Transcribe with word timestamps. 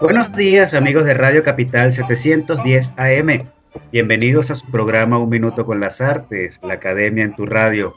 Buenos 0.00 0.32
días 0.32 0.74
amigos 0.74 1.04
de 1.04 1.14
Radio 1.14 1.42
Capital 1.42 1.92
710 1.92 2.92
AM. 2.96 3.50
Bienvenidos 3.92 4.50
a 4.50 4.54
su 4.54 4.70
programa 4.70 5.18
Un 5.18 5.28
Minuto 5.28 5.66
con 5.66 5.80
las 5.80 6.00
Artes, 6.00 6.60
la 6.62 6.74
Academia 6.74 7.24
en 7.24 7.34
tu 7.34 7.46
radio. 7.46 7.94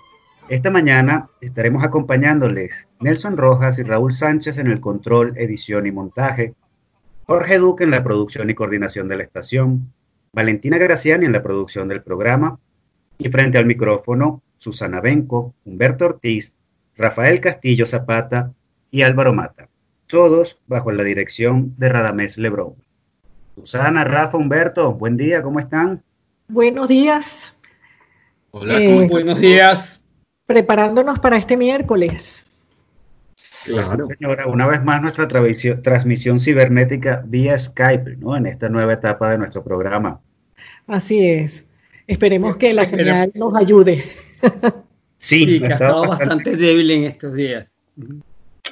Esta 0.50 0.72
mañana 0.72 1.30
estaremos 1.42 1.84
acompañándoles 1.84 2.88
Nelson 3.00 3.38
Rojas 3.38 3.80
y 3.80 3.84
Raúl 3.84 4.12
Sánchez 4.12 4.58
en 4.58 4.68
el 4.68 4.82
control, 4.82 5.34
edición 5.38 5.86
y 5.86 5.92
montaje, 5.92 6.54
Jorge 7.26 7.58
Duque 7.60 7.84
en 7.84 7.92
la 7.92 8.04
producción 8.04 8.50
y 8.50 8.56
coordinación 8.56 9.08
de 9.08 9.18
la 9.18 9.24
estación, 9.24 9.94
Valentina 10.34 10.78
Graciani 10.78 11.26
en 11.26 11.34
la 11.34 11.44
producción 11.44 11.88
del 11.88 12.02
programa 12.02 12.60
y 13.18 13.30
frente 13.30 13.58
al 13.58 13.66
micrófono 13.66 14.42
Susana 14.58 15.00
Benco, 15.00 15.54
Humberto 15.66 16.06
Ortiz, 16.06 16.54
Rafael 16.98 17.40
Castillo 17.40 17.86
Zapata 17.86 18.52
y 18.92 19.04
Álvaro 19.04 19.34
Mata, 19.34 19.69
todos 20.10 20.58
bajo 20.66 20.92
la 20.92 21.04
dirección 21.04 21.76
de 21.78 21.88
Radamés 21.88 22.38
Lebrón. 22.38 22.74
Susana, 23.56 24.04
Rafa, 24.04 24.38
Humberto, 24.38 24.94
buen 24.94 25.16
día, 25.18 25.44
¿cómo 25.44 25.60
están? 25.60 26.02
Buenos 26.48 26.88
días. 26.88 27.54
Hola, 28.50 28.82
eh, 28.82 29.08
buenos 29.08 29.40
días. 29.40 30.02
Preparándonos 30.48 31.20
para 31.20 31.38
este 31.38 31.56
miércoles. 31.56 32.44
Claro. 33.66 34.06
señora, 34.06 34.48
una 34.48 34.66
vez 34.66 34.84
más 34.84 35.00
nuestra 35.00 35.28
transmisión 35.28 36.40
cibernética 36.40 37.22
vía 37.28 37.60
Skype, 37.60 38.16
¿no? 38.18 38.36
En 38.36 38.48
esta 38.48 38.68
nueva 38.68 38.94
etapa 38.94 39.30
de 39.30 39.38
nuestro 39.38 39.64
programa. 39.64 40.22
Así 40.88 41.24
es. 41.24 41.68
Esperemos 42.08 42.58
que 42.58 42.74
la 42.74 42.86
señal 42.86 43.32
nos 43.36 43.56
ayude. 43.56 44.06
Sí, 45.22 45.62
ha 45.66 45.74
estado 45.74 46.08
bastante 46.08 46.56
débil 46.56 46.90
en 46.92 47.04
estos 47.04 47.34
días. 47.34 47.68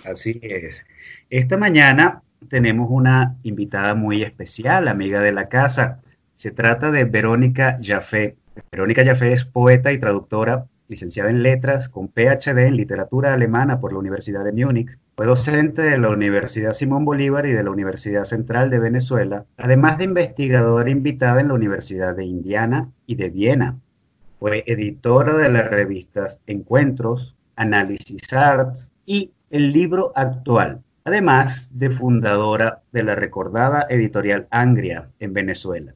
Así 0.08 0.40
es. 0.42 0.86
Esta 1.30 1.58
mañana 1.58 2.22
tenemos 2.48 2.88
una 2.90 3.36
invitada 3.44 3.94
muy 3.94 4.24
especial, 4.24 4.88
amiga 4.88 5.22
de 5.22 5.34
la 5.34 5.50
casa. 5.50 6.00
Se 6.36 6.52
trata 6.52 6.92
de 6.92 7.04
Verónica 7.04 7.78
Jaffe. 7.84 8.38
Verónica 8.72 9.04
Jaffe 9.04 9.34
es 9.34 9.44
poeta 9.44 9.92
y 9.92 9.98
traductora, 9.98 10.66
licenciada 10.88 11.30
en 11.30 11.44
letras, 11.44 11.90
con 11.90 12.08
PhD 12.08 12.68
en 12.68 12.78
literatura 12.78 13.34
alemana 13.34 13.82
por 13.82 13.92
la 13.92 14.00
Universidad 14.00 14.46
de 14.46 14.54
Múnich. 14.54 14.98
Fue 15.18 15.26
docente 15.26 15.82
de 15.82 15.98
la 15.98 16.10
Universidad 16.10 16.72
Simón 16.72 17.04
Bolívar 17.04 17.46
y 17.46 17.52
de 17.52 17.64
la 17.64 17.72
Universidad 17.72 18.24
Central 18.24 18.70
de 18.70 18.80
Venezuela, 18.80 19.46
además 19.58 19.98
de 19.98 20.06
investigadora 20.06 20.90
invitada 20.90 21.42
en 21.42 21.50
la 21.50 21.56
Universidad 21.56 22.16
de 22.16 22.24
Indiana 22.24 22.90
y 23.08 23.16
de 23.16 23.30
Viena. 23.30 23.78
Fue 24.40 24.64
editora 24.68 25.36
de 25.36 25.50
las 25.50 25.70
revistas 25.70 26.40
Encuentros, 26.48 27.36
Análisis 27.58 28.32
Arts 28.32 28.90
y 29.06 29.32
El 29.50 29.72
Libro 29.72 30.12
Actual, 30.14 30.84
además 31.06 31.70
de 31.72 31.90
fundadora 31.90 32.82
de 32.92 33.02
la 33.04 33.16
recordada 33.16 33.88
editorial 33.90 34.46
Angria 34.52 35.10
en 35.20 35.32
Venezuela. 35.32 35.94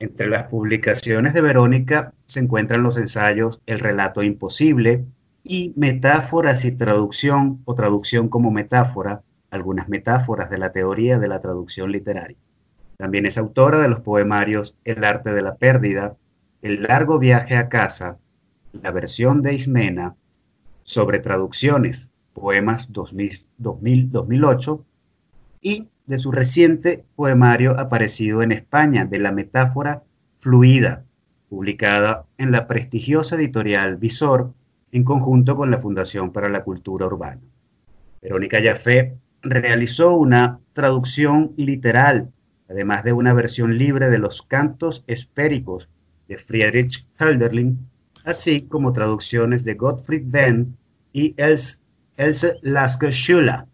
Entre 0.00 0.26
las 0.26 0.48
publicaciones 0.48 1.32
de 1.32 1.40
Verónica 1.40 2.12
se 2.26 2.40
encuentran 2.40 2.82
los 2.82 2.98
ensayos 2.98 3.58
El 3.64 3.80
relato 3.80 4.22
imposible 4.22 5.06
y 5.42 5.72
Metáforas 5.76 6.66
y 6.66 6.72
traducción 6.72 7.62
o 7.64 7.74
traducción 7.74 8.28
como 8.28 8.50
metáfora, 8.50 9.22
algunas 9.50 9.88
metáforas 9.88 10.50
de 10.50 10.58
la 10.58 10.72
teoría 10.72 11.18
de 11.18 11.28
la 11.28 11.40
traducción 11.40 11.90
literaria. 11.90 12.36
También 12.98 13.24
es 13.24 13.38
autora 13.38 13.78
de 13.80 13.88
los 13.88 14.00
poemarios 14.00 14.76
El 14.84 15.04
arte 15.04 15.32
de 15.32 15.40
la 15.40 15.54
pérdida, 15.54 16.16
El 16.60 16.82
largo 16.82 17.18
viaje 17.18 17.56
a 17.56 17.70
casa, 17.70 18.18
la 18.72 18.90
versión 18.90 19.40
de 19.40 19.54
Ismena, 19.54 20.16
sobre 20.82 21.18
traducciones, 21.18 22.10
poemas 22.34 22.92
2000-2008 22.92 24.84
y 25.62 25.88
de 26.06 26.18
su 26.18 26.30
reciente 26.30 27.06
poemario 27.16 27.78
aparecido 27.80 28.42
en 28.42 28.52
España, 28.52 29.06
de 29.06 29.18
la 29.18 29.32
metáfora 29.32 30.02
fluida, 30.40 31.04
publicada 31.48 32.26
en 32.36 32.52
la 32.52 32.66
prestigiosa 32.66 33.36
editorial 33.36 33.96
Visor 33.96 34.52
en 34.92 35.04
conjunto 35.04 35.56
con 35.56 35.70
la 35.70 35.78
Fundación 35.78 36.32
para 36.32 36.48
la 36.50 36.64
Cultura 36.64 37.06
Urbana. 37.06 37.40
Verónica 38.20 38.58
Jaffe 38.62 39.16
realizó 39.42 40.14
una 40.16 40.60
traducción 40.72 41.52
literal, 41.56 42.32
además 42.68 43.04
de 43.04 43.12
una 43.12 43.32
versión 43.32 43.78
libre 43.78 44.10
de 44.10 44.18
los 44.18 44.42
cantos 44.42 45.04
espéricos 45.06 45.88
de 46.28 46.38
Friedrich 46.38 47.06
Hölderlin, 47.18 47.88
así 48.24 48.62
como 48.62 48.92
traducciones 48.92 49.64
de 49.64 49.74
Gottfried 49.74 50.24
Benn 50.26 50.76
y 51.12 51.34
Els 51.36 51.80
Else 52.16 52.58
Lasker 52.62 53.12
Schüller. 53.12 53.64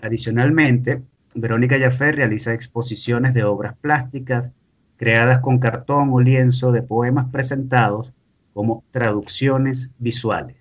Adicionalmente, 0.00 1.02
Verónica 1.34 1.78
Jaffe 1.78 2.12
realiza 2.12 2.52
exposiciones 2.52 3.34
de 3.34 3.44
obras 3.44 3.76
plásticas 3.80 4.50
creadas 4.96 5.40
con 5.40 5.58
cartón 5.58 6.10
o 6.12 6.20
lienzo 6.20 6.72
de 6.72 6.82
poemas 6.82 7.26
presentados 7.30 8.12
como 8.52 8.84
traducciones 8.90 9.90
visuales. 9.98 10.56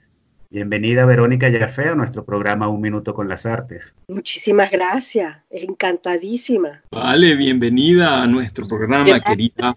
Bienvenida 0.49 1.05
Verónica 1.05 1.51
Jaffe 1.51 1.89
a 1.89 1.95
nuestro 1.95 2.23
programa 2.23 2.67
Un 2.67 2.81
Minuto 2.81 3.15
con 3.15 3.27
las 3.27 3.47
Artes. 3.47 3.95
Muchísimas 4.07 4.69
gracias, 4.69 5.35
encantadísima. 5.49 6.83
Vale, 6.91 7.35
bienvenida 7.35 8.21
a 8.21 8.27
nuestro 8.27 8.67
programa, 8.67 9.19
querida 9.19 9.75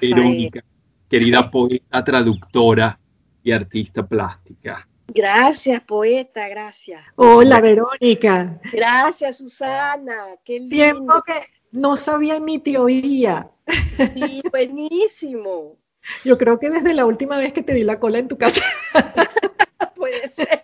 Verónica, 0.00 0.62
querida 1.08 1.50
poeta, 1.50 2.04
traductora 2.04 2.98
y 3.42 3.50
artista 3.50 4.06
plástica. 4.06 4.86
Gracias, 5.08 5.80
poeta, 5.82 6.48
gracias. 6.48 7.02
Hola, 7.16 7.60
Verónica. 7.60 8.60
Gracias, 8.72 9.38
Susana. 9.38 10.16
Qué 10.44 10.58
lindo. 10.58 10.74
Tiempo 10.74 11.22
que 11.26 11.34
no 11.72 11.96
sabía 11.96 12.38
ni 12.38 12.58
te 12.58 12.78
oía. 12.78 13.50
Sí, 14.14 14.42
buenísimo. 14.50 15.76
Yo 16.24 16.38
creo 16.38 16.58
que 16.58 16.70
desde 16.70 16.94
la 16.94 17.06
última 17.06 17.38
vez 17.38 17.52
que 17.52 17.62
te 17.62 17.74
di 17.74 17.84
la 17.84 18.00
cola 18.00 18.18
en 18.18 18.28
tu 18.28 18.38
casa. 18.38 18.62
puede 19.96 20.28
ser, 20.28 20.62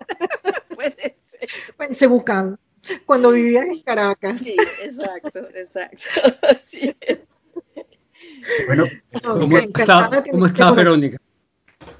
puede 0.75 1.19
ser. 1.23 1.49
En 1.79 1.95
Cebucán, 1.95 2.59
cuando 3.07 3.31
vivías 3.31 3.67
en 3.67 3.83
Caracas. 3.83 4.43
Sí, 4.43 4.57
exacto, 4.83 5.41
exacto. 5.55 6.05
Bueno, 8.67 8.85
¿cómo, 9.23 9.59
está, 9.59 10.25
¿cómo 10.31 10.47
está 10.47 10.73
Verónica? 10.73 11.19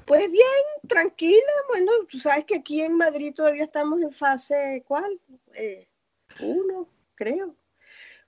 Pues 0.09 0.31
bien, 0.31 0.43
tranquila. 0.87 1.37
Bueno, 1.67 1.91
tú 2.09 2.17
sabes 2.17 2.43
que 2.45 2.55
aquí 2.55 2.81
en 2.81 2.97
Madrid 2.97 3.31
todavía 3.31 3.61
estamos 3.61 4.01
en 4.01 4.11
fase, 4.11 4.83
¿cuál? 4.87 5.19
Eh, 5.53 5.87
uno, 6.41 6.89
creo. 7.13 7.55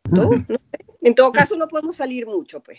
En 1.03 1.15
todo 1.15 1.31
caso, 1.31 1.57
no 1.57 1.67
podemos 1.67 1.95
salir 1.95 2.27
mucho, 2.27 2.59
pues. 2.59 2.77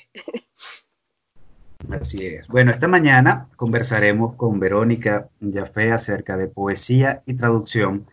Así 1.90 2.24
es. 2.24 2.46
Bueno, 2.46 2.70
esta 2.70 2.86
mañana 2.86 3.48
conversaremos 3.56 4.36
con 4.36 4.60
Verónica 4.60 5.28
Jafé 5.52 5.90
acerca 5.90 6.36
de 6.36 6.46
poesía 6.46 7.24
y 7.26 7.34
traducción, 7.34 8.06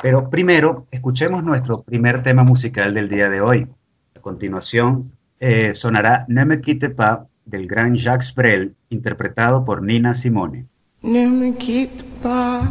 pero 0.00 0.30
primero 0.30 0.86
escuchemos 0.92 1.42
nuestro 1.42 1.82
primer 1.82 2.22
tema 2.22 2.44
musical 2.44 2.94
del 2.94 3.08
día 3.08 3.28
de 3.28 3.40
hoy. 3.40 3.66
A 4.14 4.20
continuación 4.20 5.10
eh, 5.40 5.74
sonará 5.74 6.24
Ne 6.28 6.44
me 6.44 6.60
quitte 6.60 6.90
pas 6.90 7.26
del 7.46 7.66
gran 7.66 7.96
Jacques 7.96 8.34
Brel, 8.34 8.74
interpretado 8.90 9.64
por 9.64 9.80
Nina 9.82 10.12
Simone. 10.12 10.66
Ne 11.02 11.26
me 11.28 11.54
quitte 11.54 12.04
pas, 12.22 12.62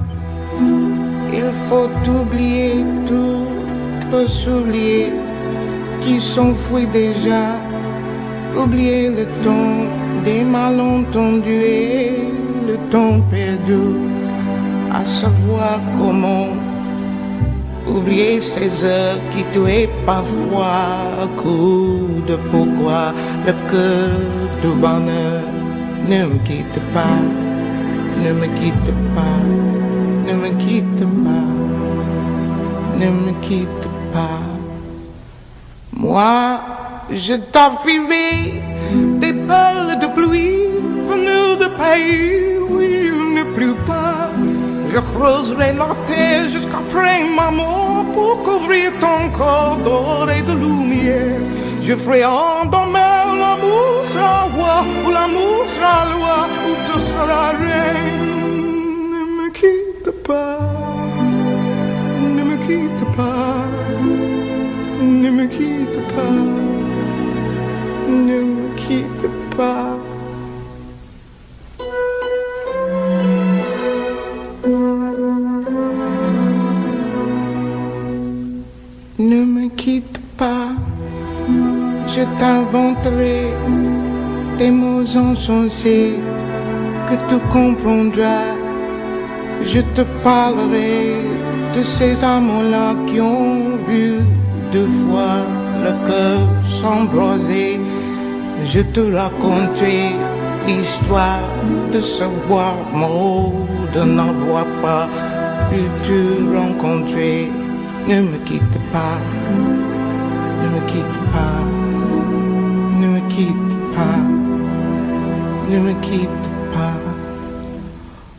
il 1.31 1.51
faut 1.67 1.89
oublier 2.09 2.85
tout, 3.07 3.47
peut 4.11 4.27
s'oublier 4.27 5.13
qui 6.01 6.21
s'enfuit 6.21 6.87
déjà, 6.87 7.55
oublier 8.61 9.09
le 9.09 9.25
temps 9.43 9.87
des 10.23 10.43
malentendus 10.43 11.49
et 11.49 12.11
le 12.67 12.77
temps 12.89 13.21
perdu, 13.29 13.97
à 14.91 15.05
savoir 15.05 15.79
comment 15.97 16.64
oublier 17.87 18.41
ces 18.41 18.83
heures 18.83 19.21
qui 19.31 19.45
tuaient 19.53 19.89
parfois, 20.05 21.29
coup 21.37 22.21
de 22.27 22.35
pourquoi 22.51 23.13
le 23.45 23.53
cœur 23.69 24.35
bonheur. 24.73 25.43
Ne 26.07 26.25
me 26.25 26.37
quitte 26.45 26.79
pas, 26.93 27.21
ne 28.23 28.31
me 28.33 28.47
quitte 28.59 28.91
pas, 29.15 29.41
ne 30.27 30.33
me 30.33 30.49
quitte 30.59 31.05
pas, 31.25 31.49
ne 32.99 33.07
me 33.09 33.31
quitte 33.41 33.87
pas. 34.13 34.43
Moi, 35.91 36.61
je 37.11 37.33
t'enfuirai 37.33 38.61
des 39.19 39.33
balles 39.33 39.99
de 39.99 40.07
soleil, 40.15 40.29
oui, 40.29 40.57
Je 44.95 45.01
creuserai 45.01 45.73
la 45.73 45.93
terre 46.07 46.47
jusqu'après 46.49 47.25
ma 47.25 47.51
mort 47.51 48.05
pour 48.13 48.41
couvrir 48.43 48.93
ton 49.01 49.29
corps 49.37 49.75
d'or 49.83 50.29
et 50.31 50.41
de 50.41 50.53
lumière. 50.53 51.41
Je 51.81 51.95
ferai 51.97 52.23
en 52.23 52.63
demain 52.63 53.35
l'amour 53.41 54.05
sera 54.13 54.43
roi, 54.55 54.85
ou 55.05 55.11
l'amour 55.11 55.65
sera 55.67 56.05
loi, 56.15 56.47
ou 56.65 56.71
tu 56.85 56.99
seras 57.09 57.51
reine. 57.61 58.21
Ne 59.11 59.21
me 59.37 59.49
quitte 59.51 60.11
pas, 60.23 60.59
ne 62.37 62.43
me 62.49 62.55
quitte 62.65 63.05
pas, 63.17 63.65
ne 65.01 65.29
me 65.29 65.45
quitte 65.47 65.99
pas, 66.15 66.37
ne 68.07 68.37
me 68.39 68.75
quitte 68.77 69.29
pas. 69.57 69.94
Que 85.47 87.15
tu 87.29 87.37
comprendras. 87.53 88.55
Je 89.63 89.81
te 89.95 90.01
parlerai 90.23 91.21
de 91.75 91.83
ces 91.83 92.23
amants-là 92.23 92.95
qui 93.05 93.21
ont 93.21 93.77
vu 93.87 94.19
deux 94.71 94.89
fois 95.03 95.45
le 95.83 95.91
cœur 96.07 96.39
s'embraser. 96.67 97.79
Je 98.71 98.81
te 98.81 99.01
raconterai 99.13 100.15
l'histoire 100.65 101.49
de 101.93 102.01
ce 102.01 102.25
bois 102.47 102.75
mort, 102.93 103.53
de 103.93 104.01
n'avoir 104.03 104.65
pas 104.81 105.07
pu 105.69 105.81
te 106.05 106.57
rencontrer. 106.57 107.51
Ne 108.07 108.21
me 108.21 108.37
quitte 108.45 108.79
pas, 108.91 109.19
ne 110.61 110.67
me 110.75 110.81
quitte 110.87 111.19
pas, 111.33 111.84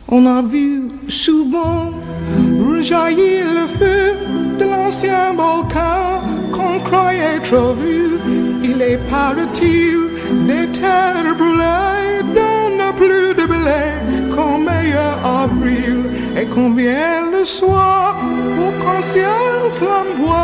On 0.09 0.25
a 0.25 0.41
vu 0.41 0.83
souvent 1.09 1.91
rejaillir 2.67 3.45
le 3.59 3.67
feu 3.67 4.17
de 4.57 4.65
l'ancien 4.65 5.33
volcan 5.33 6.21
qu'on 6.51 6.79
croyait 6.79 7.39
trop 7.43 7.73
vu. 7.73 8.17
Il 8.63 8.81
est 8.81 8.99
paraît-il 9.09 9.97
des 10.47 10.67
terres 10.71 11.35
brûlées 11.37 12.23
donne 12.37 12.95
plus 12.95 13.29
de 13.39 13.45
blé 13.45 13.83
qu'en 14.33 14.57
meilleur 14.57 15.17
avril. 15.43 15.97
Et 16.39 16.45
combien 16.45 17.29
le 17.31 17.43
soir, 17.43 18.17
au 18.65 19.01
ciel 19.01 19.71
flamboie, 19.75 20.36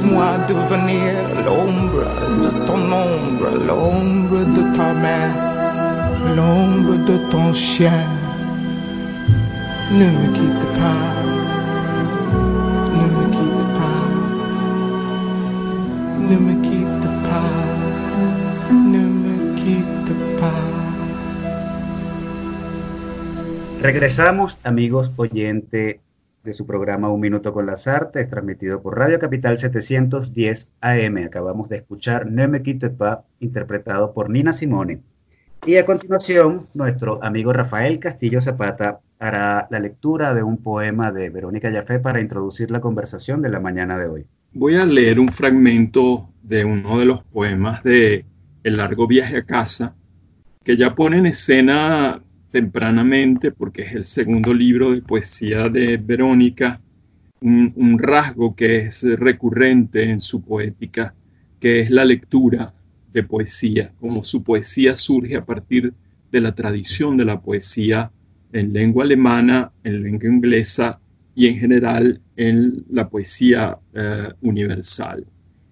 Laisse-moi 0.00 0.38
devenir 0.48 1.12
l'ombre 1.44 2.08
de 2.40 2.50
ton 2.64 2.80
ombre, 2.90 3.50
l'ombre 3.66 4.38
de 4.56 4.62
ta 4.74 4.94
main, 4.94 5.28
l'ombre 6.34 6.96
de 7.04 7.18
ton 7.28 7.52
chien. 7.52 8.06
Ne 9.92 10.06
me 10.06 10.32
quitte 10.32 10.66
pas, 10.78 11.06
ne 12.96 13.04
me 13.14 13.24
quitte 13.30 13.66
pas, 13.76 14.06
ne 16.30 16.36
me 16.38 16.54
quitte 16.62 17.08
pas, 17.28 17.52
ne 18.72 19.02
me 19.22 19.54
quitte 19.56 20.14
pas. 20.40 20.64
Regresamos, 23.82 24.56
amigos 24.64 25.10
oyentes 25.18 26.00
de 26.42 26.52
su 26.52 26.66
programa 26.66 27.10
Un 27.10 27.20
Minuto 27.20 27.52
con 27.52 27.66
las 27.66 27.86
Artes, 27.86 28.28
transmitido 28.28 28.80
por 28.80 28.98
Radio 28.98 29.18
Capital 29.18 29.58
710 29.58 30.72
AM. 30.80 31.16
Acabamos 31.18 31.68
de 31.68 31.76
escuchar 31.76 32.26
Ne 32.26 32.48
me 32.48 32.62
quitte 32.62 32.88
pas, 32.90 33.20
interpretado 33.40 34.14
por 34.14 34.30
Nina 34.30 34.52
Simone. 34.52 35.00
Y 35.66 35.76
a 35.76 35.84
continuación, 35.84 36.62
nuestro 36.72 37.22
amigo 37.22 37.52
Rafael 37.52 37.98
Castillo 37.98 38.40
Zapata 38.40 39.00
hará 39.18 39.68
la 39.70 39.78
lectura 39.78 40.32
de 40.34 40.42
un 40.42 40.56
poema 40.56 41.12
de 41.12 41.28
Verónica 41.28 41.70
Jafé 41.70 41.98
para 41.98 42.22
introducir 42.22 42.70
la 42.70 42.80
conversación 42.80 43.42
de 43.42 43.50
la 43.50 43.60
mañana 43.60 43.98
de 43.98 44.08
hoy. 44.08 44.26
Voy 44.52 44.76
a 44.76 44.86
leer 44.86 45.20
un 45.20 45.28
fragmento 45.28 46.30
de 46.42 46.64
uno 46.64 46.98
de 46.98 47.04
los 47.04 47.22
poemas 47.22 47.84
de 47.84 48.24
El 48.64 48.78
largo 48.78 49.06
viaje 49.06 49.36
a 49.36 49.44
casa, 49.44 49.94
que 50.64 50.78
ya 50.78 50.94
pone 50.94 51.18
en 51.18 51.26
escena 51.26 52.22
tempranamente, 52.50 53.52
porque 53.52 53.82
es 53.82 53.94
el 53.94 54.04
segundo 54.04 54.52
libro 54.52 54.92
de 54.92 55.02
poesía 55.02 55.68
de 55.68 55.96
Verónica, 55.96 56.80
un, 57.40 57.98
rasgo 57.98 58.54
que 58.54 58.78
es 58.78 59.02
recurrente 59.02 60.02
en 60.02 60.20
su 60.20 60.42
poética, 60.42 61.14
que 61.58 61.80
es 61.80 61.90
la 61.90 62.04
lectura 62.04 62.74
de 63.12 63.22
poesía, 63.22 63.92
como 63.98 64.22
su 64.22 64.42
poesía 64.42 64.94
surge 64.94 65.36
a 65.36 65.44
partir 65.44 65.92
de 66.30 66.40
la 66.40 66.54
tradición 66.54 67.16
de 67.16 67.24
la 67.24 67.40
poesía 67.40 68.10
en 68.52 68.72
lengua 68.72 69.04
alemana, 69.04 69.72
en 69.84 70.02
lengua 70.02 70.28
inglesa 70.28 71.00
y 71.34 71.46
en 71.46 71.58
general 71.58 72.20
en 72.36 72.84
la 72.90 73.08
poesía 73.08 73.78
eh, 73.94 74.28
universal. 74.42 75.24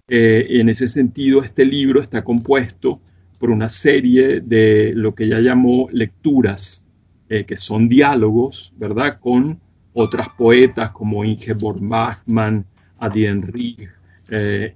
Eh, 0.07 0.47
en 0.49 0.69
ese 0.69 0.87
sentido, 0.87 1.43
este 1.43 1.65
libro 1.65 2.01
está 2.01 2.23
compuesto 2.23 2.99
por 3.39 3.49
una 3.49 3.69
serie 3.69 4.41
de 4.41 4.93
lo 4.95 5.15
que 5.15 5.23
ella 5.23 5.39
llamó 5.39 5.89
lecturas, 5.91 6.85
eh, 7.29 7.45
que 7.45 7.57
son 7.57 7.89
diálogos, 7.89 8.73
¿verdad?, 8.77 9.19
con 9.19 9.59
otras 9.93 10.29
poetas 10.37 10.91
como 10.91 11.25
Ingeborg 11.25 11.79
Bachmann, 11.81 12.65
Adi 12.99 13.25
Enrich 13.25 13.89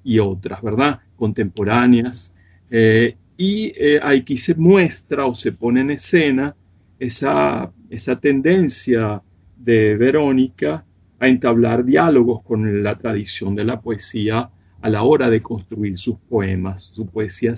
y 0.03 0.17
otras, 0.17 0.63
¿verdad?, 0.63 0.99
contemporáneas. 1.15 2.33
y 3.37 3.73
aquí 4.01 4.37
se 4.37 4.55
muestra 4.55 5.25
o 5.27 5.35
se 5.35 5.51
pone 5.51 5.81
en 5.81 5.91
escena 5.91 6.55
esa, 6.99 7.71
esa 7.89 8.19
tendencia 8.19 9.21
de 9.57 9.95
Verónica 9.95 10.85
a 11.19 11.27
entablar 11.27 11.85
diálogos 11.85 12.41
con 12.43 12.83
la 12.83 12.97
tradición 12.97 13.55
de 13.55 13.63
la 13.63 13.79
poesía 13.79 14.49
a 14.81 14.89
la 14.89 15.03
hora 15.03 15.29
de 15.29 15.41
construir 15.41 15.97
sus 15.97 16.17
poemas. 16.17 16.83
Su 16.83 17.05
poesía 17.05 17.55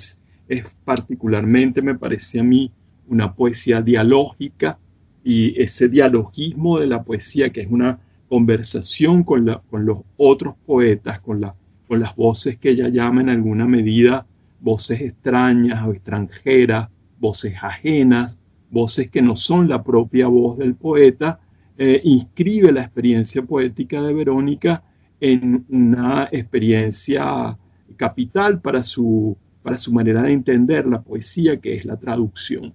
es, 0.47 0.77
particularmente, 0.83 1.81
me 1.81 1.95
parece 1.95 2.39
a 2.39 2.43
mí, 2.43 2.71
una 3.07 3.33
poesía 3.33 3.81
dialógica 3.81 4.79
y 5.23 5.59
ese 5.61 5.89
dialogismo 5.89 6.79
de 6.79 6.87
la 6.87 7.03
poesía, 7.03 7.51
que 7.51 7.61
es 7.61 7.67
una 7.69 7.99
conversación 8.27 9.23
con, 9.23 9.45
la, 9.45 9.61
con 9.69 9.85
los 9.85 9.99
otros 10.17 10.55
poetas, 10.65 11.19
con, 11.19 11.41
la, 11.41 11.55
con 11.87 11.99
las 11.99 12.15
voces 12.15 12.57
que 12.57 12.71
ella 12.71 12.89
llama 12.89 13.21
en 13.21 13.29
alguna 13.29 13.65
medida 13.65 14.25
voces 14.59 15.01
extrañas 15.01 15.85
o 15.85 15.91
extranjeras, 15.91 16.89
voces 17.19 17.53
ajenas, 17.61 18.39
voces 18.71 19.09
que 19.09 19.21
no 19.21 19.35
son 19.35 19.69
la 19.69 19.83
propia 19.83 20.27
voz 20.27 20.57
del 20.57 20.75
poeta, 20.75 21.39
eh, 21.77 22.01
inscribe 22.03 22.71
la 22.71 22.81
experiencia 22.81 23.43
poética 23.43 24.01
de 24.01 24.13
Verónica 24.13 24.83
en 25.19 25.65
una 25.69 26.27
experiencia 26.31 27.57
capital 27.95 28.59
para 28.59 28.81
su, 28.81 29.37
para 29.65 29.79
su 29.79 29.91
manera 29.91 30.21
de 30.21 30.31
entender 30.31 30.85
la 30.85 31.01
poesía, 31.01 31.59
que 31.59 31.73
es 31.73 31.85
la 31.85 31.97
traducción. 31.97 32.71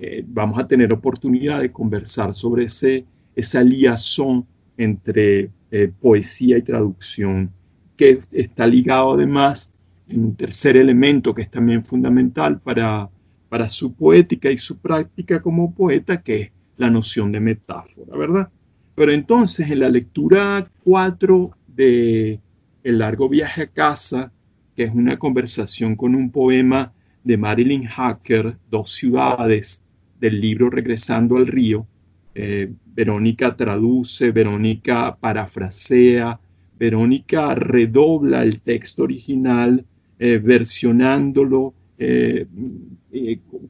Eh, 0.00 0.24
vamos 0.26 0.58
a 0.58 0.66
tener 0.66 0.92
oportunidad 0.92 1.60
de 1.60 1.70
conversar 1.70 2.34
sobre 2.34 2.64
ese, 2.64 3.04
esa 3.36 3.62
liazón 3.62 4.44
entre 4.76 5.50
eh, 5.70 5.92
poesía 6.00 6.58
y 6.58 6.62
traducción, 6.62 7.52
que 7.96 8.18
está 8.32 8.66
ligado 8.66 9.12
además 9.12 9.72
en 10.08 10.24
un 10.24 10.34
tercer 10.34 10.76
elemento 10.76 11.32
que 11.32 11.42
es 11.42 11.50
también 11.50 11.84
fundamental 11.84 12.58
para 12.60 13.08
para 13.52 13.68
su 13.68 13.92
poética 13.92 14.50
y 14.50 14.56
su 14.56 14.78
práctica 14.78 15.42
como 15.42 15.74
poeta, 15.74 16.22
que 16.22 16.40
es 16.40 16.52
la 16.78 16.88
noción 16.88 17.32
de 17.32 17.38
metáfora, 17.38 18.16
¿verdad? 18.16 18.48
Pero 18.94 19.12
entonces 19.12 19.70
en 19.70 19.80
la 19.80 19.90
lectura 19.90 20.66
4 20.84 21.50
de 21.66 22.40
El 22.82 22.98
largo 23.00 23.28
viaje 23.28 23.60
a 23.60 23.66
casa, 23.66 24.32
que 24.76 24.84
es 24.84 24.94
una 24.94 25.18
conversación 25.18 25.96
con 25.96 26.14
un 26.14 26.30
poema 26.30 26.92
de 27.24 27.36
Marilyn 27.36 27.84
Hacker, 27.84 28.56
Dos 28.70 28.92
ciudades, 28.92 29.82
del 30.18 30.40
libro 30.40 30.70
Regresando 30.70 31.36
al 31.36 31.46
río, 31.46 31.86
eh, 32.34 32.72
Verónica 32.94 33.56
traduce, 33.56 34.30
Verónica 34.30 35.16
parafrasea, 35.16 36.38
Verónica 36.78 37.54
redobla 37.54 38.42
el 38.42 38.60
texto 38.60 39.02
original, 39.02 39.84
eh, 40.18 40.38
versionándolo, 40.38 41.74
eh, 41.98 42.46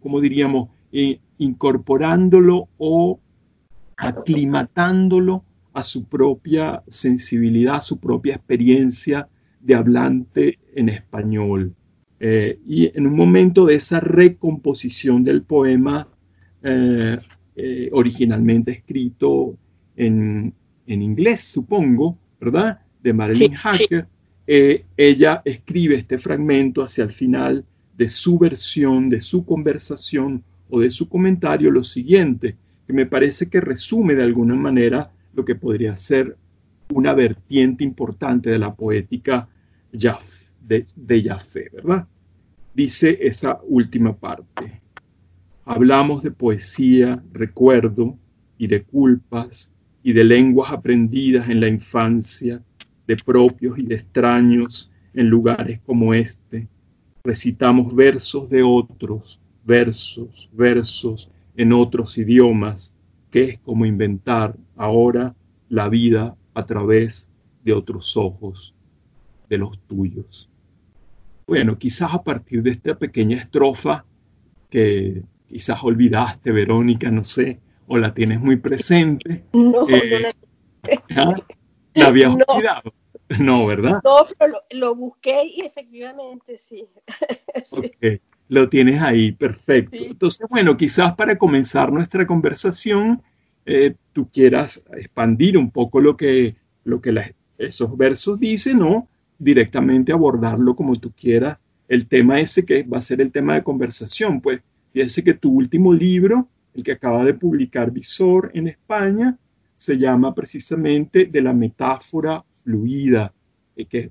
como 0.01 0.21
diríamos, 0.21 0.69
incorporándolo 1.39 2.69
o 2.79 3.19
aclimatándolo 3.97 5.45
a 5.73 5.83
su 5.83 6.05
propia 6.05 6.83
sensibilidad, 6.89 7.77
a 7.77 7.81
su 7.81 7.99
propia 7.99 8.37
experiencia 8.37 9.29
de 9.63 9.75
hablante 9.75 10.59
en 10.75 10.89
español. 10.89 11.75
y 12.21 12.97
en 12.97 13.07
un 13.09 13.17
momento 13.17 13.67
de 13.67 13.75
esa 13.75 13.99
recomposición 13.99 15.25
del 15.25 15.43
poema, 15.43 16.07
eh, 17.55 17.91
originalmente 17.93 18.71
escrito 18.71 19.59
en, 19.95 20.55
inglés, 20.87 21.43
supongo, 21.43 22.19
¿verdad? 22.41 22.81
De 23.03 23.13
Marilyn 23.13 23.53
Hacker. 23.53 24.07
Eh, 24.47 24.85
ella 24.97 25.43
escribe 25.45 25.97
este 25.97 26.19
fragmento 26.19 26.83
hacia 26.83 27.05
el 27.05 27.11
final 27.11 27.65
de 27.97 28.09
su 28.09 28.39
versión, 28.39 29.11
de 29.11 29.21
su 29.21 29.45
conversación 29.45 30.43
o 30.71 30.81
de 30.81 30.91
su 30.91 31.09
comentario 31.09 31.71
lo 31.71 31.85
siguiente, 31.85 32.57
que 32.87 32.93
me 32.95 33.05
parece 33.05 33.51
que 33.51 33.61
resume 33.61 34.15
de 34.15 34.23
alguna 34.23 34.55
manera 34.55 35.11
lo 35.35 35.45
que 35.45 35.55
podría 35.55 35.97
ser 35.99 36.37
una 36.95 37.13
vertiente 37.13 37.85
importante 37.85 38.49
de 38.49 38.59
la 38.59 38.75
poética 38.75 39.49
de, 39.93 40.87
de 40.97 41.71
¿verdad? 41.73 42.09
Dice 42.75 43.19
esa 43.21 43.61
última 43.65 44.17
parte. 44.17 44.81
Hablamos 45.65 46.23
de 46.23 46.31
poesía, 46.31 47.23
recuerdo 47.33 48.17
y 48.59 48.67
de 48.67 48.83
culpas 48.83 49.71
y 50.03 50.13
de 50.13 50.25
lenguas 50.25 50.73
aprendidas 50.73 51.49
en 51.49 51.61
la 51.61 51.69
infancia, 51.69 52.63
de 53.07 53.17
propios 53.17 53.79
y 53.79 53.83
de 53.83 53.97
extraños 53.97 54.91
en 55.15 55.29
lugares 55.29 55.81
como 55.85 56.15
este. 56.15 56.69
Recitamos 57.25 57.95
versos 57.95 58.51
de 58.51 58.63
otros, 58.63 59.41
versos, 59.65 60.49
versos 60.53 61.31
en 61.57 61.73
otros 61.73 62.17
idiomas, 62.19 62.95
que 63.31 63.45
es 63.45 63.59
como 63.61 63.87
inventar 63.87 64.57
ahora 64.77 65.35
la 65.69 65.89
vida 65.89 66.37
a 66.55 66.67
través 66.67 67.31
de 67.65 67.73
otros 67.73 68.17
ojos, 68.17 68.75
de 69.53 69.59
los 69.59 69.79
tuyos. 69.87 70.49
Bueno, 71.47 71.77
quizás 71.77 72.15
a 72.15 72.23
partir 72.23 72.63
de 72.63 72.71
esta 72.71 72.99
pequeña 72.99 73.37
estrofa 73.37 74.07
que 74.71 75.23
quizás 75.47 75.85
olvidaste, 75.85 76.51
Verónica, 76.51 77.11
no 77.11 77.23
sé, 77.23 77.61
o 77.87 77.99
la 77.99 78.15
tienes 78.15 78.41
muy 78.41 78.57
presente. 78.57 79.45
No, 79.53 79.87
eh, 79.89 80.33
no 81.15 81.35
la... 81.95 82.07
habías 82.07 82.35
olvidado. 82.35 82.95
No, 83.39 83.67
¿verdad? 83.67 84.01
No, 84.03 84.27
pero 84.39 84.63
lo, 84.71 84.95
busqué 84.97 85.45
y 85.47 85.61
efectivamente 85.61 86.57
sí. 86.59 86.89
sí. 88.01 88.21
Lo 88.49 88.69
tienes 88.69 89.01
ahí, 89.01 89.33
perfecto. 89.33 89.99
Entonces, 90.01 90.47
bueno, 90.51 90.77
quizás 90.77 91.15
para 91.15 91.37
comenzar 91.37 91.93
nuestra 91.93 92.27
conversación, 92.27 93.23
eh, 93.67 93.95
tú 94.13 94.29
quieras 94.31 94.85
expandir 94.97 95.57
un 95.57 95.71
poco 95.71 96.01
lo 96.01 96.17
que, 96.17 96.57
lo 96.85 97.01
que 97.01 97.35
esos 97.59 97.97
versos 97.97 98.41
dicen, 98.41 98.79
¿no? 98.79 99.09
Directamente 99.43 100.13
abordarlo 100.13 100.75
como 100.75 100.99
tú 100.99 101.13
quieras. 101.13 101.59
El 101.89 102.07
tema 102.07 102.41
ese 102.41 102.65
que 102.65 102.83
va 102.85 102.99
a 102.99 103.03
ser 103.03 103.21
el 103.21 103.33
tema 103.33 103.55
de 103.55 103.63
conversación, 103.63 104.41
pues 104.41 104.61
Fíjense 104.93 105.25
que 105.25 105.35
tu 105.35 105.51
último 105.51 105.93
libro, 105.93 106.49
el 106.75 106.83
que 106.83 106.93
acaba 106.93 107.25
de 107.25 107.35
publicar 107.35 107.91
Visor 107.91 108.51
en 108.55 108.69
España, 108.69 109.39
se 109.77 109.97
llama 109.99 110.35
precisamente 110.35 111.27
de 111.27 111.41
la 111.41 111.53
metáfora 111.53 112.45
fluida, 112.63 113.33
eh, 113.75 113.87
que 113.87 114.11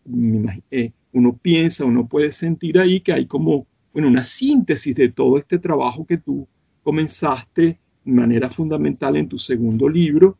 eh, 0.72 0.92
uno 1.14 1.38
piensa, 1.40 1.86
uno 1.86 2.08
puede 2.08 2.32
sentir 2.32 2.80
ahí 2.80 3.00
que 3.00 3.14
hay 3.14 3.26
como 3.26 3.68
bueno, 3.94 4.08
una 4.08 4.24
síntesis 4.24 4.96
de 4.96 5.10
todo 5.10 5.38
este 5.38 5.60
trabajo 5.60 6.06
que 6.06 6.18
tú 6.18 6.48
comenzaste 6.82 7.80
de 8.04 8.12
manera 8.12 8.50
fundamental 8.50 9.16
en 9.18 9.28
tu 9.28 9.38
segundo 9.38 9.88
libro, 9.88 10.38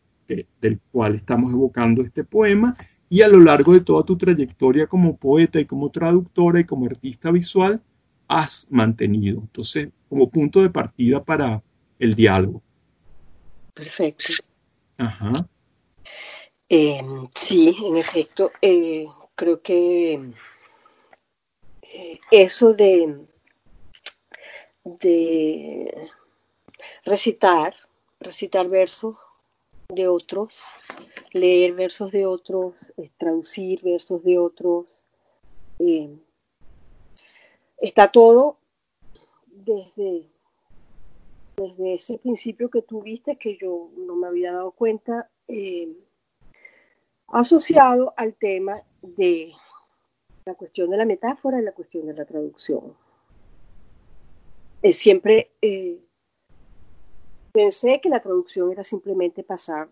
del 0.62 0.80
cual 0.92 1.16
estamos 1.16 1.52
evocando 1.52 2.02
este 2.02 2.24
poema, 2.24 2.76
y 3.12 3.22
a 3.24 3.28
lo 3.28 3.42
largo 3.42 3.74
de 3.74 3.82
toda 3.82 4.06
tu 4.06 4.18
trayectoria 4.18 4.88
como 4.88 5.18
poeta 5.18 5.60
y 5.60 5.66
como 5.66 5.92
traductora 5.92 6.62
y 6.62 6.64
como 6.64 6.86
artista 6.86 7.30
visual, 7.30 7.82
has 8.30 8.68
mantenido. 8.70 9.40
Entonces, 9.42 9.90
como 10.08 10.30
punto 10.30 10.62
de 10.62 10.70
partida 10.70 11.22
para 11.22 11.62
el 12.00 12.16
diálogo. 12.16 12.64
Perfecto. 13.74 14.32
Ajá. 14.98 15.46
Em, 16.70 17.28
sí, 17.36 17.76
en 17.84 17.98
efecto, 17.98 18.54
eh, 18.62 19.06
creo 19.36 19.62
que 19.62 20.32
eh, 21.82 22.20
eso 22.32 22.74
de, 22.74 23.26
de 24.86 26.08
recitar, 27.04 27.76
recitar 28.22 28.70
versos 28.70 29.18
de 29.94 30.08
otros, 30.08 30.62
leer 31.34 31.74
versos 31.74 32.12
de 32.12 32.26
otros, 32.26 32.76
eh, 32.98 33.10
traducir 33.18 33.82
versos 33.82 34.24
de 34.24 34.38
otros, 34.38 35.04
está 37.78 38.12
todo 38.12 38.58
desde, 39.48 40.30
desde 41.58 41.94
ese 41.94 42.18
principio 42.20 42.70
que 42.70 42.82
tuviste, 42.82 43.36
que 43.38 43.58
yo 43.58 43.90
no 43.98 44.16
me 44.16 44.28
había 44.28 44.54
dado 44.54 44.72
cuenta, 44.72 45.30
eh, 45.48 45.92
asociado 47.28 48.14
al 48.18 48.36
tema 48.36 48.82
de 49.02 49.54
la 50.46 50.56
cuestión 50.56 50.90
de 50.90 50.98
la 50.98 51.06
metáfora 51.06 51.60
y 51.60 51.64
la 51.64 51.74
cuestión 51.74 52.08
de 52.08 52.14
la 52.14 52.26
traducción. 52.26 52.96
Eh, 54.84 54.94
siempre 54.94 55.52
eh, 55.62 56.00
pensé 57.52 58.00
que 58.02 58.10
la 58.10 58.22
traducción 58.22 58.72
era 58.72 58.84
simplemente 58.84 59.44
pasar 59.44 59.90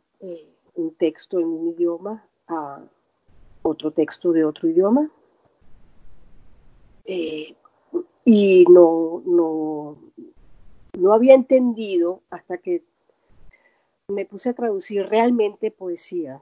un 0.75 0.93
texto 0.95 1.39
en 1.39 1.47
un 1.47 1.69
idioma 1.69 2.25
a 2.47 2.83
otro 3.61 3.91
texto 3.91 4.31
de 4.31 4.45
otro 4.45 4.69
idioma. 4.69 5.09
Y 8.25 8.65
no, 8.69 9.23
no, 9.25 9.97
no 10.97 11.13
había 11.13 11.33
entendido 11.33 12.21
hasta 12.29 12.57
que 12.57 12.83
me 14.09 14.25
puse 14.25 14.49
a 14.49 14.53
traducir 14.53 15.07
realmente 15.07 15.71
poesía, 15.71 16.41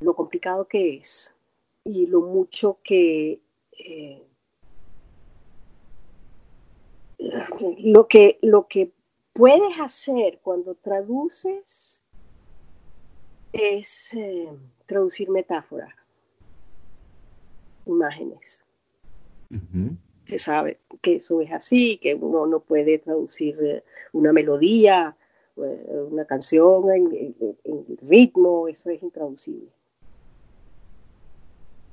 lo 0.00 0.14
complicado 0.14 0.66
que 0.66 0.96
es 0.96 1.34
y 1.84 2.06
lo 2.06 2.20
mucho 2.20 2.78
que, 2.84 3.40
eh, 3.78 4.22
lo 7.78 8.06
que 8.08 8.38
lo 8.42 8.66
que 8.68 8.92
puedes 9.32 9.80
hacer 9.80 10.38
cuando 10.42 10.74
traduces 10.74 12.02
es 13.52 14.14
eh, 14.14 14.48
traducir 14.86 15.30
metáforas, 15.30 15.94
imágenes 17.86 18.62
se 20.26 20.38
sabe 20.38 20.78
que 21.00 21.16
eso 21.16 21.40
es 21.40 21.52
así, 21.52 21.98
que 21.98 22.14
uno 22.14 22.46
no 22.46 22.60
puede 22.60 22.98
traducir 22.98 23.58
eh, 23.60 23.84
una 24.12 24.32
melodía, 24.32 25.16
eh, 25.56 26.06
una 26.10 26.24
canción 26.24 26.90
en, 26.90 27.36
ritmo, 28.02 28.68
eso 28.68 28.90
es 28.90 29.02
intraducible. 29.02 29.68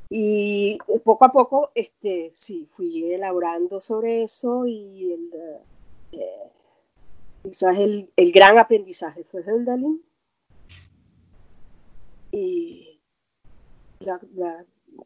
Y 0.09 0.77
poco 1.03 1.25
a 1.25 1.31
poco, 1.31 1.71
este, 1.75 2.31
sí, 2.33 2.67
fui 2.75 3.11
elaborando 3.11 3.79
sobre 3.79 4.23
eso 4.23 4.65
y 4.65 5.13
el, 5.13 5.29
eh, 6.13 6.49
quizás 7.49 7.77
el, 7.77 8.11
gran 8.31 8.59
aprendizaje 8.59 9.23
fue 9.23 9.41
Hölderlin 9.41 10.03
y 12.31 12.99
la, 13.99 14.19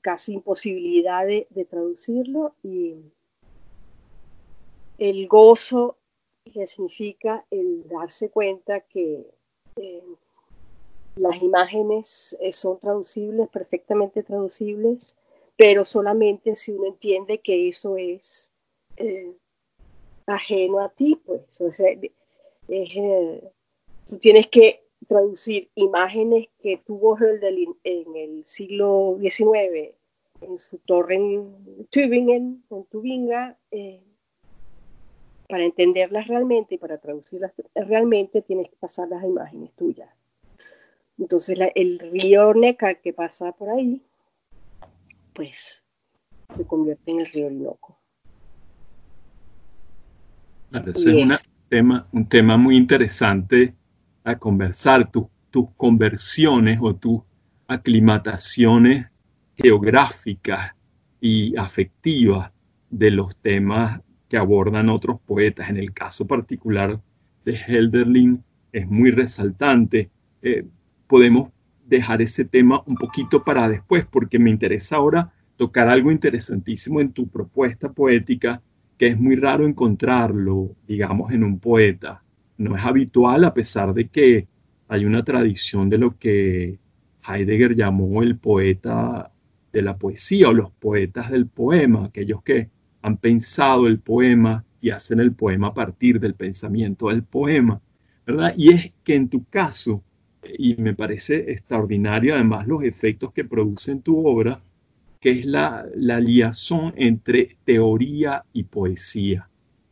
casi 0.01 0.33
imposibilidad 0.33 1.25
de, 1.25 1.47
traducirlo 1.69 2.53
y 2.63 2.95
el 4.97 5.27
gozo 5.27 5.97
que 6.53 6.67
significa 6.67 7.45
el 7.49 7.87
darse 7.87 8.29
cuenta 8.29 8.81
que 8.81 9.25
eh, 9.77 10.03
las 11.15 11.41
imágenes 11.41 12.35
eh, 12.41 12.51
son 12.51 12.77
traducibles, 12.79 13.47
perfectamente 13.49 14.21
traducibles, 14.21 15.15
pero 15.55 15.85
solamente 15.85 16.55
si 16.57 16.73
uno 16.73 16.87
entiende 16.87 17.39
que 17.39 17.69
eso 17.69 17.95
es 17.95 18.51
eh, 18.97 19.33
ajeno 20.25 20.79
a 20.79 20.89
ti, 20.89 21.19
pues. 21.25 21.41
Eh, 22.67 23.43
tú 24.09 24.17
tienes 24.17 24.47
que 24.47 24.83
traducir 25.07 25.69
imágenes 25.75 26.47
que 26.61 26.77
tuvo 26.85 27.15
Hölderlin 27.17 27.75
en 27.83 28.15
el 28.15 28.43
siglo 28.45 29.17
XIX 29.19 29.93
en 30.43 30.59
su 30.59 30.77
torre 30.79 31.15
en 31.15 31.87
Tübingen, 31.89 32.63
en 32.69 32.85
Tubinga, 32.85 33.57
eh, 33.71 34.01
para 35.47 35.63
entenderlas 35.63 36.27
realmente 36.27 36.75
y 36.75 36.77
para 36.77 36.97
traducirlas 36.97 37.53
realmente 37.75 38.41
tienes 38.41 38.69
que 38.69 38.75
pasar 38.77 39.07
las 39.09 39.23
imágenes 39.23 39.71
tuyas. 39.73 40.09
Entonces 41.17 41.57
el 41.75 41.99
río 41.99 42.53
Neckar 42.53 43.01
que 43.01 43.13
pasa 43.13 43.51
por 43.51 43.69
ahí, 43.69 44.01
pues 45.33 45.83
se 46.55 46.65
convierte 46.65 47.11
en 47.11 47.19
el 47.19 47.27
río 47.27 47.45
Orinoco. 47.47 47.97
ese 50.71 51.11
es, 51.11 51.25
un, 51.25 51.31
un 51.81 52.27
tema 52.27 52.57
muy 52.57 52.75
interesante 52.75 53.73
a 54.23 54.37
conversar, 54.37 55.09
tus 55.11 55.69
conversiones 55.75 56.79
o 56.81 56.95
tus 56.95 57.21
aclimataciones 57.67 59.07
geográficas 59.57 60.73
y 61.19 61.55
afectivas 61.55 62.51
de 62.89 63.11
los 63.11 63.35
temas 63.37 64.01
que 64.27 64.37
abordan 64.37 64.89
otros 64.89 65.19
poetas. 65.21 65.69
En 65.69 65.77
el 65.77 65.93
caso 65.93 66.27
particular 66.27 66.99
de 67.45 67.55
Helderlin 67.55 68.43
es 68.71 68.87
muy 68.87 69.11
resaltante. 69.11 70.09
Eh, 70.41 70.65
podemos 71.07 71.51
dejar 71.85 72.21
ese 72.21 72.45
tema 72.45 72.81
un 72.85 72.95
poquito 72.95 73.43
para 73.43 73.67
después 73.69 74.05
porque 74.05 74.39
me 74.39 74.49
interesa 74.49 74.97
ahora 74.97 75.33
tocar 75.57 75.87
algo 75.89 76.11
interesantísimo 76.11 76.99
en 77.01 77.11
tu 77.11 77.27
propuesta 77.27 77.91
poética 77.91 78.61
que 78.97 79.07
es 79.07 79.19
muy 79.19 79.35
raro 79.35 79.65
encontrarlo, 79.67 80.75
digamos, 80.87 81.31
en 81.31 81.43
un 81.43 81.59
poeta. 81.59 82.23
No 82.57 82.75
es 82.75 82.83
habitual 82.83 83.43
a 83.43 83.53
pesar 83.53 83.93
de 83.93 84.07
que 84.07 84.47
hay 84.87 85.05
una 85.05 85.23
tradición 85.23 85.89
de 85.89 85.97
lo 85.97 86.17
que 86.17 86.79
Heidegger 87.27 87.75
llamó 87.75 88.21
el 88.21 88.37
poeta 88.37 89.31
de 89.71 89.81
la 89.81 89.97
poesía 89.97 90.49
o 90.49 90.53
los 90.53 90.71
poetas 90.71 91.31
del 91.31 91.47
poema, 91.47 92.05
aquellos 92.05 92.43
que 92.43 92.69
han 93.01 93.17
pensado 93.17 93.87
el 93.87 93.99
poema 93.99 94.63
y 94.81 94.91
hacen 94.91 95.19
el 95.19 95.33
poema 95.33 95.67
a 95.67 95.73
partir 95.73 96.19
del 96.19 96.35
pensamiento 96.35 97.09
del 97.09 97.23
poema, 97.23 97.81
¿verdad? 98.25 98.53
Y 98.55 98.73
es 98.73 98.91
que 99.03 99.15
en 99.15 99.29
tu 99.29 99.45
caso, 99.45 100.03
y 100.57 100.75
me 100.75 100.93
parece 100.93 101.51
extraordinario 101.51 102.35
además 102.35 102.67
los 102.67 102.83
efectos 102.83 103.31
que 103.33 103.45
produce 103.45 103.91
en 103.91 104.01
tu 104.01 104.27
obra, 104.27 104.61
que 105.23 105.39
es 105.39 105.45
la, 105.45 105.85
la 105.95 106.21
entre 106.97 107.55
teoría 107.63 108.43
y 108.51 108.63
poesía. 108.63 109.47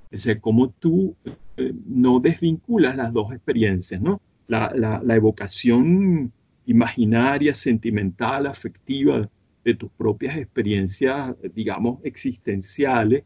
Es 0.10 0.26
decir, 0.26 0.42
cómo 0.42 0.72
tú 0.72 1.16
eh, 1.56 1.74
no 1.86 2.20
desvinculas 2.20 2.98
las 2.98 3.14
dos 3.14 3.32
experiencias, 3.32 4.02
¿no? 4.02 4.20
La, 4.50 4.74
la, 4.76 5.16
evocación 5.16 6.34
imaginaria, 6.66 7.56
sentimental, 7.56 8.46
afectiva 8.46 9.30
de 9.64 9.74
tus 9.74 9.90
propias 9.92 10.36
experiencias, 10.36 11.34
digamos, 11.56 12.02
existenciales, 12.04 13.24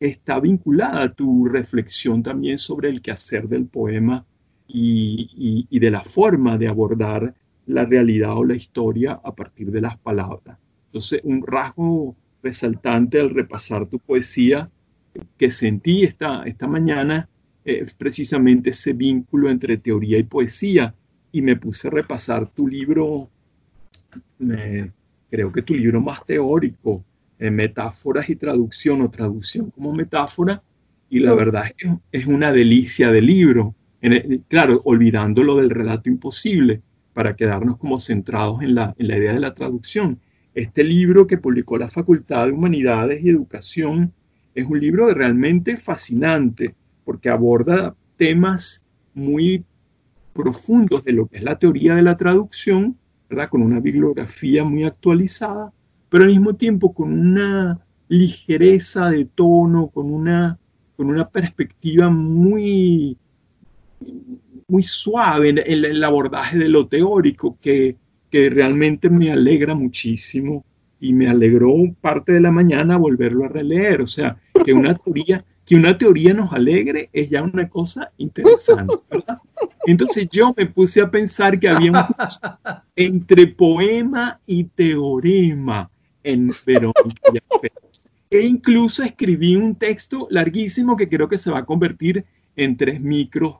está 0.00 0.38
vinculada 0.38 1.04
a 1.04 1.12
tu 1.14 1.46
reflexión 1.46 2.22
también 2.22 2.58
sobre 2.58 2.90
el 2.90 3.00
quehacer 3.00 3.48
del 3.48 3.64
poema 3.64 4.26
y, 4.68 5.78
de 5.80 5.90
la 5.90 6.04
forma 6.04 6.58
de 6.58 6.68
abordar 6.68 7.34
la 7.64 7.86
realidad 7.86 8.36
o 8.36 8.44
la 8.44 8.54
historia 8.54 9.18
a 9.24 9.34
partir 9.34 9.70
de 9.70 9.80
las 9.80 9.96
palabras. 9.96 10.58
Entonces, 10.92 11.22
un 11.24 11.42
rasgo 11.46 12.14
resaltante 12.42 13.18
al 13.18 13.30
repasar 13.30 13.86
tu 13.86 13.98
poesía 13.98 14.70
que 15.38 15.50
sentí 15.50 16.04
esta, 16.04 16.42
esta 16.42 16.66
mañana 16.66 17.30
es 17.64 17.94
precisamente 17.94 18.70
ese 18.70 18.92
vínculo 18.92 19.48
entre 19.48 19.78
teoría 19.78 20.18
y 20.18 20.24
poesía. 20.24 20.94
Y 21.32 21.40
me 21.40 21.56
puse 21.56 21.88
a 21.88 21.92
repasar 21.92 22.46
tu 22.50 22.68
libro, 22.68 23.30
creo 25.30 25.50
que 25.50 25.62
tu 25.62 25.74
libro 25.74 26.02
más 26.02 26.26
teórico, 26.26 27.02
en 27.38 27.56
metáforas 27.56 28.28
y 28.28 28.36
traducción 28.36 29.00
o 29.00 29.10
traducción 29.10 29.70
como 29.70 29.94
metáfora, 29.94 30.62
y 31.08 31.20
la 31.20 31.32
verdad 31.32 31.64
es 31.66 31.72
que 31.74 31.96
es 32.12 32.26
una 32.26 32.52
delicia 32.52 33.10
de 33.10 33.22
libro. 33.22 33.74
claro, 34.48 34.82
olvidando 34.84 35.42
lo 35.42 35.56
del 35.56 35.70
relato 35.70 36.10
imposible, 36.10 36.82
para 37.14 37.34
quedarnos 37.34 37.78
como 37.78 37.98
centrados 37.98 38.60
en 38.62 38.74
la, 38.74 38.94
en 38.98 39.08
la 39.08 39.16
idea 39.16 39.32
de 39.32 39.40
la 39.40 39.54
traducción. 39.54 40.20
Este 40.54 40.84
libro 40.84 41.26
que 41.26 41.38
publicó 41.38 41.78
la 41.78 41.88
Facultad 41.88 42.46
de 42.46 42.52
Humanidades 42.52 43.24
y 43.24 43.30
Educación 43.30 44.12
es 44.54 44.66
un 44.66 44.80
libro 44.80 45.12
realmente 45.12 45.76
fascinante 45.76 46.74
porque 47.04 47.30
aborda 47.30 47.94
temas 48.16 48.84
muy 49.14 49.64
profundos 50.32 51.04
de 51.04 51.12
lo 51.12 51.26
que 51.26 51.38
es 51.38 51.42
la 51.42 51.58
teoría 51.58 51.94
de 51.94 52.02
la 52.02 52.16
traducción 52.16 52.96
con 53.50 53.62
una 53.62 53.80
bibliografía 53.80 54.62
muy 54.64 54.84
actualizada, 54.84 55.72
pero 56.08 56.24
al 56.24 56.30
mismo 56.30 56.54
tiempo 56.54 56.92
con 56.92 57.12
una 57.12 57.80
ligereza 58.08 59.10
de 59.10 59.24
tono, 59.24 59.88
con 59.88 60.12
una, 60.12 60.58
con 60.96 61.08
una 61.08 61.28
perspectiva 61.28 62.10
muy, 62.10 63.16
muy 64.68 64.82
suave 64.82 65.48
en, 65.48 65.58
el 65.58 66.04
abordaje 66.04 66.58
de 66.58 66.68
lo 66.68 66.86
teórico 66.86 67.56
que, 67.60 67.96
que 68.32 68.48
realmente 68.48 69.10
me 69.10 69.30
alegra 69.30 69.74
muchísimo 69.74 70.64
y 70.98 71.12
me 71.12 71.28
alegró 71.28 71.74
parte 72.00 72.32
de 72.32 72.40
la 72.40 72.50
mañana 72.50 72.96
volverlo 72.96 73.44
a 73.44 73.48
releer. 73.48 74.00
O 74.00 74.06
sea, 74.06 74.38
que 74.64 74.72
una 74.72 74.94
teoría, 74.94 75.44
que 75.66 75.76
una 75.76 75.98
teoría 75.98 76.32
nos 76.32 76.50
alegre 76.50 77.10
es 77.12 77.28
ya 77.28 77.42
una 77.42 77.68
cosa 77.68 78.10
interesante. 78.16 78.94
Entonces 79.86 80.28
yo 80.32 80.54
me 80.56 80.64
puse 80.64 81.02
a 81.02 81.10
pensar 81.10 81.60
que 81.60 81.68
había 81.68 81.92
un 81.92 81.98
entre 82.96 83.48
poema 83.48 84.40
y 84.46 84.64
teorema 84.64 85.90
en 86.24 86.52
Verónica 86.64 87.32
E 88.30 88.40
incluso 88.40 89.02
escribí 89.02 89.56
un 89.56 89.74
texto 89.74 90.26
larguísimo 90.30 90.96
que 90.96 91.08
creo 91.08 91.28
que 91.28 91.36
se 91.36 91.50
va 91.50 91.58
a 91.58 91.66
convertir 91.66 92.24
en 92.56 92.78
tres 92.78 92.98
micros 92.98 93.56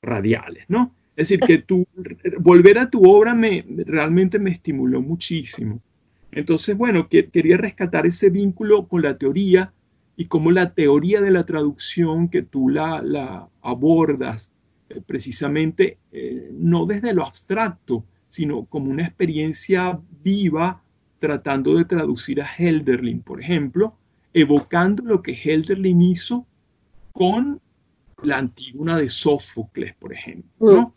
radiales, 0.00 0.64
¿no? 0.68 0.94
Es 1.16 1.28
decir, 1.28 1.40
que 1.40 1.58
tú, 1.58 1.86
volver 2.40 2.78
a 2.78 2.90
tu 2.90 3.08
obra 3.08 3.34
me, 3.34 3.64
realmente 3.86 4.38
me 4.38 4.50
estimuló 4.50 5.00
muchísimo. 5.00 5.80
Entonces, 6.32 6.76
bueno, 6.76 7.08
que, 7.08 7.28
quería 7.28 7.56
rescatar 7.56 8.06
ese 8.06 8.30
vínculo 8.30 8.88
con 8.88 9.02
la 9.02 9.16
teoría 9.16 9.72
y 10.16 10.26
cómo 10.26 10.50
la 10.50 10.74
teoría 10.74 11.20
de 11.20 11.30
la 11.30 11.46
traducción 11.46 12.28
que 12.28 12.42
tú 12.42 12.68
la, 12.68 13.48
abordas 13.62 14.50
eh, 14.88 15.00
precisamente 15.06 15.98
eh, 16.12 16.50
no 16.52 16.86
desde 16.86 17.14
lo 17.14 17.24
abstracto, 17.24 18.04
sino 18.28 18.64
como 18.64 18.90
una 18.90 19.04
experiencia 19.04 20.00
viva 20.22 20.82
tratando 21.20 21.76
de 21.76 21.84
traducir 21.84 22.42
a 22.42 22.46
Helderlin, 22.46 23.22
por 23.22 23.40
ejemplo, 23.40 23.96
evocando 24.32 25.04
lo 25.04 25.22
que 25.22 25.32
Helderlin 25.32 26.02
hizo 26.02 26.46
con 27.12 27.60
la 28.22 28.38
Antígona 28.38 28.98
de 28.98 29.08
Sófocles, 29.08 29.94
por 29.94 30.12
ejemplo. 30.12 30.80
Mm, 30.80 30.92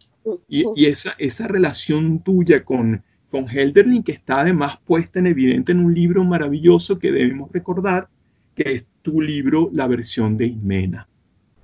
y, 0.48 0.66
y, 0.76 0.86
esa, 0.86 1.16
esa 1.18 1.48
relación 1.48 2.20
tuya 2.20 2.64
con, 2.64 3.04
con 3.30 3.50
Helderlin, 3.50 4.04
que 4.04 4.14
está 4.14 4.42
además 4.42 4.78
puesta 4.86 5.20
en 5.20 5.28
evidente 5.28 5.72
en 5.72 5.80
un 5.80 5.94
libro 5.94 6.24
maravilloso 6.24 7.00
que 7.00 7.12
debemos 7.12 7.52
recordar, 7.52 8.08
que 8.56 8.74
es 8.74 8.86
tu 9.02 9.22
libro, 9.22 9.70
la 9.74 9.88
versión 9.88 10.38
de 10.38 10.48
Ismena. 10.48 11.08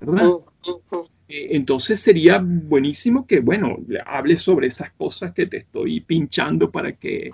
¿Verdad? 0.00 0.30
Eh, 1.28 1.48
entonces 1.50 2.00
sería 2.00 2.38
buenísimo 2.42 3.26
que, 3.26 3.40
bueno, 3.40 3.78
hables 4.06 4.42
sobre 4.42 4.66
esas 4.66 4.92
cosas 4.92 5.32
que 5.32 5.46
te 5.46 5.58
estoy 5.58 6.00
pinchando 6.00 6.70
para 6.70 6.92
que, 6.92 7.30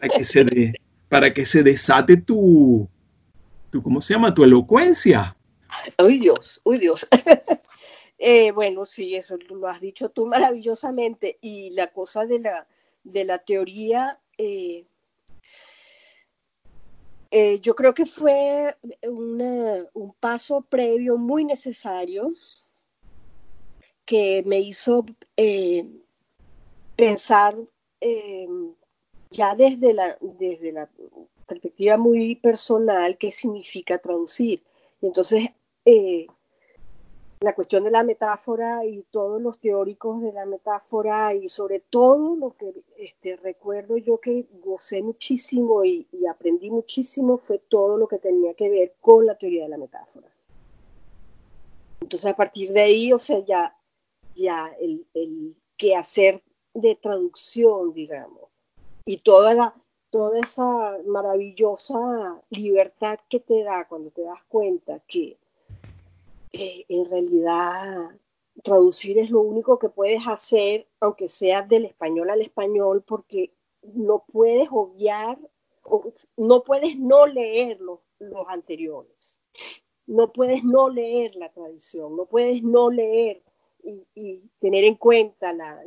para 0.00 0.08
que, 0.16 0.24
se, 0.24 0.74
para 1.08 1.32
que 1.34 1.44
se 1.44 1.62
desate 1.62 2.16
tu, 2.16 2.88
tu, 3.70 3.82
¿cómo 3.82 4.00
se 4.00 4.14
llama? 4.14 4.32
Tu 4.32 4.44
elocuencia. 4.44 5.36
Uy 5.98 6.20
Dios, 6.20 6.60
uy 6.64 6.78
Dios. 6.78 7.06
Eh, 8.24 8.52
bueno, 8.52 8.84
sí, 8.84 9.16
eso 9.16 9.36
lo 9.36 9.66
has 9.66 9.80
dicho 9.80 10.10
tú 10.10 10.26
maravillosamente. 10.26 11.38
Y 11.40 11.70
la 11.70 11.88
cosa 11.88 12.24
de 12.24 12.38
la, 12.38 12.68
de 13.02 13.24
la 13.24 13.38
teoría, 13.38 14.20
eh, 14.38 14.86
yo 17.60 17.74
creo 17.74 17.94
que 17.94 18.06
fue 18.06 18.76
un 19.02 20.14
paso 20.20 20.60
previo 20.62 21.16
muy 21.16 21.44
necesario 21.44 22.32
que 24.04 24.44
me 24.46 24.60
hizo 24.60 25.04
eh, 25.36 25.84
pensar 26.94 27.56
eh, 28.00 28.46
ya 29.30 29.56
desde 29.56 29.94
la, 29.94 30.16
desde 30.20 30.70
la 30.70 30.88
perspectiva 31.46 31.96
muy 31.96 32.36
personal 32.36 33.18
qué 33.18 33.32
significa 33.32 33.98
traducir. 33.98 34.62
Y 35.00 35.06
entonces, 35.06 35.48
eh, 35.84 36.26
la 37.42 37.54
cuestión 37.54 37.82
de 37.82 37.90
la 37.90 38.04
metáfora 38.04 38.84
y 38.84 39.02
todos 39.10 39.42
los 39.42 39.58
teóricos 39.58 40.22
de 40.22 40.32
la 40.32 40.46
metáfora 40.46 41.34
y 41.34 41.48
sobre 41.48 41.80
todo 41.80 42.36
lo 42.36 42.56
que 42.56 42.72
este, 42.96 43.36
recuerdo 43.36 43.96
yo 43.96 44.18
que 44.18 44.46
gocé 44.62 45.02
muchísimo 45.02 45.84
y, 45.84 46.06
y 46.12 46.26
aprendí 46.26 46.70
muchísimo 46.70 47.38
fue 47.38 47.58
todo 47.58 47.96
lo 47.96 48.06
que 48.06 48.18
tenía 48.18 48.54
que 48.54 48.68
ver 48.68 48.94
con 49.00 49.26
la 49.26 49.36
teoría 49.36 49.64
de 49.64 49.70
la 49.70 49.78
metáfora. 49.78 50.28
Entonces, 52.00 52.30
a 52.30 52.36
partir 52.36 52.72
de 52.72 52.80
ahí, 52.80 53.12
o 53.12 53.18
sea, 53.18 53.40
ya, 53.40 53.76
ya 54.34 54.72
el, 54.80 55.04
el 55.14 55.56
quehacer 55.76 56.42
de 56.74 56.94
traducción, 56.94 57.92
digamos, 57.92 58.50
y 59.04 59.18
toda 59.18 59.54
la, 59.54 59.74
toda 60.10 60.38
esa 60.38 60.96
maravillosa 61.06 62.40
libertad 62.50 63.18
que 63.28 63.40
te 63.40 63.64
da 63.64 63.86
cuando 63.88 64.10
te 64.10 64.22
das 64.22 64.42
cuenta 64.48 65.00
que 65.08 65.38
en 66.52 67.04
realidad 67.06 68.10
traducir 68.62 69.18
es 69.18 69.30
lo 69.30 69.40
único 69.40 69.78
que 69.78 69.88
puedes 69.88 70.26
hacer, 70.26 70.86
aunque 71.00 71.28
sea 71.28 71.62
del 71.62 71.86
español 71.86 72.30
al 72.30 72.42
español, 72.42 73.02
porque 73.06 73.52
no 73.82 74.24
puedes 74.30 74.68
obviar, 74.70 75.38
no 76.36 76.62
puedes 76.62 76.98
no 76.98 77.26
leer 77.26 77.80
los, 77.80 78.00
anteriores, 78.46 79.40
no 80.06 80.32
puedes 80.32 80.62
no 80.62 80.88
leer 80.88 81.34
la 81.36 81.50
tradición, 81.50 82.16
no 82.16 82.26
puedes 82.26 82.62
no 82.62 82.90
leer 82.90 83.42
y, 84.14 84.42
tener 84.60 84.84
en 84.84 84.94
cuenta 84.94 85.52
la, 85.52 85.82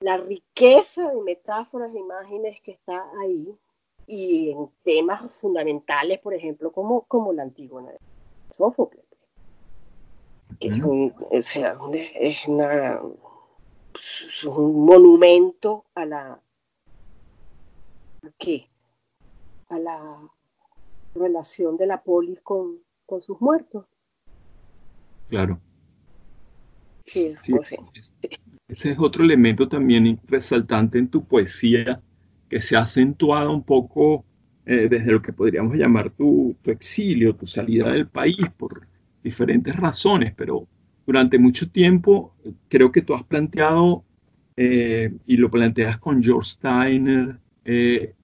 la 0.00 0.16
riqueza 0.18 1.10
de 1.10 1.22
metáforas 1.22 1.94
e 1.94 1.98
imágenes 1.98 2.60
que 2.60 2.72
está 2.72 3.10
ahí 3.22 3.56
y 4.06 4.50
en 4.50 4.68
temas 4.82 5.34
fundamentales, 5.34 6.18
por 6.18 6.34
ejemplo, 6.34 6.70
como, 6.72 7.02
como 7.02 7.32
la 7.32 7.44
Antígona 7.44 7.92
de 7.92 7.98
Sófocles. 8.50 9.01
Que 10.60 10.68
es, 10.68 10.82
un, 10.82 11.14
es, 11.30 11.56
una, 12.46 13.00
es 13.94 14.44
un 14.44 14.84
monumento 14.84 15.84
a 15.94 16.04
la 16.04 16.40
¿a 18.22 18.30
qué? 18.38 18.68
a 19.68 19.78
la 19.78 19.98
relación 21.14 21.76
de 21.76 21.86
la 21.86 22.02
polis 22.02 22.40
con, 22.42 22.78
con 23.06 23.22
sus 23.22 23.40
muertos. 23.40 23.86
Claro. 25.28 25.58
Sí, 27.06 27.34
sí, 27.42 27.54
ese 28.68 28.92
es 28.92 28.98
otro 28.98 29.24
elemento 29.24 29.68
también 29.68 30.20
resaltante 30.26 30.98
en 30.98 31.08
tu 31.08 31.24
poesía, 31.24 32.00
que 32.48 32.60
se 32.60 32.76
ha 32.76 32.80
acentuado 32.80 33.52
un 33.52 33.62
poco 33.62 34.24
eh, 34.64 34.88
desde 34.88 35.12
lo 35.12 35.20
que 35.20 35.32
podríamos 35.32 35.74
llamar 35.74 36.10
tu, 36.10 36.56
exilio, 36.64 37.34
tu 37.34 37.46
salida 37.46 37.90
del 37.92 38.08
país, 38.08 38.38
por 38.56 38.86
diferentes 39.22 39.74
razones, 39.76 40.32
pero 40.36 40.66
durante 41.06 41.38
mucho 41.38 41.70
tiempo 41.70 42.34
creo 42.68 42.90
que 42.90 43.02
tú 43.02 43.14
has 43.14 43.24
planteado, 43.24 44.04
eh, 44.56 45.12
y 45.26 45.36
lo 45.36 45.50
planteas 45.50 45.98
con 45.98 46.22
George 46.22 46.50
Steiner, 46.50 47.36
eh, 47.64 48.14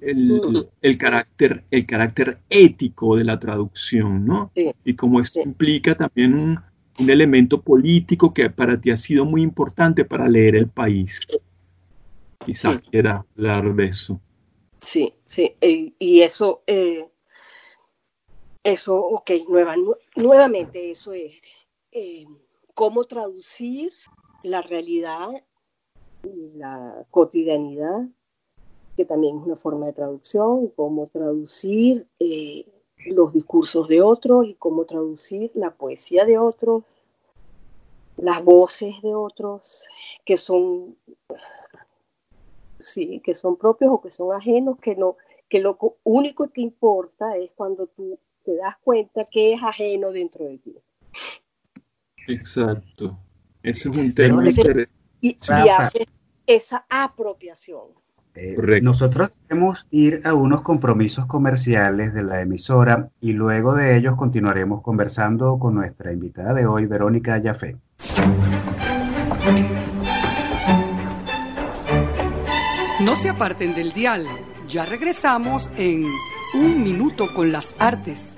el, 0.00 0.98
carácter, 0.98 1.64
el 1.70 1.86
carácter 1.86 2.38
ético 2.48 3.16
de 3.16 3.24
la 3.24 3.38
traducción, 3.38 4.24
¿no? 4.24 4.50
y 4.84 4.94
cómo 4.94 5.20
esto 5.20 5.40
implica 5.40 5.94
también 5.94 6.34
un, 6.34 6.58
un 6.98 7.10
elemento 7.10 7.60
político 7.60 8.32
que 8.34 8.50
para 8.50 8.80
ti 8.80 8.90
ha 8.90 8.96
sido 8.96 9.24
muy 9.24 9.42
importante 9.42 10.04
para 10.04 10.28
leer 10.28 10.56
el 10.56 10.68
país. 10.68 11.20
Quizás 12.44 12.80
quiera 12.90 13.24
hablar 13.36 13.74
de 13.74 13.86
eso. 13.86 14.20
Sí, 14.80 15.12
sí, 15.26 15.54
y 15.98 16.20
eso, 16.20 16.62
eh, 16.66 17.06
eso, 18.68 18.96
ok, 18.96 19.30
nueva, 19.48 19.74
nuevamente 20.16 20.90
eso 20.90 21.12
es 21.12 21.40
eh, 21.92 22.26
cómo 22.74 23.04
traducir 23.04 23.92
la 24.42 24.62
realidad 24.62 25.28
y 26.22 26.52
la 26.56 27.06
cotidianidad, 27.10 28.06
que 28.96 29.04
también 29.04 29.38
es 29.38 29.46
una 29.46 29.56
forma 29.56 29.86
de 29.86 29.92
traducción, 29.92 30.68
cómo 30.68 31.06
traducir 31.06 32.06
eh, 32.18 32.66
los 33.06 33.32
discursos 33.32 33.88
de 33.88 34.02
otros 34.02 34.46
y 34.46 34.54
cómo 34.54 34.84
traducir 34.84 35.50
la 35.54 35.70
poesía 35.70 36.24
de 36.24 36.38
otros, 36.38 36.84
las 38.16 38.42
voces 38.44 39.00
de 39.02 39.14
otros 39.14 39.84
que 40.24 40.36
son 40.36 40.96
sí, 42.80 43.20
que 43.24 43.34
son 43.34 43.56
propios 43.56 43.92
o 43.92 44.00
que 44.00 44.10
son 44.10 44.34
ajenos, 44.34 44.78
que 44.78 44.96
no, 44.96 45.16
que 45.48 45.60
lo 45.60 45.78
único 46.04 46.48
que 46.48 46.60
importa 46.60 47.36
es 47.36 47.52
cuando 47.52 47.86
tú 47.86 48.18
te 48.48 48.56
das 48.56 48.76
cuenta 48.82 49.26
que 49.30 49.52
es 49.52 49.62
ajeno 49.62 50.10
dentro 50.10 50.46
de 50.46 50.56
ti. 50.56 50.74
Exacto. 52.28 53.18
Ese 53.62 53.90
es 53.90 53.94
un 53.94 54.14
tema 54.14 54.42
y, 55.20 55.28
y 55.28 55.68
hace 55.68 56.08
esa 56.46 56.86
apropiación. 56.88 57.88
Eh, 58.34 58.80
nosotros 58.80 59.38
debemos 59.46 59.86
ir 59.90 60.22
a 60.24 60.32
unos 60.32 60.62
compromisos 60.62 61.26
comerciales 61.26 62.14
de 62.14 62.22
la 62.22 62.40
emisora 62.40 63.10
y 63.20 63.32
luego 63.32 63.74
de 63.74 63.98
ellos 63.98 64.16
continuaremos 64.16 64.80
conversando 64.80 65.58
con 65.58 65.74
nuestra 65.74 66.10
invitada 66.10 66.54
de 66.54 66.64
hoy, 66.64 66.86
Verónica 66.86 67.36
Yafé. 67.36 67.76
No 73.00 73.14
se 73.14 73.28
aparten 73.28 73.74
del 73.74 73.92
dial, 73.92 74.24
ya 74.66 74.86
regresamos 74.86 75.70
en 75.76 76.04
Un 76.54 76.82
Minuto 76.82 77.26
con 77.34 77.52
las 77.52 77.74
Artes. 77.78 78.32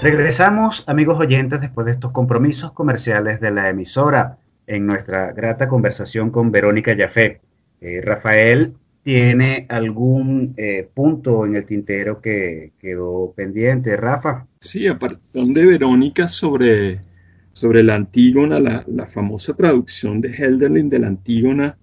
Regresamos, 0.00 0.84
amigos 0.86 1.20
oyentes, 1.20 1.60
después 1.60 1.84
de 1.84 1.92
estos 1.92 2.12
compromisos 2.12 2.72
comerciales 2.72 3.40
de 3.40 3.50
la 3.50 3.68
emisora 3.68 4.38
en 4.66 4.86
nuestra 4.86 5.32
grata 5.32 5.68
conversación 5.68 6.30
con 6.30 6.50
Verónica 6.50 6.94
Yafé. 6.94 7.42
Eh, 7.82 8.00
Rafael, 8.02 8.74
¿tiene 9.10 9.66
algún 9.68 10.54
eh, 10.56 10.88
punto 10.94 11.44
en 11.44 11.56
el 11.56 11.66
tintero 11.66 12.20
que 12.20 12.74
quedó 12.78 13.32
pendiente, 13.36 13.96
Rafa? 13.96 14.46
Sí, 14.60 14.86
aparte 14.86 15.18
de 15.34 15.66
Verónica 15.66 16.28
sobre, 16.28 17.00
sobre 17.52 17.82
la 17.82 17.96
Antígona, 17.96 18.60
la, 18.60 18.84
la 18.86 19.06
famosa 19.08 19.52
traducción 19.54 20.20
de 20.20 20.32
Helderlin 20.32 20.88
de 20.88 20.98
la 21.00 21.08
Antígona, 21.08 21.76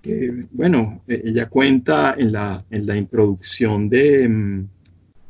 que, 0.00 0.46
bueno, 0.52 1.02
e, 1.08 1.20
ella 1.24 1.48
cuenta 1.48 2.14
en 2.16 2.30
la, 2.30 2.64
en 2.70 2.86
la 2.86 2.96
introducción 2.96 3.88
de... 3.88 4.28
Mm, 4.28 4.68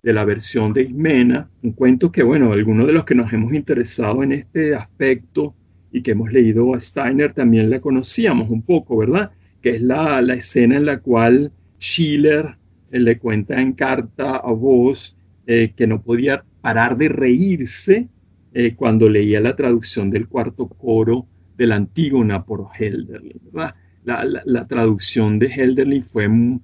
de 0.01 0.13
la 0.13 0.25
versión 0.25 0.73
de 0.73 0.83
Ismena, 0.83 1.51
un 1.61 1.73
cuento 1.73 2.13
que, 2.13 2.23
bueno, 2.23 2.53
algunos 2.53 2.87
de 2.87 2.93
los 2.93 3.05
que 3.05 3.17
nos 3.17 3.33
hemos 3.33 3.53
interesado 3.53 4.23
en 4.23 4.31
este 4.31 4.75
aspecto 4.75 5.55
y 5.91 6.03
que 6.03 6.13
hemos 6.13 6.33
leído 6.33 6.73
a 6.73 6.79
Steiner 6.79 7.33
también 7.33 7.69
la 7.69 7.81
conocíamos 7.81 8.49
un 8.49 8.63
poco, 8.63 8.97
¿verdad? 8.97 9.33
Que 9.63 9.77
es 9.77 9.83
la, 9.83 10.21
la 10.23 10.35
escena 10.35 10.77
en 10.77 10.87
la 10.87 11.01
cual 11.01 11.53
Schiller 11.79 12.57
eh, 12.91 12.99
le 12.99 13.19
cuenta 13.19 13.61
en 13.61 13.73
carta 13.73 14.37
a 14.37 14.53
vos 14.53 15.17
eh, 15.47 15.73
que 15.75 15.87
no 15.87 16.03
podía 16.03 16.45
parar 16.61 16.97
de 16.97 17.09
reírse 17.09 18.09
eh, 18.55 18.75
cuando 18.75 19.09
leía 19.09 19.41
la 19.41 19.57
traducción 19.57 20.11
del 20.11 20.29
cuarto 20.29 20.69
coro 20.69 21.27
de 21.57 21.67
la 21.67 21.77
Antígona 21.77 22.45
por 22.45 22.69
Helderlin. 22.79 23.41
La, 23.53 24.25
la, 24.45 24.67
traducción 24.67 25.39
de 25.39 25.49
Helderlin 25.49 26.03
fue 26.03 26.29
muy, 26.29 26.61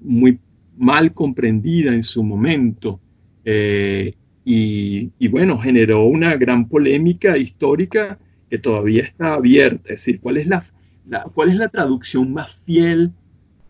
muy 0.00 0.38
mal 0.76 1.12
comprendida 1.12 1.92
en 1.92 2.02
su 2.02 2.22
momento. 2.22 3.00
Eh, 3.44 4.14
y, 4.44 5.28
bueno, 5.28 5.58
generó 5.58 6.04
una 6.04 6.36
gran 6.36 6.68
polémica 6.68 7.36
histórica 7.36 8.18
que 8.48 8.58
todavía 8.58 9.02
está 9.02 9.34
abierta. 9.34 9.92
Es 9.92 10.00
decir, 10.00 10.20
¿cuál 10.20 10.36
es 10.36 10.46
la, 10.46 10.62
cuál 11.34 11.50
es 11.50 11.56
la 11.56 11.68
traducción 11.68 12.32
más 12.32 12.54
fiel 12.54 13.12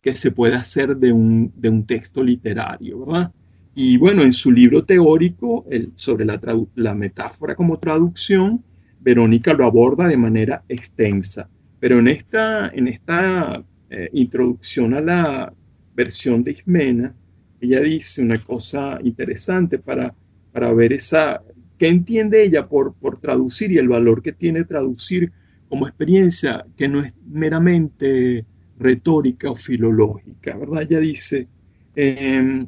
que 0.02 0.14
se 0.14 0.30
puede 0.30 0.54
hacer 0.54 0.96
de 0.96 1.12
un, 1.12 1.52
de 1.56 1.68
un 1.68 1.86
texto 1.86 2.22
literario? 2.22 3.04
¿verdad? 3.04 3.32
Y 3.74 3.98
bueno, 3.98 4.22
en 4.22 4.32
su 4.32 4.50
libro 4.50 4.84
teórico 4.84 5.66
sobre 5.96 6.24
la, 6.24 6.40
la 6.76 6.94
metáfora 6.94 7.54
como 7.54 7.78
traducción, 7.78 8.62
Verónica 9.00 9.52
lo 9.52 9.66
aborda 9.66 10.08
de 10.08 10.16
manera 10.16 10.64
extensa. 10.68 11.48
Pero 11.78 11.98
en 11.98 12.08
esta, 12.08 12.68
en 12.70 12.88
esta 12.88 13.62
eh, 13.90 14.08
introducción 14.14 14.94
a 14.94 15.00
la 15.00 15.52
versión 15.94 16.42
de 16.42 16.52
Ismena, 16.52 17.14
ella 17.60 17.80
dice 17.80 18.22
una 18.22 18.42
cosa 18.42 18.98
interesante 19.04 19.78
para, 19.78 20.14
para 20.52 20.72
ver 20.72 20.92
esa, 20.92 21.42
qué 21.78 21.88
entiende 21.88 22.42
ella 22.42 22.66
por, 22.66 22.94
por 22.94 23.20
traducir 23.20 23.70
y 23.72 23.78
el 23.78 23.88
valor 23.88 24.22
que 24.22 24.32
tiene 24.32 24.64
traducir 24.64 25.32
como 25.68 25.86
experiencia 25.86 26.64
que 26.76 26.88
no 26.88 27.00
es 27.00 27.12
meramente 27.26 28.44
retórica 28.78 29.50
o 29.50 29.56
filológica, 29.56 30.56
¿verdad? 30.56 30.82
Ella 30.82 31.00
dice, 31.00 31.48
em, 31.94 32.66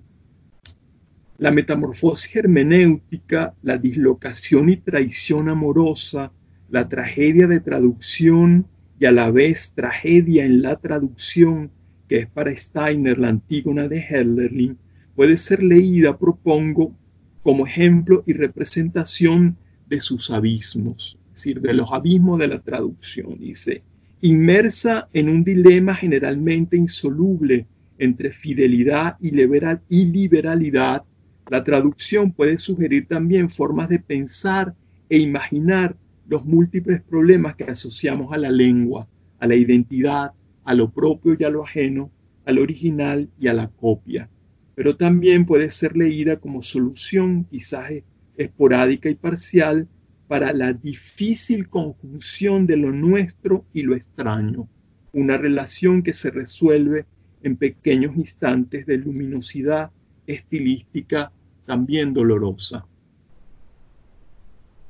la 1.39 1.51
metamorfosis 1.51 2.35
hermenéutica, 2.35 3.55
la 3.63 3.77
dislocación 3.77 4.69
y 4.71 4.77
traición 4.79 5.49
amorosa, 5.49 6.33
la 6.71 6.89
tragedia 6.89 7.47
de 7.47 7.61
traducción 7.61 8.67
y 8.99 9.07
a 9.07 9.13
la 9.13 9.31
vez 9.31 9.73
tragedia 9.75 10.45
en 10.45 10.63
la 10.63 10.77
traducción 10.77 11.71
que 12.09 12.21
es 12.21 12.27
para 12.27 12.57
Steiner 12.57 13.19
la 13.19 13.29
Antígona 13.29 13.87
de 13.87 13.99
Hellerlin, 13.99 14.79
puede 15.15 15.37
ser 15.37 15.63
leída, 15.63 16.19
propongo, 16.19 16.97
como 17.43 17.67
ejemplo 17.67 18.25
y 18.27 18.33
representación 18.33 19.57
de 19.89 20.01
sus 20.01 20.31
abismos, 20.31 21.19
decir, 21.39 21.61
de 21.61 21.73
los 21.73 21.89
abismos 21.93 22.39
de 22.41 22.49
la 22.49 22.61
traducción. 22.61 23.39
Dice, 23.39 23.83
inmersa 24.21 25.09
en 25.13 25.29
un 25.29 25.45
dilema 25.45 25.95
generalmente 25.95 26.77
insoluble 26.77 27.67
entre 27.99 28.31
fidelidad 28.31 29.17
y, 29.21 29.31
liberalidad, 29.31 31.03
la 31.49 31.65
traducción 31.65 32.33
puede 32.33 32.59
sugerir 32.59 33.07
también 33.07 33.49
formas 33.49 33.89
de 33.89 33.99
pensar 33.99 34.75
e 35.09 35.19
imaginar 35.19 35.97
los 36.29 36.45
múltiples 36.45 37.03
problemas 37.03 37.55
que 37.57 37.65
asociamos 37.65 38.33
a 38.33 38.39
la 38.39 38.51
lengua, 38.51 39.09
a 39.39 39.47
la 39.47 39.55
identidad, 39.55 40.33
a 40.65 40.75
lo 40.75 40.91
propio 40.91 41.37
y 41.39 41.45
a 41.45 41.51
lo 41.51 41.65
ajeno, 41.65 42.11
al 42.45 42.59
original 42.59 43.29
y 43.39 43.49
a 43.49 43.55
la 43.55 43.69
copia. 43.69 44.29
Pero 44.75 44.97
también 44.97 45.47
puede 45.47 45.71
ser 45.71 45.97
leída 45.97 46.37
como 46.37 46.63
solución, 46.63 47.45
quizás 47.51 47.91
esporádica 48.37 49.09
y 49.09 49.15
parcial, 49.15 49.89
para 50.29 50.53
la 50.53 50.75
difícil 50.75 51.69
conjunción 51.69 52.67
de 52.67 52.77
lo 52.77 52.93
nuestro 52.93 53.65
y 53.73 53.83
lo 53.83 53.97
extraño, 53.97 54.69
una 55.13 55.39
relación 55.39 56.03
que 56.03 56.13
se 56.13 56.31
resuelve 56.31 57.07
en 57.43 57.57
pequeños 57.57 58.15
instantes 58.17 58.85
de 58.85 58.99
luminosidad 58.99 59.91
estilística 60.27 61.33
también 61.65 62.13
dolorosa. 62.13 62.87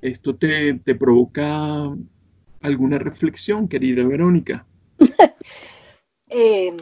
¿Esto 0.03 0.37
te, 0.37 0.75
provoca 0.99 1.97
alguna 2.61 2.99
reflexión, 2.99 3.69
querida 3.69 4.05
Verónica? 4.05 4.67
Em, 6.31 6.77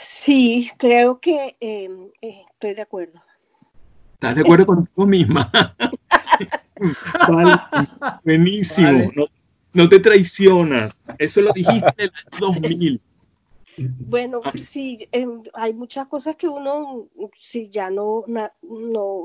sí, 0.00 0.70
creo 0.78 1.20
que 1.20 1.54
em, 1.60 2.08
eh, 2.22 2.44
estoy 2.50 2.72
de 2.72 2.80
acuerdo. 2.80 3.20
¿Estás 4.16 4.34
de 4.34 4.40
acuerdo 4.40 4.64
contigo 4.64 5.06
misma? 5.06 5.52
buenísimo. 8.24 9.12
No, 9.74 9.88
te 9.90 10.00
traicionas. 10.00 10.96
Eso 11.18 11.42
lo 11.42 11.52
dijiste 11.52 11.92
en 11.98 12.10
el 12.32 12.40
2000. 12.40 13.00
Bueno, 13.76 14.40
sí, 14.58 15.06
em, 15.12 15.42
hay 15.52 15.74
muchas 15.74 16.06
cosas 16.06 16.36
que 16.36 16.48
uno 16.48 17.08
si 17.38 17.68
ya 17.68 17.90
no, 17.90 18.24
no, 18.26 18.50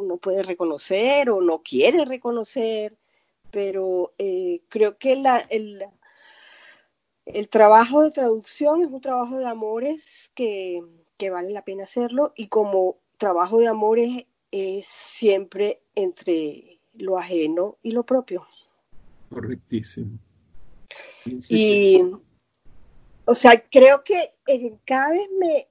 no, 0.04 0.18
puede 0.18 0.44
reconocer 0.44 1.30
o 1.30 1.40
no 1.40 1.62
quiere 1.64 2.04
reconocer, 2.04 2.98
pero 3.50 4.14
eh, 4.18 4.62
creo 4.68 4.98
que 4.98 5.16
la, 5.16 5.38
el, 5.38 5.86
el 7.26 7.48
trabajo 7.48 8.04
de 8.04 8.12
traducción 8.12 8.82
es 8.82 8.90
un 8.90 9.00
trabajo 9.00 9.38
de 9.38 9.48
amores 9.48 10.30
que, 10.36 10.84
que 11.16 11.30
vale 11.30 11.52
la 11.52 11.64
pena 11.64 11.86
hacerlo 11.86 12.34
y 12.36 12.50
como 12.50 12.98
trabajo 13.18 13.58
de 13.58 13.70
amores 13.70 14.26
es 14.52 14.86
siempre 14.86 15.82
entre 15.96 16.80
lo 16.94 17.18
ajeno 17.18 17.78
y 17.82 17.92
lo 17.92 18.04
propio. 18.04 18.46
Correctísimo. 19.30 20.20
Y, 21.26 22.02
o 23.26 23.36
sea, 23.36 23.64
creo 23.70 24.04
que 24.04 24.34
cada 24.86 25.12
vez 25.12 25.30
me, 25.40 25.68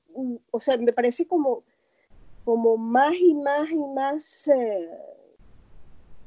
o 0.50 0.60
sea, 0.60 0.76
me 0.78 0.92
parece 0.92 1.26
como, 1.26 1.62
como 2.44 2.76
más 2.76 3.14
y 3.14 3.34
más 3.34 3.70
y 3.70 3.78
más 3.78 4.48
eh, 4.48 4.88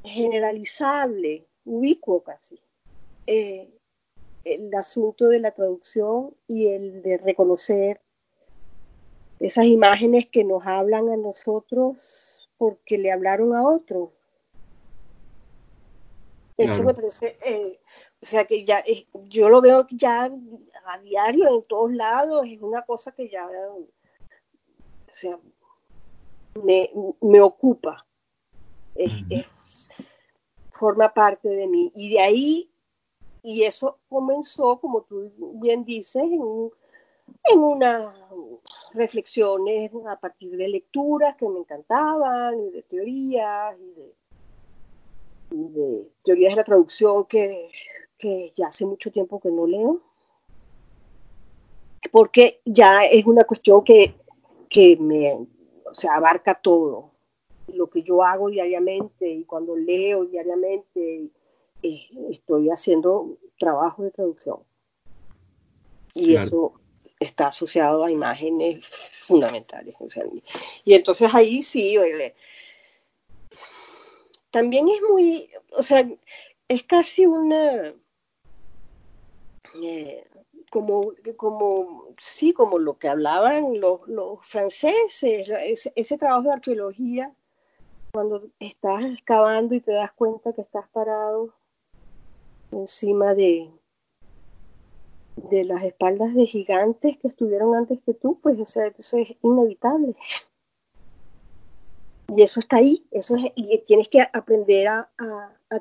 generalizable, 0.03 1.47
ubicuo 1.65 2.21
casi, 2.21 2.59
eh, 3.25 3.69
el 4.43 4.73
asunto 4.75 5.27
de 5.29 5.39
la 5.39 5.51
traducción 5.51 6.35
y 6.47 6.67
el 6.67 7.01
de 7.01 7.17
reconocer 7.17 8.01
esas 9.39 9.65
imágenes 9.65 10.27
que 10.27 10.43
nos 10.43 10.65
hablan 10.65 11.09
a 11.09 11.17
nosotros 11.17 12.32
porque 12.57 12.97
le 12.97 13.11
hablaron 13.11 13.55
a 13.55 13.63
otro. 13.63 14.13
Eso 16.57 16.83
me 16.83 16.93
parece, 16.93 17.37
eh, 17.43 17.79
o 18.21 18.25
sea 18.25 18.45
que 18.45 18.63
ya, 18.63 18.79
eh, 18.79 19.07
yo 19.27 19.49
lo 19.49 19.59
veo 19.59 19.87
ya 19.89 20.31
a 20.85 20.97
diario 20.99 21.47
en 21.47 21.63
todos 21.63 21.91
lados, 21.93 22.45
es 22.47 22.61
una 22.61 22.83
cosa 22.83 23.11
que 23.11 23.27
ya, 23.27 23.47
o 23.47 23.87
sea, 25.11 25.39
me, 26.63 26.91
me 27.21 27.41
ocupa, 27.41 28.05
es, 28.95 29.89
forma 30.71 31.13
parte 31.13 31.49
de 31.49 31.67
mí. 31.67 31.91
Y 31.95 32.13
de 32.13 32.19
ahí, 32.19 32.71
y 33.41 33.63
eso 33.63 33.99
comenzó, 34.09 34.79
como 34.79 35.01
tú 35.01 35.31
bien 35.55 35.83
dices, 35.85 36.23
en 36.23 36.71
en 37.45 37.59
unas 37.59 38.13
reflexiones 38.93 39.91
a 40.07 40.19
partir 40.19 40.55
de 40.55 40.67
lecturas 40.67 41.35
que 41.35 41.47
me 41.49 41.59
encantaban 41.59 42.59
y 42.59 42.69
de 42.71 42.83
teorías 42.83 43.75
y 45.51 45.67
de, 45.69 46.11
teorías 46.23 46.51
de 46.51 46.55
la 46.55 46.63
traducción 46.63 47.25
que, 47.25 47.69
ya 48.55 48.67
hace 48.67 48.85
mucho 48.85 49.11
tiempo 49.11 49.39
que 49.39 49.51
no 49.51 49.67
leo, 49.67 50.01
porque 52.11 52.61
ya 52.63 53.03
es 53.03 53.25
una 53.25 53.43
cuestión 53.43 53.83
que, 53.83 54.15
me 54.97 55.33
o 55.33 55.93
sea, 55.93 56.15
abarca 56.15 56.55
todo, 56.55 57.11
lo 57.67 57.89
que 57.89 58.01
yo 58.01 58.23
hago 58.23 58.49
diariamente 58.49 59.29
y 59.29 59.43
cuando 59.43 59.75
leo 59.75 60.25
diariamente, 60.25 61.29
eh, 61.81 62.07
estoy 62.31 62.69
haciendo 62.69 63.37
trabajo 63.59 64.03
de 64.03 64.11
traducción. 64.11 64.59
Y 66.13 66.35
eso 66.35 66.73
está 67.23 67.47
asociado 67.47 68.03
a 68.03 68.11
imágenes 68.11 68.85
fundamentales. 69.25 69.95
y 70.83 70.93
entonces 70.93 71.33
ahí 71.33 71.63
sí, 71.63 71.97
también 74.51 74.87
es 74.87 75.01
muy, 75.09 75.49
o 75.71 75.81
sea, 75.81 76.07
es 76.67 76.83
casi 76.83 77.25
una, 77.25 77.93
eh, 79.81 80.27
como, 80.69 81.13
como, 81.37 82.05
sí, 82.19 82.53
como 82.53 82.77
lo 82.77 82.97
que 82.97 83.07
hablaban 83.07 83.79
los, 83.79 84.07
los 84.07 84.45
franceses, 84.45 85.49
ese, 85.49 85.91
ese 85.95 86.17
trabajo 86.17 86.43
de 86.43 86.53
arqueología, 86.53 87.33
cuando 88.11 88.47
estás 88.59 89.05
excavando 89.05 89.73
y 89.73 89.81
te 89.81 89.91
das 89.91 90.11
cuenta 90.13 90.53
que 90.53 90.61
estás 90.61 90.87
parado 90.89 91.53
encima 92.71 93.33
de, 93.33 93.71
de 95.35 95.63
las 95.63 95.83
espaldas 95.83 96.33
de 96.33 96.45
gigantes 96.45 97.17
que 97.17 97.27
estuvieron 97.27 97.75
antes 97.75 97.99
que 98.05 98.13
tú, 98.13 98.39
pues 98.41 98.59
eso 98.59 98.81
es 99.17 99.35
inevitable. 99.41 100.15
Y 102.35 102.41
eso 102.41 102.59
está 102.59 102.77
ahí, 102.77 103.05
eso 103.11 103.35
es, 103.35 103.45
y 103.55 103.77
tienes 103.79 104.07
que 104.07 104.21
aprender 104.21 104.87
a, 104.87 105.09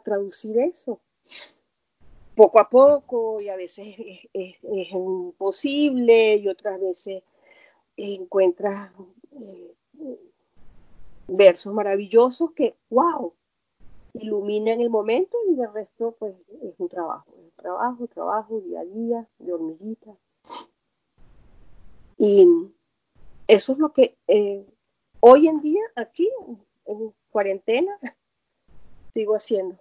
traducir 0.05 0.59
eso 0.59 1.01
poco 2.35 2.59
a 2.59 2.71
poco 2.71 3.43
y 3.43 3.51
a 3.51 3.57
veces 3.57 3.95
es, 4.33 4.57
imposible 4.91 6.37
y 6.37 6.49
otras 6.49 6.81
veces 6.81 7.23
encuentras 7.95 8.91
eh, 9.39 9.75
versos 11.29 11.75
maravillosos 11.75 12.53
que, 12.53 12.75
wow, 12.89 13.35
iluminan 14.15 14.81
el 14.81 14.89
momento 14.89 15.37
y 15.51 15.57
de 15.57 15.67
resto 15.69 16.17
pues 16.19 16.35
es 16.63 16.75
un 16.79 16.89
trabajo 16.89 17.35
trabajo, 17.63 18.07
trabajo, 18.09 18.61
día 18.61 18.81
a 18.81 18.85
día, 18.85 19.29
de 19.39 19.53
hormiguita. 19.53 20.11
Y 22.19 22.47
eso 23.47 23.73
es 23.73 23.79
lo 23.79 23.93
que 23.93 24.19
eh, 24.27 24.67
hoy 25.21 25.49
en 25.49 25.61
día, 25.63 25.83
aquí, 25.97 26.29
en 26.87 27.15
cuarentena, 27.31 27.93
sigo 29.15 29.35
haciendo. 29.35 29.79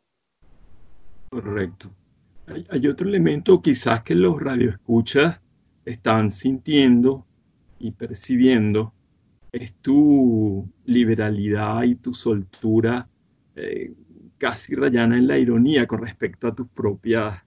Correcto. 1.29 1.89
Hay, 2.69 2.87
otro 2.87 3.07
elemento 3.07 3.61
quizás 3.61 4.03
que 4.03 4.15
los 4.15 4.41
radioescuchas 4.41 5.39
están 5.85 6.31
sintiendo 6.31 7.25
y 7.79 7.91
percibiendo, 7.91 8.93
es 9.51 9.73
tu 9.75 10.67
liberalidad 10.85 11.83
y 11.83 11.95
tu 11.95 12.13
soltura 12.13 13.07
eh, 13.55 13.93
casi 14.37 14.75
rayana 14.75 15.17
en 15.17 15.27
la 15.27 15.37
ironía 15.37 15.87
con 15.87 16.01
respecto 16.01 16.47
a 16.47 16.55
tus 16.55 16.67
propias 16.67 17.41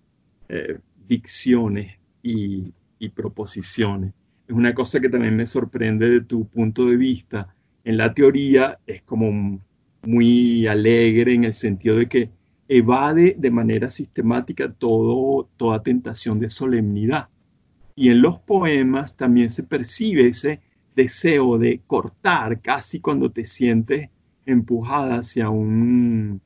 eh, 0.48 0.78
dicciones 1.06 1.98
y, 2.22 2.72
proposiciones. 3.14 4.14
Es 4.48 4.56
una 4.56 4.72
cosa 4.72 4.98
que 4.98 5.10
también 5.10 5.36
me 5.36 5.46
sorprende 5.46 6.08
de 6.08 6.20
tu 6.22 6.48
punto 6.48 6.86
de 6.86 6.96
vista. 6.96 7.54
En 7.84 7.98
la 7.98 8.14
teoría 8.14 8.78
es 8.86 9.02
como 9.02 9.60
muy 10.00 10.66
alegre 10.66 11.34
en 11.34 11.44
el 11.44 11.52
sentido 11.52 11.96
de 11.96 12.08
que 12.08 12.30
evade 12.66 13.36
de 13.38 13.50
manera 13.50 13.90
sistemática 13.90 14.72
todo, 14.72 15.50
toda 15.58 15.82
tentación 15.82 16.40
de 16.40 16.48
solemnidad. 16.48 17.28
Y 17.94 18.08
en 18.08 18.22
los 18.22 18.38
poemas 18.38 19.16
también 19.18 19.50
se 19.50 19.64
percibe 19.64 20.28
ese 20.28 20.60
deseo 20.96 21.58
de 21.58 21.82
cortar 21.86 22.62
casi 22.62 23.00
cuando 23.00 23.30
te 23.30 23.44
sientes 23.44 24.08
empujada 24.46 25.18
hacia 25.18 25.50
un, 25.50 26.40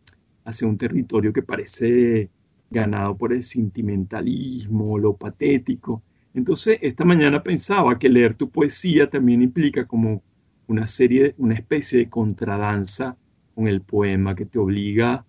hacia 0.44 0.66
un 0.66 0.76
territorio 0.76 1.32
que 1.32 1.42
parece 1.42 2.30
ganado 2.70 3.16
por 3.16 3.32
el 3.32 3.44
sentimentalismo, 3.44 4.98
lo 4.98 5.16
patético. 5.16 6.02
Entonces, 6.34 6.78
esta 6.82 7.04
mañana 7.04 7.42
pensaba 7.42 7.98
que 7.98 8.08
leer 8.08 8.34
tu 8.34 8.50
poesía 8.50 9.08
también 9.08 9.42
implica 9.42 9.86
como 9.86 10.22
una 10.66 10.86
serie, 10.86 11.34
una 11.38 11.54
especie 11.54 11.98
de 12.00 12.08
contradanza 12.08 13.16
con 13.54 13.66
el 13.66 13.80
poema 13.80 14.34
que 14.34 14.44
te 14.46 14.58
obliga 14.58 15.24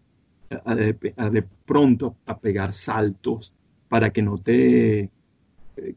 a 0.66 0.76
de, 0.76 1.44
pronto 1.66 2.16
a 2.26 2.40
pegar 2.40 2.74
saltos 2.74 3.54
para 3.88 4.12
que 4.12 4.22
no 4.22 4.38
te 4.38 5.00
eh, 5.02 5.10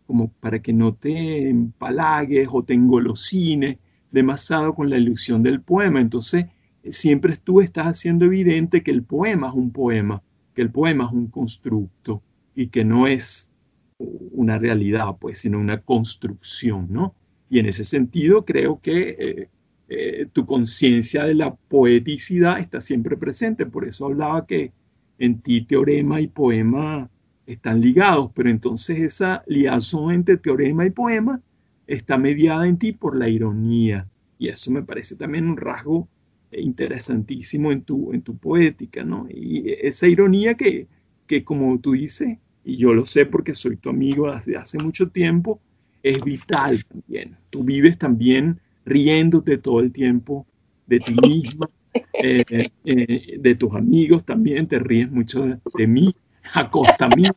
como 0.07 0.29
para 0.29 0.61
que 0.61 0.73
no 0.73 0.95
te 0.95 1.49
empalagues 1.49 2.49
o 2.51 2.63
te 2.63 2.75
engolosines 2.75 3.79
demasiado 4.11 4.75
con 4.75 4.91
la 4.91 4.99
ilusión 4.99 5.43
del 5.43 5.61
poema. 5.63 6.01
Entonces, 6.01 6.47
siempre 6.91 7.37
tú 7.37 7.61
estás 7.61 7.87
haciendo 7.87 8.27
evidente 8.27 8.83
que 8.83 8.91
el 8.91 9.03
poema 9.03 9.49
es 9.49 9.55
un 9.55 9.71
poema, 9.71 10.23
que 10.55 10.63
el 10.63 10.71
poema 10.71 11.07
es 11.07 11.13
un 11.13 11.29
constructo 11.29 12.23
y 12.55 12.69
que 12.69 12.85
no 12.85 13.07
es 13.07 13.51
una 13.99 14.59
realidad, 14.59 15.17
pues, 15.21 15.39
sino 15.39 15.59
una 15.59 15.81
construcción, 15.81 16.89
¿no? 16.91 17.15
Y 17.49 17.59
en 17.59 17.67
ese 17.67 17.85
sentido 17.85 18.45
creo 18.45 18.81
que 18.81 19.17
eh, 19.19 19.49
eh, 19.89 20.27
tu 20.33 20.47
conciencia 20.47 21.25
de 21.25 21.35
la 21.35 21.55
poeticidad 21.55 22.61
está 22.61 22.81
siempre 22.81 23.17
presente. 23.17 23.67
Por 23.67 23.87
eso 23.87 24.07
hablaba 24.07 24.47
que 24.47 24.73
en 25.19 25.41
ti 25.41 25.63
teorema 25.63 26.21
y 26.21 26.29
poema 26.29 27.11
están 27.47 27.81
ligados, 27.81 28.31
pero 28.35 28.49
entonces 28.49 28.99
esa 28.99 29.45
liazón 29.47 30.15
entre 30.15 30.39
teorema 30.39 30.87
y 30.87 30.91
poema 30.91 31.41
está 31.87 32.17
mediada 32.17 32.67
en 32.67 32.79
ti 32.79 32.93
por 32.93 33.17
la 33.17 33.29
ironía. 33.29 34.09
Y 34.39 34.49
eso 34.49 34.71
me 34.71 34.83
parece 34.83 35.17
también 35.17 35.47
un 35.47 35.57
rasgo 35.57 36.09
interesantísimo 36.53 37.73
en 37.73 37.83
tu, 37.83 38.13
en 38.13 38.23
tu 38.23 38.37
poética, 38.37 39.05
¿no? 39.05 39.27
Y 39.31 39.75
esa 39.81 40.07
ironía 40.07 40.55
que, 40.55 40.87
que, 41.27 41.45
como 41.45 41.79
tú 41.79 41.93
dices, 41.93 42.39
y 42.65 42.77
yo 42.77 42.95
lo 42.95 43.05
sé 43.05 43.27
porque 43.27 43.55
soy 43.55 43.77
tu 43.77 43.91
amigo 43.91 44.33
desde 44.33 44.57
hace 44.57 44.79
mucho 44.79 45.09
tiempo, 45.09 45.61
es 46.03 46.23
vital 46.23 46.85
también. 46.85 47.37
Tú 47.51 47.65
vives 47.65 47.99
también 47.99 48.61
riéndote 48.85 49.59
todo 49.59 49.81
el 49.81 49.93
tiempo 49.93 50.47
de 50.87 51.01
ti 51.01 51.15
misma, 51.23 51.69
eh, 52.15 52.69
eh, 52.85 53.37
de 53.39 53.55
tus 53.55 53.75
amigos 53.75 54.25
también, 54.25 54.67
te 54.67 54.79
ríes 54.79 55.11
mucho 55.11 55.47
de, 55.77 55.87
mí, 55.87 56.15
a 56.55 56.69
costa 56.69 57.09
mía, 57.09 57.33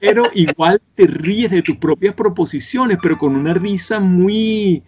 pero 0.00 0.24
igual 0.34 0.80
te 0.94 1.06
ríes 1.06 1.50
de 1.50 1.62
tus 1.62 1.76
propias 1.76 2.14
proposiciones, 2.14 2.98
pero 3.02 3.18
con 3.18 3.34
una 3.34 3.54
risa 3.54 3.98
muy, 4.00 4.82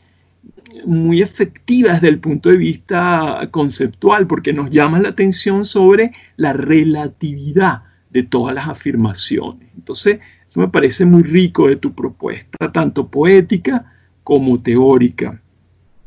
muy 0.87 1.23
efectiva 1.23 1.95
desde 1.95 2.09
el 2.09 2.19
punto 2.19 2.51
de 2.51 2.57
vista 2.57 3.49
conceptual, 3.51 4.27
porque 4.27 4.53
nos 4.53 4.71
llama 4.71 5.01
la 5.01 5.11
atención 5.11 5.65
sobre 5.65 6.13
la 6.37 6.53
relatividad 6.53 7.83
de 8.11 8.23
todas 8.23 8.55
las 8.55 8.69
afirmaciones. 8.69 9.69
Entonces, 9.77 10.19
eso 10.49 10.61
me 10.61 10.69
parece 10.69 11.05
muy 11.05 11.23
rico 11.23 11.69
de 11.69 11.77
tu 11.77 11.95
propuesta, 11.95 12.71
tanto 12.73 13.09
poética 13.09 13.93
como 14.23 14.61
teórica. 14.61 15.41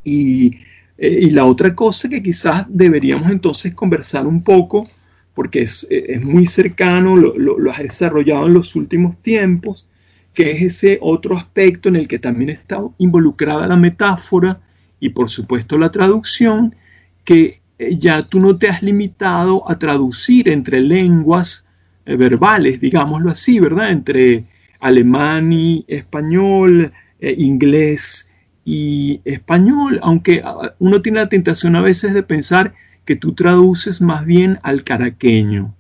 Y, 0.03 0.57
eh, 0.97 1.19
y 1.23 1.29
la 1.31 1.45
otra 1.45 1.73
cosa 1.73 2.09
que 2.09 2.21
quizás 2.21 2.65
deberíamos 2.69 3.31
entonces 3.31 3.73
conversar 3.73 4.27
un 4.27 4.43
poco, 4.43 4.87
porque 5.33 5.63
es, 5.63 5.85
es 5.89 6.23
muy 6.23 6.45
cercano, 6.45 7.17
lo, 7.17 7.37
lo, 7.37 7.59
lo 7.59 7.71
has 7.71 7.79
desarrollado 7.79 8.45
en 8.47 8.53
los 8.53 8.75
últimos 8.75 9.17
tiempos, 9.17 9.87
que 10.35 10.51
es 10.51 10.61
ese 10.61 10.99
otro 11.01 11.35
aspecto 11.35 11.89
en 11.89 11.95
el 11.95 12.07
que 12.07 12.19
también 12.19 12.51
está 12.51 12.79
involucrada 12.99 13.65
la 13.65 13.77
metáfora 13.77 14.59
y 14.99 15.09
por 15.09 15.29
supuesto 15.29 15.77
la 15.77 15.91
traducción, 15.91 16.75
que 17.23 17.61
eh, 17.79 17.97
ya 17.97 18.23
tú 18.23 18.39
no 18.39 18.57
te 18.57 18.67
has 18.67 18.83
limitado 18.83 19.69
a 19.69 19.79
traducir 19.79 20.49
entre 20.49 20.81
lenguas 20.81 21.65
eh, 22.05 22.15
verbales, 22.15 22.79
digámoslo 22.79 23.31
así, 23.31 23.59
¿verdad? 23.59 23.91
Entre 23.91 24.45
alemán 24.79 25.51
y 25.51 25.85
español, 25.87 26.91
eh, 27.19 27.35
inglés 27.37 28.29
y 28.63 29.21
español, 29.25 29.99
aunque 30.03 30.41
ah, 30.43 30.73
uno 30.79 31.01
tiene 31.01 31.19
la 31.19 31.29
tentación 31.29 31.75
a 31.75 31.81
veces 31.81 32.13
de 32.13 32.23
pensar 32.23 32.73
que 33.05 33.15
tú 33.15 33.33
traduces 33.33 34.01
más 34.01 34.25
bien 34.25 34.59
al 34.63 34.83
caraqueño, 34.83 35.73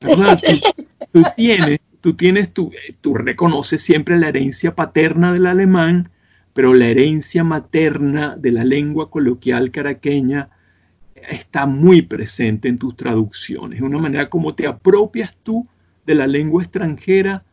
¿verdad? 0.00 0.40
tú 1.12 1.22
tienes 1.36 1.80
tú 2.02 2.14
tienes, 2.14 2.52
tú, 2.52 2.70
tú 3.00 3.14
reconoces 3.14 3.80
siempre 3.80 4.18
la 4.18 4.28
herencia 4.28 4.74
paterna 4.74 5.32
del 5.32 5.46
alemán, 5.46 6.10
pero 6.52 6.74
la 6.74 6.88
herencia 6.88 7.44
materna 7.44 8.36
de 8.36 8.52
la 8.52 8.64
lengua 8.64 9.08
coloquial 9.08 9.70
caraqueña 9.70 10.50
está 11.14 11.64
muy 11.66 12.02
presente 12.02 12.68
en 12.68 12.76
tus 12.76 12.96
traducciones. 12.96 13.78
Es 13.78 13.82
una 13.82 13.98
manera 13.98 14.28
como 14.28 14.54
te 14.54 14.66
apropias 14.66 15.38
tú 15.42 15.66
de 16.04 16.16
la 16.16 16.26
lengua 16.26 16.64
extranjera, 16.64 17.44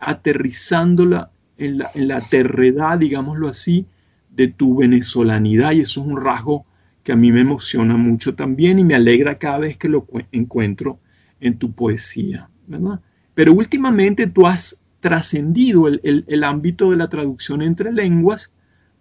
aterrizándola 0.00 1.30
en 1.56 1.78
la, 1.78 1.90
en 1.94 2.08
la 2.08 2.20
terredad, 2.28 2.98
digámoslo 2.98 3.48
así, 3.48 3.86
de 4.28 4.48
tu 4.48 4.76
venezolanidad. 4.76 5.70
Y 5.72 5.82
eso 5.82 6.02
es 6.02 6.08
un 6.08 6.20
rasgo 6.20 6.66
que 7.04 7.12
a 7.12 7.16
mí 7.16 7.30
me 7.30 7.42
emociona 7.42 7.96
mucho 7.96 8.34
también 8.34 8.80
y 8.80 8.84
me 8.84 8.96
alegra 8.96 9.38
cada 9.38 9.58
vez 9.58 9.78
que 9.78 9.88
lo 9.88 10.04
encuentro 10.32 10.98
en 11.40 11.58
tu 11.58 11.70
poesía. 11.72 12.48
¿verdad? 12.66 13.00
Pero 13.34 13.52
últimamente 13.52 14.26
tú 14.26 14.46
has 14.46 14.80
trascendido 15.00 15.86
el, 15.88 16.44
ámbito 16.44 16.90
de 16.90 16.96
la 16.96 17.08
traducción 17.08 17.60
entre 17.60 17.92
lenguas 17.92 18.50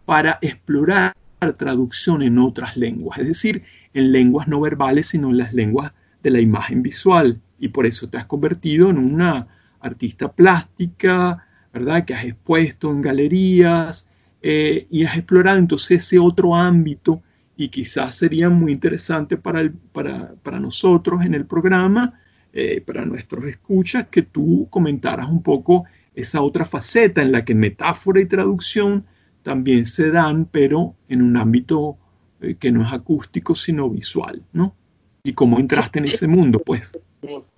para 0.05 0.37
explorar 0.41 1.15
traducción 1.57 2.21
en 2.21 2.37
otras 2.39 2.77
lenguas, 2.77 3.19
es 3.19 3.27
decir, 3.27 3.63
en 3.93 4.11
lenguas 4.11 4.47
no 4.47 4.61
verbales, 4.61 5.09
sino 5.09 5.29
en 5.29 5.37
las 5.37 5.53
lenguas 5.53 5.91
de 6.21 6.31
la 6.31 6.41
imagen 6.41 6.81
visual. 6.81 7.39
Y 7.59 7.69
por 7.69 7.85
eso 7.85 8.09
te 8.09 8.17
has 8.17 8.25
convertido 8.25 8.89
en 8.89 8.97
una 8.97 9.47
artista 9.79 10.31
plástica, 10.31 11.45
¿verdad? 11.73 12.05
Que 12.05 12.13
has 12.13 12.25
expuesto 12.25 12.91
en 12.91 13.01
galerías 13.01 14.09
eh, 14.41 14.87
y 14.89 15.03
has 15.03 15.17
explorado 15.17 15.57
entonces 15.57 16.03
ese 16.03 16.19
otro 16.19 16.55
ámbito 16.55 17.21
y 17.55 17.69
quizás 17.69 18.15
sería 18.15 18.49
muy 18.49 18.71
interesante 18.71 19.37
para, 19.37 19.71
para, 19.91 20.33
para 20.41 20.59
nosotros 20.59 21.23
en 21.23 21.33
el 21.33 21.45
programa 21.45 22.19
eh, 22.53 22.81
para 22.81 23.03
nuestros 23.03 23.45
escuchas 23.45 24.07
que 24.09 24.21
tú 24.21 24.67
comentaras 24.69 25.27
un 25.27 25.41
poco 25.41 25.85
esa 26.13 26.41
otra 26.43 26.65
faceta 26.65 27.23
en 27.23 27.31
la 27.31 27.43
que 27.43 27.55
metáfora 27.55 28.21
y 28.21 28.27
traducción 28.27 29.05
también 29.41 29.87
se 29.87 30.11
dan, 30.11 30.45
pero 30.45 30.95
en 31.09 31.23
un 31.23 31.35
ámbito 31.35 31.97
eh, 32.41 32.55
que 32.59 32.71
no 32.71 32.85
es 32.85 32.93
acústico, 32.93 33.55
sino 33.55 33.89
visual, 33.89 34.43
¿no? 34.53 34.75
Y 35.23 35.33
cómo 35.33 35.59
entraste 35.59 35.99
en 35.99 36.05
ese 36.05 36.27
mundo, 36.27 36.59
pues. 36.59 36.91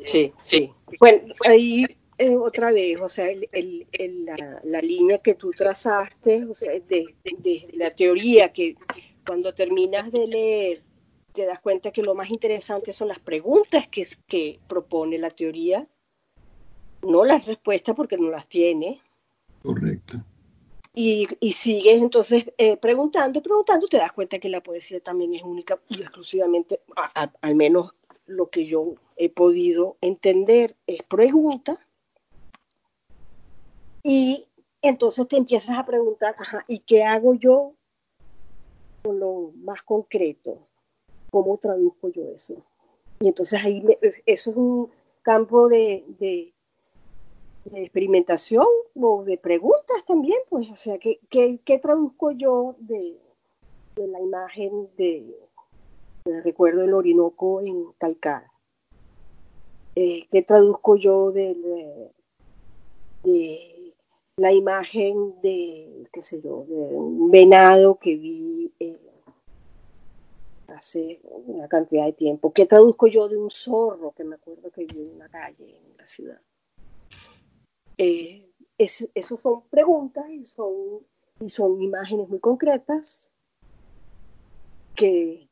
Sí, 0.05 0.31
sí. 0.37 0.71
Bueno, 0.99 1.33
ahí 1.45 1.85
eh, 2.17 2.35
otra 2.35 2.71
vez, 2.71 3.01
o 3.01 3.09
sea, 3.09 3.27
la, 4.63 4.81
línea 4.81 5.17
que 5.17 5.33
tú 5.33 5.51
trazaste, 5.51 6.45
o 6.45 6.55
sea, 6.55 6.71
de, 6.71 7.15
de, 7.23 7.67
la 7.73 7.91
teoría 7.91 8.53
que 8.53 8.75
cuando 9.25 9.53
terminas 9.53 10.11
de 10.11 10.27
leer 10.27 10.83
te 11.35 11.45
das 11.45 11.59
cuenta 11.59 11.91
que 11.91 12.01
lo 12.01 12.15
más 12.15 12.31
interesante 12.31 12.91
son 12.91 13.09
las 13.09 13.19
preguntas 13.19 13.87
que, 13.87 14.07
que 14.27 14.59
propone 14.67 15.19
la 15.19 15.29
teoría, 15.29 15.87
no 17.03 17.23
las 17.23 17.45
respuestas 17.45 17.95
porque 17.95 18.17
no 18.17 18.29
las 18.29 18.47
tiene. 18.47 19.01
Correcto. 19.61 20.23
Y, 20.95 21.27
y 21.41 21.51
sigues 21.51 22.01
entonces 22.01 22.45
eh, 22.57 22.77
preguntando, 22.77 23.43
preguntando, 23.43 23.85
te 23.87 23.97
das 23.97 24.13
cuenta 24.13 24.39
que 24.39 24.49
la 24.49 24.63
poesía 24.63 25.01
también 25.01 25.35
es 25.35 25.43
única 25.43 25.77
y 25.89 26.01
exclusivamente, 26.01 26.79
al 27.41 27.55
menos 27.55 27.93
lo 28.25 28.49
que 28.49 28.65
yo 28.65 28.95
he 29.17 29.29
podido 29.29 29.97
entender 29.99 30.77
es 30.87 31.03
pregunta. 31.03 31.77
Y 34.03 34.47
entonces 34.81 35.27
te 35.27 35.35
empiezas 35.35 35.77
a 35.77 35.85
preguntar, 35.85 36.35
ajá, 36.39 36.63
¿y 36.67 36.79
qué 36.79 37.03
hago 37.03 37.33
yo 37.33 37.73
con 39.03 39.19
lo 39.19 39.51
más 39.57 39.81
concreto? 39.81 40.63
¿Cómo 41.35 41.57
traduzco 41.57 42.07
yo 42.07 42.29
eso? 42.29 42.53
Y 43.19 43.27
entonces 43.27 43.61
ahí 43.61 43.83
eso 44.25 44.51
es 44.51 44.55
un 44.55 44.89
campo 45.21 45.67
de, 45.67 46.05
de, 46.17 46.53
experimentación 47.73 48.65
o 48.95 49.25
de 49.25 49.37
preguntas 49.37 50.05
también, 50.07 50.39
pues, 50.47 50.71
o 50.71 50.77
sea, 50.77 50.97
¿qué, 50.97 51.19
qué, 51.29 51.79
traduzco 51.79 52.31
yo 52.31 52.77
de, 52.79 53.19
de, 53.97 54.07
la 54.07 54.21
imagen 54.21 54.87
de, 54.95 55.35
recuerdo 56.23 56.79
del 56.83 56.93
Orinoco 56.93 57.59
en 57.59 57.91
Calcara? 57.97 58.49
Eh, 59.97 60.25
¿Qué 60.31 60.41
traduzco 60.41 60.95
yo 60.95 61.33
de, 61.33 62.11
la 64.37 64.53
imagen 64.53 65.35
de, 65.41 66.07
qué 66.13 66.23
sé 66.23 66.41
yo, 66.41 66.63
de 66.69 66.75
un 66.75 67.29
venado 67.29 67.95
que 67.95 68.15
vi 68.15 68.71
en 68.79 69.04
hace 70.75 71.19
una 71.23 71.67
cantidad 71.67 72.05
de 72.05 72.13
tiempo. 72.13 72.53
¿Qué 72.53 72.65
traduzco 72.65 73.07
yo 73.07 73.27
de 73.27 73.37
un 73.37 73.49
zorro 73.49 74.11
que 74.11 74.23
me 74.23 74.35
acuerdo 74.35 74.69
que 74.71 74.85
vi 74.85 75.01
en 75.01 75.15
una 75.15 75.29
calle 75.29 75.77
en 75.77 75.97
la 75.97 76.07
ciudad? 76.07 76.41
Eh, 77.97 78.49
es, 78.77 79.07
eso 79.13 79.37
son 79.37 79.63
preguntas 79.69 80.29
y 80.29 80.45
son, 80.45 80.73
y 81.39 81.49
son 81.49 81.81
imágenes 81.81 82.27
muy 82.27 82.39
concretas 82.39 83.31
que, 84.95 85.49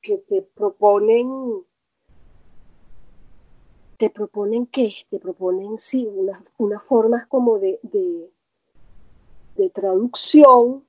que 0.00 0.18
te 0.18 0.42
proponen 0.42 1.64
te 3.96 4.10
proponen 4.10 4.66
qué? 4.66 4.94
Te 5.10 5.18
proponen, 5.18 5.76
sí, 5.80 6.06
unas, 6.06 6.40
unas 6.56 6.84
formas 6.84 7.26
como 7.26 7.58
de, 7.58 7.80
de 7.82 9.70
traducción 9.70 10.87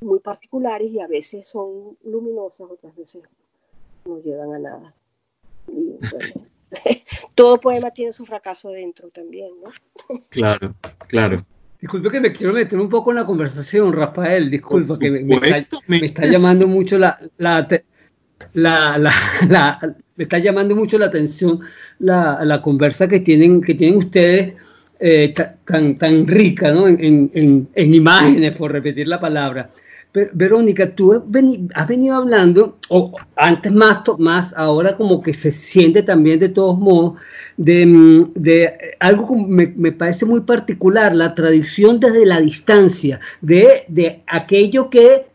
muy 0.00 0.20
particulares 0.20 0.90
y 0.90 1.00
a 1.00 1.06
veces 1.06 1.46
son 1.48 1.96
luminosas, 2.04 2.68
otras 2.70 2.94
veces 2.96 3.22
no 4.04 4.20
llevan 4.20 4.52
a 4.54 4.58
nada. 4.58 4.94
Y 5.68 5.94
bueno, 6.10 6.46
todo 7.34 7.58
poema 7.60 7.90
tiene 7.90 8.12
su 8.12 8.24
fracaso 8.26 8.70
dentro 8.70 9.08
también, 9.10 9.50
¿no? 9.62 9.70
Claro, 10.28 10.74
claro. 11.08 11.44
Disculpe 11.80 12.10
que 12.10 12.20
me 12.20 12.32
quiero 12.32 12.52
meter 12.52 12.78
un 12.80 12.88
poco 12.88 13.10
en 13.10 13.16
la 13.16 13.26
conversación, 13.26 13.92
Rafael. 13.92 14.50
Disculpa 14.50 14.98
que 14.98 15.10
me, 15.10 15.22
me 15.22 15.36
está, 15.58 15.78
me 15.86 15.96
está 15.98 16.26
llamando 16.26 16.66
mucho 16.66 16.98
la, 16.98 17.18
la, 17.38 17.68
la- 18.54 18.98
la- 18.98 19.12
la- 19.48 19.96
me 20.16 20.22
está 20.22 20.38
llamando 20.38 20.74
mucho 20.74 20.98
la 20.98 21.06
atención 21.06 21.60
la, 21.98 22.42
la 22.44 22.62
conversa 22.62 23.06
que 23.06 23.20
tienen, 23.20 23.60
que 23.60 23.74
tienen 23.74 23.98
ustedes 23.98 24.54
eh, 24.98 25.32
ta- 25.34 25.56
tan, 25.66 25.96
tan 25.96 26.26
rica, 26.26 26.72
¿no? 26.72 26.88
En, 26.88 27.02
en- 27.04 27.30
en- 27.34 27.68
en 27.74 27.94
imágenes, 27.94 28.56
por 28.56 28.72
repetir 28.72 29.06
la 29.08 29.20
palabra. 29.20 29.70
Verónica, 30.32 30.94
tú 30.94 31.12
has 31.12 31.20
veni- 31.26 31.68
has 31.74 31.86
venido 31.86 32.16
hablando, 32.16 32.78
o 32.88 33.12
antes 33.36 33.72
más, 33.72 34.00
más, 34.18 34.54
ahora 34.56 34.96
como 34.96 35.20
que 35.22 35.34
se 35.34 35.52
siente 35.52 36.02
también 36.02 36.38
de 36.40 36.48
todos 36.48 36.78
modos, 36.78 37.14
de, 37.56 37.84
mm, 37.86 38.32
algo 39.00 39.26
como 39.26 39.46
me, 39.46 39.66
me 39.76 39.92
parece 39.92 40.24
muy 40.24 40.40
particular, 40.40 41.14
la 41.14 41.34
tradición 41.34 42.00
desde 42.00 42.24
la 42.24 42.40
distancia, 42.40 43.20
de, 43.40 43.84
de 43.88 44.22
aquello 44.26 44.88
que 44.88 45.26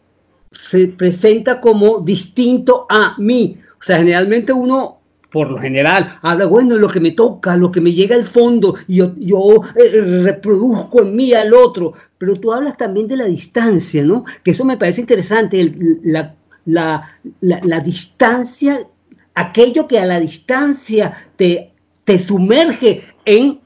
se 0.51 0.87
presenta 0.87 1.61
como 1.61 1.99
distinto 1.99 2.85
a 2.89 3.15
mí. 3.17 3.57
O 3.79 3.83
sea, 3.83 3.97
generalmente 3.97 4.53
uno, 4.53 5.00
por 5.31 5.49
lo 5.49 5.59
general, 5.59 6.19
habla, 6.21 6.45
bueno, 6.45 6.77
lo 6.77 6.89
que 6.89 6.99
me 6.99 7.11
toca, 7.11 7.55
lo 7.55 7.71
que 7.71 7.81
me 7.81 7.93
llega 7.93 8.15
al 8.15 8.25
fondo, 8.25 8.75
y 8.87 8.97
yo, 8.97 9.63
eh, 9.75 10.21
reproduzco 10.23 11.01
en 11.01 11.15
mí 11.15 11.33
al 11.33 11.53
otro, 11.53 11.93
pero 12.17 12.35
tú 12.35 12.51
hablas 12.51 12.77
también 12.77 13.07
de 13.07 13.17
la 13.17 13.25
distancia, 13.25 14.03
¿no? 14.03 14.25
Que 14.43 14.51
eso 14.51 14.65
me 14.65 14.77
parece 14.77 15.01
interesante, 15.01 15.73
la, 16.03 16.35
la, 16.65 17.09
la 17.39 17.79
distancia, 17.79 18.85
aquello 19.33 19.87
que 19.87 19.99
a 19.99 20.05
la 20.05 20.19
distancia 20.19 21.13
te, 21.37 21.71
te 22.03 22.19
sumerge 22.19 23.03
en 23.25 23.61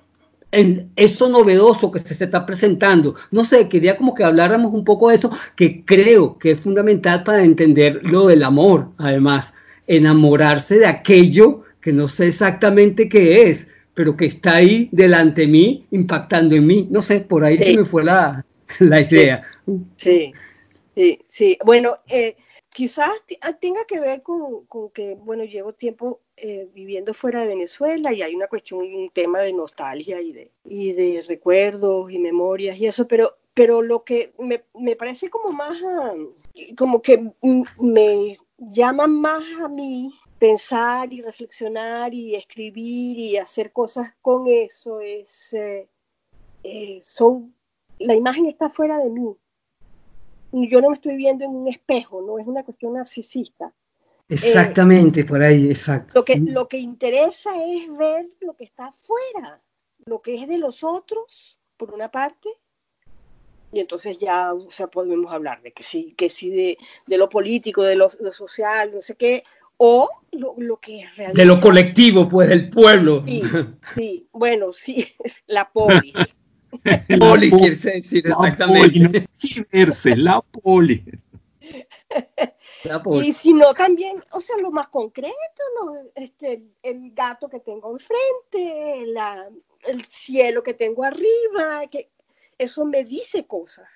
en 0.51 0.89
eso 0.95 1.27
novedoso 1.27 1.91
que 1.91 1.99
se, 1.99 2.15
se 2.15 2.23
está 2.23 2.45
presentando. 2.45 3.15
No 3.29 3.43
sé, 3.43 3.67
quería 3.67 3.97
como 3.97 4.15
que 4.15 4.23
habláramos 4.23 4.73
un 4.73 4.85
poco 4.85 5.09
de 5.09 5.15
eso, 5.15 5.29
que 5.55 5.83
creo 5.83 6.37
que 6.37 6.51
es 6.51 6.61
fundamental 6.61 7.23
para 7.23 7.43
entender 7.43 7.99
lo 8.03 8.27
del 8.27 8.41
amor, 8.41 8.89
además, 8.97 9.53
enamorarse 9.87 10.79
de 10.79 10.87
aquello 10.87 11.63
que 11.81 11.93
no 11.93 12.07
sé 12.07 12.27
exactamente 12.27 13.07
qué 13.07 13.43
es, 13.49 13.67
pero 13.93 14.17
que 14.17 14.25
está 14.25 14.55
ahí 14.55 14.89
delante 14.91 15.41
de 15.41 15.47
mí, 15.47 15.85
impactando 15.91 16.55
en 16.55 16.65
mí. 16.67 16.87
No 16.89 17.01
sé, 17.01 17.21
por 17.21 17.43
ahí 17.43 17.57
Sí. 17.57 17.63
se 17.63 17.77
me 17.77 17.85
fue 17.85 18.03
la, 18.03 18.45
la 18.79 19.01
idea. 19.01 19.43
Sí, 19.97 20.33
sí, 20.95 21.19
sí. 21.29 21.57
Bueno, 21.63 21.95
eh, 22.09 22.35
quizás 22.73 23.11
ah, 23.41 23.53
tenga 23.53 23.85
que 23.87 23.99
ver 23.99 24.21
con, 24.23 24.65
con 24.65 24.89
que, 24.89 25.15
bueno, 25.15 25.43
llevo 25.43 25.73
tiempo 25.73 26.21
eh, 26.37 26.67
viviendo 26.73 27.13
fuera 27.13 27.41
de 27.41 27.47
Venezuela 27.47 28.11
y 28.11 28.21
hay 28.21 28.35
una 28.35 28.47
cuestión, 28.47 28.79
un 28.81 29.09
tema 29.11 29.39
de 29.41 29.53
nostalgia 29.53 30.19
y 30.19 30.33
de, 30.33 30.51
y 30.65 30.91
de 30.93 31.23
recuerdos 31.27 32.11
y 32.11 32.19
memorias 32.19 32.77
y 32.77 32.87
eso, 32.87 33.07
pero, 33.07 33.37
pero 33.53 33.81
lo 33.81 34.03
que 34.03 34.33
me, 34.39 34.63
me 34.77 34.95
parece 34.97 35.29
como 35.29 35.51
más, 35.51 35.77
ah, 35.85 36.13
como 36.75 37.01
que 37.01 37.31
me 37.79 38.37
llama 38.57 39.07
más 39.07 39.43
a 39.63 39.67
mí 39.67 40.13
pensar 40.39 41.11
y 41.13 41.21
reflexionar 41.21 42.13
y 42.13 42.35
escribir 42.35 43.17
y 43.17 43.37
hacer 43.37 43.71
cosas 43.71 44.13
con 44.21 44.47
eso 44.47 44.99
es, 44.99 45.53
eh, 45.53 45.87
eh, 46.63 47.01
son, 47.03 47.53
la 47.99 48.15
imagen 48.15 48.45
está 48.47 48.69
fuera 48.69 48.97
de 48.97 49.09
mí 49.09 49.35
yo 50.63 50.81
no 50.81 50.89
me 50.89 50.95
estoy 50.95 51.15
viendo 51.17 51.43
en 51.43 51.51
un 51.51 51.67
espejo, 51.67 52.21
no 52.21 52.39
es 52.39 52.47
una 52.47 52.63
cuestión 52.63 52.93
narcisista. 52.93 53.73
Exactamente, 54.27 55.23
por 55.23 55.41
ahí, 55.41 55.67
exacto. 55.67 56.13
Lo 56.15 56.25
que, 56.25 56.37
lo 56.37 56.67
que 56.67 56.77
interesa 56.77 57.51
es 57.61 57.95
ver 57.95 58.27
lo 58.39 58.55
que 58.55 58.63
está 58.63 58.87
afuera, 58.87 59.61
lo 60.05 60.21
que 60.21 60.35
es 60.35 60.47
de 60.47 60.57
los 60.57 60.83
otros, 60.83 61.59
por 61.77 61.93
una 61.93 62.09
parte, 62.09 62.49
y 63.71 63.79
entonces 63.79 64.17
ya 64.17 64.53
o 64.53 64.71
sea, 64.71 64.87
podemos 64.87 65.31
hablar 65.33 65.61
de 65.61 65.71
que 65.73 65.83
sí, 65.83 66.13
que 66.17 66.29
sí 66.29 66.49
de, 66.49 66.77
de 67.07 67.17
lo 67.17 67.27
político, 67.29 67.83
de 67.83 67.95
lo, 67.95 68.09
lo 68.19 68.31
social, 68.33 68.91
no 68.93 69.01
sé 69.01 69.15
qué, 69.15 69.43
o 69.77 70.09
lo, 70.31 70.55
lo 70.57 70.77
que 70.77 71.01
es 71.01 71.15
realmente. 71.17 71.41
De 71.41 71.45
lo 71.45 71.59
colectivo, 71.59 72.27
pues, 72.29 72.47
del 72.49 72.69
pueblo. 72.69 73.23
Sí, 73.25 73.41
sí, 73.95 74.27
bueno, 74.31 74.71
sí, 74.71 75.07
es 75.23 75.43
la 75.47 75.69
poli. 75.69 76.13
Poli, 77.19 77.51
quiere 77.51 77.75
decir 77.75 78.25
La 78.27 78.35
poli, 78.35 78.99
no 78.99 79.09
exactamente. 79.09 79.27
verse, 79.71 80.15
la 80.15 80.41
poli. 80.41 81.03
La 82.83 83.01
poli. 83.01 83.27
Y 83.27 83.31
si 83.31 83.53
no, 83.53 83.73
también, 83.73 84.21
o 84.31 84.41
sea, 84.41 84.57
lo 84.57 84.71
más 84.71 84.87
concreto, 84.89 85.33
lo- 85.81 86.11
este, 86.15 86.63
el 86.83 87.11
gato 87.13 87.49
que 87.49 87.59
tengo 87.59 87.91
enfrente, 87.91 89.05
la, 89.07 89.47
el 89.87 90.05
cielo 90.05 90.63
que 90.63 90.73
tengo 90.73 91.03
arriba, 91.03 91.87
que 91.89 92.11
eso 92.57 92.85
me 92.85 93.03
dice 93.03 93.45
cosas. 93.45 93.87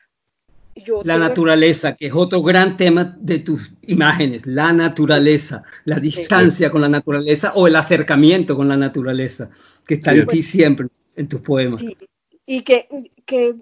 Yo 0.75 1.01
La 1.03 1.15
tengo- 1.15 1.27
naturaleza, 1.27 1.95
que 1.95 2.07
es 2.07 2.13
otro 2.13 2.41
gran 2.41 2.77
tema 2.77 3.15
de 3.19 3.39
tus 3.39 3.69
imágenes, 3.81 4.45
la 4.45 4.71
naturaleza, 4.71 5.63
la 5.85 5.99
distancia 5.99 6.71
con 6.71 6.79
la 6.81 6.87
naturaleza 6.89 7.51
o 7.55 7.67
el 7.67 7.75
acercamiento 7.75 8.55
con 8.55 8.67
la 8.69 8.77
naturaleza, 8.77 9.49
que 9.85 9.95
está 9.95 10.13
Sí. 10.13 10.19
en 10.19 10.27
ti 10.27 10.41
siempre, 10.41 10.87
en 11.15 11.27
tus 11.27 11.41
poemas. 11.41 11.81
Sí, 11.81 11.97
y 12.45 12.61
que, 12.61 12.87
que 13.25 13.55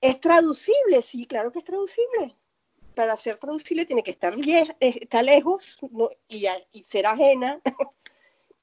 es 0.00 0.20
traducible, 0.20 1.02
sí, 1.02 1.26
claro 1.26 1.50
que 1.50 1.58
es 1.60 1.64
traducible. 1.64 2.36
Para 2.94 3.16
ser 3.16 3.38
traducible 3.38 3.84
tiene 3.86 4.04
que 4.04 4.12
estar, 4.12 4.36
lie- 4.36 4.76
estar 4.78 5.24
lejos 5.24 5.78
¿no? 5.90 6.10
y, 6.28 6.46
a- 6.46 6.62
y 6.70 6.84
ser 6.84 7.06
ajena. 7.06 7.60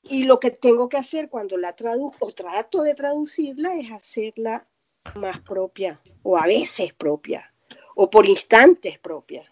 y 0.04 0.24
lo 0.24 0.40
que 0.40 0.52
tengo 0.52 0.88
que 0.88 0.98
hacer 0.98 1.28
cuando 1.28 1.58
la 1.58 1.74
traduzco 1.76 2.28
o 2.28 2.32
trato 2.32 2.82
de 2.84 2.94
traducirla 2.96 3.76
es 3.76 3.92
hacerla 3.92 4.66
más 5.16 5.39
propia 5.41 5.99
o 6.24 6.38
a 6.38 6.45
veces 6.45 6.93
propia 6.93 7.52
o 7.95 8.10
por 8.10 8.28
instantes 8.28 8.97
propia. 8.99 9.43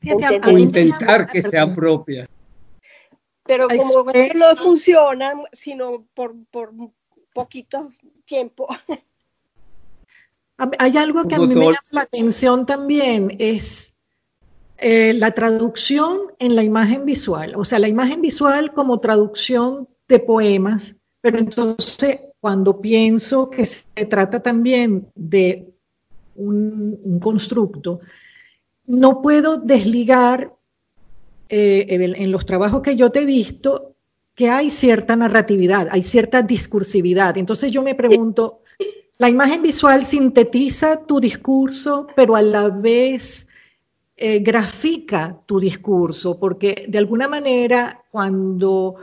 Fíjate, 0.00 0.40
O 0.48 0.58
intentar 0.58 1.26
que 1.30 1.42
sea 1.42 1.74
propia. 1.74 2.26
Pero 3.44 3.66
como 3.68 4.10
es- 4.12 4.34
no 4.36 4.56
funciona, 4.56 5.32
sino 5.52 6.06
por, 6.14 6.34
por 6.50 6.72
poquito 7.32 7.90
tiempo. 8.24 8.68
A- 10.58 10.70
Hay 10.78 10.96
algo 10.96 11.26
que 11.26 11.34
a 11.34 11.38
mí 11.38 11.46
me 11.54 11.54
llama 11.66 11.78
la 11.92 12.00
atención 12.02 12.66
también, 12.66 13.34
es 13.38 13.94
eh, 14.76 15.12
la 15.14 15.32
traducción 15.32 16.18
en 16.38 16.54
la 16.54 16.62
imagen 16.62 17.04
visual. 17.04 17.54
O 17.56 17.64
sea, 17.64 17.78
la 17.80 17.88
imagen 17.88 18.20
visual 18.20 18.72
como 18.72 19.00
traducción 19.00 19.88
de 20.06 20.20
poemas, 20.20 20.94
pero 21.20 21.38
entonces 21.38 22.20
cuando 22.40 22.80
pienso 22.80 23.50
que 23.50 23.66
se 23.66 23.84
trata 24.08 24.40
también 24.40 25.08
de 25.14 25.68
un, 26.36 27.18
constructo, 27.20 28.00
no 28.86 29.20
puedo 29.22 29.56
desligar 29.56 30.54
eh, 31.48 31.86
en 31.88 32.02
en 32.02 32.32
los 32.32 32.46
trabajos 32.46 32.82
que 32.82 32.96
yo 32.96 33.10
te 33.10 33.20
he 33.20 33.24
visto 33.24 33.96
que 34.38 34.48
hay 34.48 34.70
cierta 34.70 35.16
narratividad, 35.16 35.88
hay 35.90 36.04
cierta 36.04 36.42
discursividad. 36.42 37.36
Entonces 37.36 37.72
yo 37.72 37.82
me 37.82 37.96
pregunto, 37.96 38.62
la 39.18 39.28
imagen 39.28 39.62
visual 39.62 40.04
sintetiza 40.04 41.04
tu 41.06 41.18
discurso, 41.18 42.06
pero 42.14 42.36
a 42.36 42.42
la 42.42 42.68
vez 42.68 43.48
eh, 44.16 44.38
grafica 44.38 45.36
tu 45.44 45.58
discurso, 45.58 46.38
porque 46.38 46.84
de 46.86 46.98
alguna 46.98 47.26
manera 47.26 48.04
cuando 48.12 48.94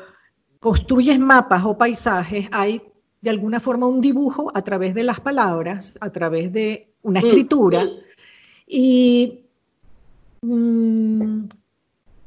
construyes 0.62 1.20
mapas 1.20 1.66
o 1.66 1.78
paisajes 1.78 2.48
hay 2.54 2.82
de 3.26 3.32
alguna 3.32 3.60
forma 3.60 3.88
un 3.88 4.02
dibujo 4.02 4.52
a 4.54 4.62
través 4.62 4.94
de 4.94 5.04
las 5.04 5.20
palabras, 5.20 5.94
a 6.00 6.12
través 6.12 6.54
de 6.54 6.94
una 7.02 7.22
Mm. 7.22 7.26
escritura. 7.26 7.90
Y 8.68 9.40
mm, 10.44 11.46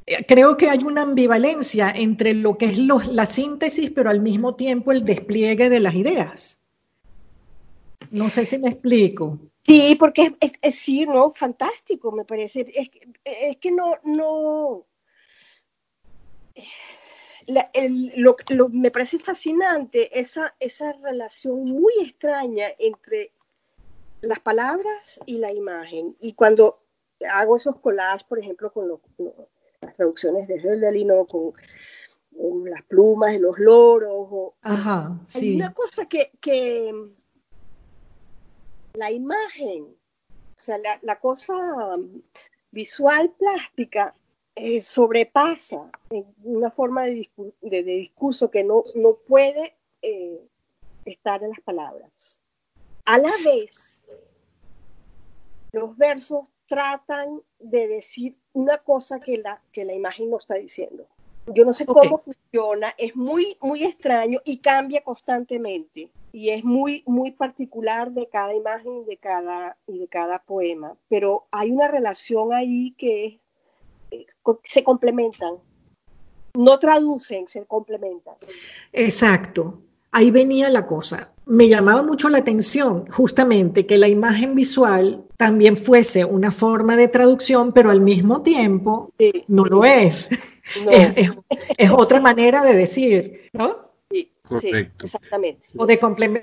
eh, 0.06 0.24
creo 0.26 0.56
que 0.56 0.68
hay 0.68 0.82
una 0.82 1.02
ambivalencia 1.02 1.92
entre 1.94 2.34
lo 2.34 2.58
que 2.58 2.66
es 2.66 2.78
la 2.78 3.26
síntesis, 3.26 3.92
pero 3.92 4.10
al 4.10 4.20
mismo 4.20 4.56
tiempo 4.56 4.90
el 4.90 5.04
despliegue 5.04 5.68
de 5.70 5.78
las 5.78 5.94
ideas. 5.94 6.58
No 8.10 8.28
sé 8.28 8.44
si 8.44 8.58
me 8.58 8.70
explico. 8.70 9.38
Sí, 9.64 9.94
porque 10.00 10.22
es, 10.22 10.32
es- 10.40 10.58
es- 10.62 10.78
sí, 10.80 11.06
no, 11.06 11.30
fantástico, 11.30 12.10
me 12.10 12.24
parece. 12.24 12.66
Es, 12.74 12.88
que- 12.88 13.06
es 13.24 13.56
que 13.58 13.70
no, 13.70 13.94
no. 14.02 14.84
La- 17.48 17.70
el- 17.72 18.12
lo, 18.16 18.36
lo- 18.50 18.68
me 18.68 18.90
parece 18.90 19.18
fascinante 19.18 20.18
esa, 20.18 20.54
esa 20.60 20.92
relación 20.92 21.64
muy 21.64 21.94
extraña 22.00 22.68
entre 22.78 23.32
las 24.20 24.38
palabras 24.38 25.18
y 25.24 25.38
la 25.38 25.50
imagen. 25.50 26.14
Y 26.20 26.34
cuando 26.34 26.82
hago 27.30 27.56
esos 27.56 27.80
collages, 27.80 28.22
por 28.24 28.38
ejemplo, 28.38 28.70
con, 28.70 28.88
las 29.80 29.96
traducciones 29.96 30.46
de 30.46 30.60
Hölderlin 30.60 31.08
con, 31.26 31.52
con, 32.36 32.70
las 32.70 32.82
plumas 32.82 33.32
de 33.32 33.38
los 33.38 33.58
loros. 33.58 34.52
Ajá, 34.60 35.18
sí. 35.28 35.52
Hay 35.52 35.56
una 35.56 35.72
cosa 35.72 36.04
que, 36.04 36.32
que 36.42 36.92
la 38.92 39.10
imagen, 39.10 39.84
o 39.84 40.60
sea, 40.60 40.76
la, 40.76 40.98
la 41.00 41.18
cosa 41.18 41.96
visual 42.72 43.32
plástica 43.38 44.14
eh, 44.58 44.82
sobrepasa 44.82 45.90
una 46.42 46.70
forma 46.70 47.04
de, 47.04 47.28
de, 47.62 47.82
discurso 47.82 48.50
que 48.50 48.64
no, 48.64 48.84
no 48.94 49.14
puede 49.14 49.74
eh, 50.02 50.40
estar 51.04 51.42
en 51.42 51.50
las 51.50 51.60
palabras. 51.60 52.40
A 53.04 53.18
la 53.18 53.32
vez, 53.44 54.00
los 55.72 55.96
versos 55.96 56.48
tratan 56.66 57.40
de 57.58 57.88
decir 57.88 58.36
una 58.52 58.78
cosa 58.78 59.20
que 59.20 59.38
la, 59.38 59.62
que 59.72 59.84
la 59.84 59.94
imagen 59.94 60.30
no 60.30 60.38
está 60.38 60.54
diciendo. 60.54 61.06
Yo 61.54 61.64
no 61.64 61.72
sé 61.72 61.86
cómo 61.86 62.18
funciona, 62.18 62.94
es 62.98 63.16
muy, 63.16 63.56
muy 63.62 63.84
extraño 63.84 64.40
y 64.44 64.58
cambia 64.58 65.02
constantemente. 65.02 66.10
Y 66.30 66.50
es 66.50 66.62
muy, 66.62 67.02
muy 67.06 67.30
particular 67.30 68.12
de 68.12 68.26
cada 68.26 68.54
imagen 68.54 68.98
y 68.98 69.04
de 69.04 69.16
cada, 69.16 69.78
y 69.86 69.98
de 69.98 70.08
cada 70.08 70.40
poema. 70.40 70.94
Pero 71.08 71.46
hay 71.50 71.70
una 71.70 71.88
relación 71.88 72.52
ahí 72.52 72.94
que 72.98 73.24
eh, 73.26 73.40
se 74.64 74.84
complementan. 74.84 75.54
No 76.54 76.78
traducen, 76.78 77.46
se 77.48 77.64
complementan. 77.66 78.34
Exacto. 78.92 79.80
Ahí 80.10 80.30
venía 80.30 80.70
la 80.70 80.86
cosa. 80.86 81.32
Me 81.44 81.68
llamaba 81.68 82.02
mucho 82.02 82.28
la 82.28 82.38
atención 82.38 83.06
justamente 83.10 83.86
que 83.86 83.98
la 83.98 84.08
imagen 84.08 84.54
visual 84.54 85.24
también 85.36 85.76
fuese 85.76 86.24
una 86.24 86.50
forma 86.50 86.96
de 86.96 87.08
traducción, 87.08 87.72
pero 87.72 87.90
al 87.90 88.00
mismo 88.00 88.42
tiempo 88.42 89.12
no 89.46 89.64
lo 89.64 89.84
es. 89.84 90.28
Es, 91.78 91.90
otra 91.90 92.20
manera 92.20 92.62
de 92.62 92.74
decir, 92.74 93.48
¿no? 93.54 93.88
Sí, 94.10 94.30
Correcto. 94.42 95.06
exactamente. 95.06 95.68
O, 95.76 95.86
de 95.86 95.98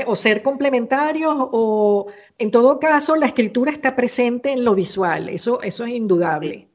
o 0.07 0.15
ser 0.15 0.41
complementarios, 0.41 1.35
o 1.37 2.07
en 2.39 2.49
todo 2.49 2.79
caso, 2.79 3.15
la 3.15 3.27
escritura 3.27 3.71
está 3.71 3.95
presente 3.95 4.51
en 4.51 4.63
lo 4.63 4.73
visual, 4.73 5.29
eso, 5.29 5.61
eso 5.61 5.83
es 5.83 5.91
indudable. 5.91 6.69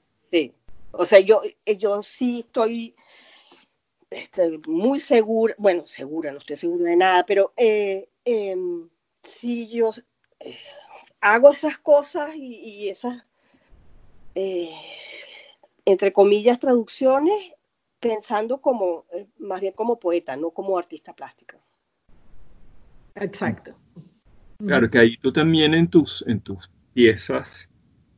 Sí, 0.91 0.97
o 0.99 1.05
sea, 1.05 1.21
yo, 1.21 1.41
yo 1.79 2.03
sí 2.03 2.41
estoy 2.41 2.95
este, 4.11 4.59
muy 4.67 4.99
segura, 4.99 5.55
bueno, 5.57 5.87
segura, 5.87 6.33
no 6.33 6.39
estoy 6.39 6.57
segura 6.57 6.91
de 6.91 6.97
nada, 6.97 7.25
pero 7.25 7.53
eh, 7.57 8.09
em, 8.25 8.89
si 9.23 9.69
yo 9.69 9.93
eh, 10.41 10.57
hago 11.21 11.53
esas 11.53 11.79
cosas 11.79 12.35
y, 12.35 12.89
esas, 12.89 13.25
eh, 14.35 14.75
entre 15.85 16.13
comillas, 16.13 16.59
traducciones, 16.59 17.53
pensando 18.01 18.61
como, 18.61 19.07
más 19.39 19.61
bien 19.61 19.75
como 19.75 20.01
poeta, 20.01 20.37
no 20.37 20.51
como 20.51 20.77
artista 20.77 21.15
plástica. 21.15 21.59
Exacto. 23.15 23.77
Claro 24.59 24.91
que 24.91 24.99
ahí 24.99 25.17
tú 25.19 25.33
también 25.33 25.75
en 25.75 25.89
tus, 25.89 26.25
en 26.27 26.41
tus 26.41 26.71
piezas, 26.93 27.70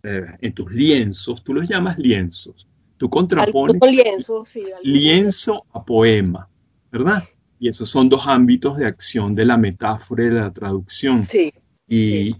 en 0.02 0.52
tus 0.52 0.70
lienzos, 0.72 1.44
tú 1.44 1.54
los 1.54 1.68
llamas 1.68 1.96
lienzos 1.98 2.66
Tú 3.02 3.10
contrapones 3.10 3.80
lienzo, 3.90 4.44
sí, 4.46 4.62
lienzo 4.84 5.66
a 5.72 5.84
poema, 5.84 6.48
¿verdad? 6.92 7.24
Y 7.58 7.66
esos 7.66 7.88
son 7.88 8.08
dos 8.08 8.28
ámbitos 8.28 8.76
de 8.76 8.86
acción 8.86 9.34
de 9.34 9.44
la 9.44 9.56
metáfora 9.56 10.22
y 10.22 10.28
de 10.28 10.34
la 10.34 10.52
traducción. 10.52 11.24
Sí. 11.24 11.52
Y, 11.88 12.36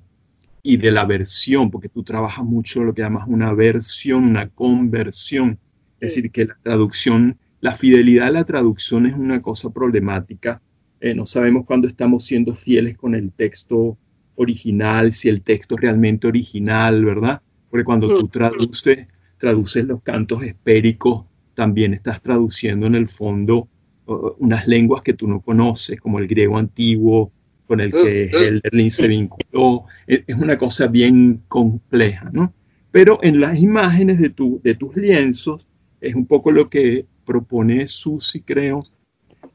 y 0.63 0.77
de 0.77 0.93
la 0.93 1.05
versión, 1.05 1.69
porque 1.69 1.89
tú 1.89 2.05
trabajas 2.05 2.45
mucho 2.45 2.85
lo 2.85 2.95
que 2.95 3.03
llamas 3.03 3.27
una 3.27 3.53
versión, 3.53 4.23
una 4.23 4.51
conversión. 4.51 5.59
Es 5.99 6.15
decir, 6.15 6.31
que 6.31 6.45
la 6.45 6.57
traducción, 6.63 7.37
la 7.61 7.75
fidelidad 7.75 8.27
de 8.27 8.33
la 8.35 8.45
traducción 8.45 9.07
es 9.07 9.15
una 9.15 9.43
cosa 9.43 9.69
problemática. 9.71 10.63
Eh, 11.01 11.13
no 11.13 11.27
sabemos 11.27 11.67
cuándo 11.67 11.89
estamos 11.89 12.25
siendo 12.25 12.55
fieles 12.55 12.97
con 12.97 13.17
el 13.17 13.33
texto 13.33 13.99
original, 14.37 15.11
si 15.11 15.29
el 15.29 15.43
texto 15.43 15.75
es 15.75 15.81
realmente 15.81 16.29
original, 16.29 17.05
¿verdad? 17.05 17.43
Porque 17.73 17.85
cuando 17.85 18.15
tú 18.15 18.29
traduces 18.29 19.07
traduces 19.39 19.87
los 19.87 20.03
cantos 20.03 20.43
espéricos, 20.43 21.25
también 21.55 21.95
estás 21.95 22.21
traduciendo 22.21 22.87
en 22.87 22.95
el 22.95 23.09
fondo 23.09 23.67
uh, 24.07 24.35
unas 24.39 24.69
lenguas 24.69 25.01
que 25.01 25.15
tú 25.15 25.27
no 25.27 25.41
conoces, 25.41 25.99
como 25.99 26.19
el 26.19 26.29
griego 26.29 26.59
antiguo, 26.59 27.33
con 27.67 27.81
el 27.81 27.91
que 27.91 28.27
Helderlin 28.27 28.91
se 28.91 29.09
vinculó. 29.09 29.87
Es, 30.07 30.23
una 30.37 30.59
cosa 30.59 30.87
bien 30.87 31.41
compleja, 31.49 32.29
¿no? 32.31 32.53
Pero 32.91 33.19
en 33.23 33.41
las 33.41 33.59
imágenes 33.59 34.21
de, 34.21 34.29
tu, 34.29 34.61
de 34.63 34.75
tus 34.75 34.95
lienzos, 34.95 35.67
es 35.99 36.15
un 36.15 36.27
poco 36.27 36.53
lo 36.53 36.69
que 36.69 37.07
propone 37.25 37.89
Susi, 37.89 38.43
creo, 38.43 38.85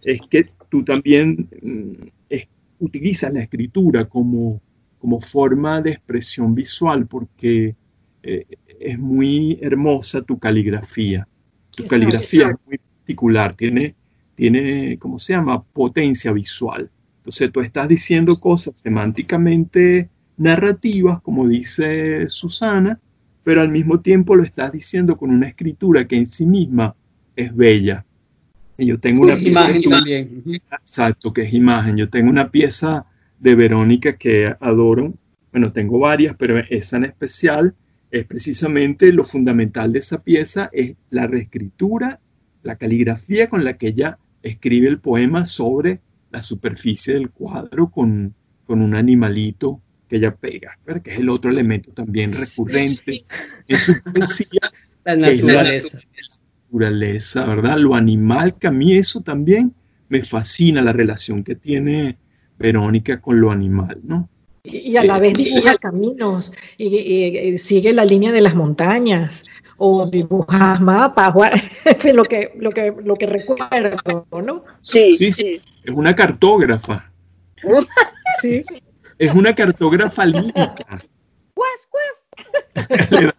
es 0.02 0.22
que 0.28 0.48
tú 0.70 0.84
también 0.84 1.48
mm, 1.62 2.08
utilizas 2.80 3.32
la 3.32 3.44
escritura 3.44 4.06
como, 4.10 4.60
como 4.98 5.22
forma 5.22 5.82
de 5.82 5.92
expresión 5.92 6.56
visual, 6.56 7.06
porque 7.06 7.76
eh, 8.24 8.46
es 8.80 9.00
muy 9.00 9.58
hermosa 9.62 10.22
tu 10.22 10.38
caligrafía. 10.38 11.28
Tu 11.72 11.86
caligrafía 11.86 12.48
es 12.48 12.56
muy 12.66 12.78
particular, 12.78 13.56
tiene, 13.56 13.96
tiene, 14.36 14.98
¿cómo 15.00 15.20
se 15.20 15.34
llama? 15.34 15.64
Potencia 15.64 16.32
visual. 16.32 16.90
Entonces 17.20 17.52
tú 17.52 17.62
estás 17.62 17.88
diciendo 17.88 18.40
cosas 18.40 18.80
semánticamente 18.80 20.10
narrativas, 20.38 21.22
como 21.22 21.48
dice 21.48 22.30
Susana, 22.30 23.00
pero 23.44 23.62
al 23.62 23.70
mismo 23.70 24.00
tiempo 24.00 24.36
lo 24.36 24.44
estás 24.44 24.72
diciendo 24.72 25.18
con 25.18 25.30
una 25.30 25.48
escritura 25.48 26.08
que 26.08 26.18
en 26.18 26.28
sí 26.28 26.46
misma 26.46 26.96
es 27.36 27.56
bella. 27.56 28.06
Y 28.78 28.86
yo 28.88 29.00
tengo 29.00 29.24
una 29.24 29.36
pieza 29.36 29.72
imagen 29.72 29.90
también. 29.90 30.44
Exacto, 30.72 31.34
que 31.34 31.44
es 31.44 31.54
imagen. 31.54 31.98
Yo 31.98 32.10
tengo 32.10 32.30
una 32.30 32.52
pieza 32.52 33.06
de 33.40 33.56
Verónica 33.56 34.18
que 34.18 34.56
adoro. 34.60 35.14
Bueno, 35.52 35.72
tengo 35.72 36.00
varias, 36.00 36.36
pero 36.38 36.60
esa 36.70 36.98
en 36.98 37.06
especial 37.06 37.74
es 38.12 38.26
precisamente 38.26 39.12
lo 39.12 39.24
fundamental 39.24 39.92
de 39.92 40.00
esa 40.00 40.24
pieza, 40.24 40.70
es 40.72 40.96
la 41.10 41.28
reescritura, 41.28 42.20
la 42.64 42.76
caligrafía 42.78 43.50
con 43.50 43.64
la 43.64 43.78
que 43.78 43.88
ella 43.88 44.18
escribe 44.42 44.88
el 44.88 45.00
poema 45.00 45.46
sobre 45.46 46.02
la 46.32 46.42
superficie 46.42 47.14
del 47.14 47.32
cuadro 47.32 47.90
con, 47.90 48.34
con 48.66 48.82
un 48.82 48.96
animalito 48.96 49.82
que 50.08 50.18
ella 50.18 50.36
pega, 50.36 50.78
que 51.04 51.14
es 51.14 51.20
el 51.20 51.30
otro 51.30 51.52
elemento 51.52 51.92
también 51.92 52.32
recurrente 52.32 53.26
en 53.68 53.78
su 53.78 53.94
poesía. 54.04 54.62
La 55.04 55.16
naturaleza. 55.16 56.00
naturaleza, 56.66 57.46
¿verdad? 57.46 57.78
Lo 57.78 57.96
animal, 57.96 58.58
que 58.58 58.68
a 58.68 58.72
mí 58.72 58.92
eso 58.92 59.22
también 59.22 59.74
me 60.10 60.22
fascina, 60.22 60.82
la 60.82 60.92
relación 60.92 61.46
que 61.46 61.56
tiene 61.56 62.18
Verónica 62.60 63.22
con 63.22 63.40
lo 63.40 63.50
animal, 63.50 64.02
¿no? 64.04 64.30
Y 64.70 64.98
a 64.98 65.04
la 65.04 65.20
vez 65.20 65.34
dibuja 65.34 65.78
caminos 65.78 66.52
y, 66.78 67.58
sigue 67.58 67.94
la 67.94 68.06
línea 68.06 68.32
de 68.32 68.42
las 68.42 68.56
montañas 68.56 69.46
o 69.78 70.06
dibuja 70.08 70.80
mapas, 70.80 71.34
lo 72.14 72.24
que, 72.24 72.52
lo 72.58 72.72
que, 72.72 72.94
lo 73.04 73.16
que 73.16 73.26
recuerdo, 73.26 74.42
¿no? 74.42 74.64
Sí, 74.82 75.14
sí, 75.18 75.32
sí. 75.32 75.62
Es 75.84 75.94
una 75.94 76.16
cartógrafa. 76.16 77.12
Sí. 78.42 78.62
Es 79.18 79.34
una 79.34 79.56
cartógrafa 79.56 80.26
lírica. 80.26 81.02
le, 83.10 83.34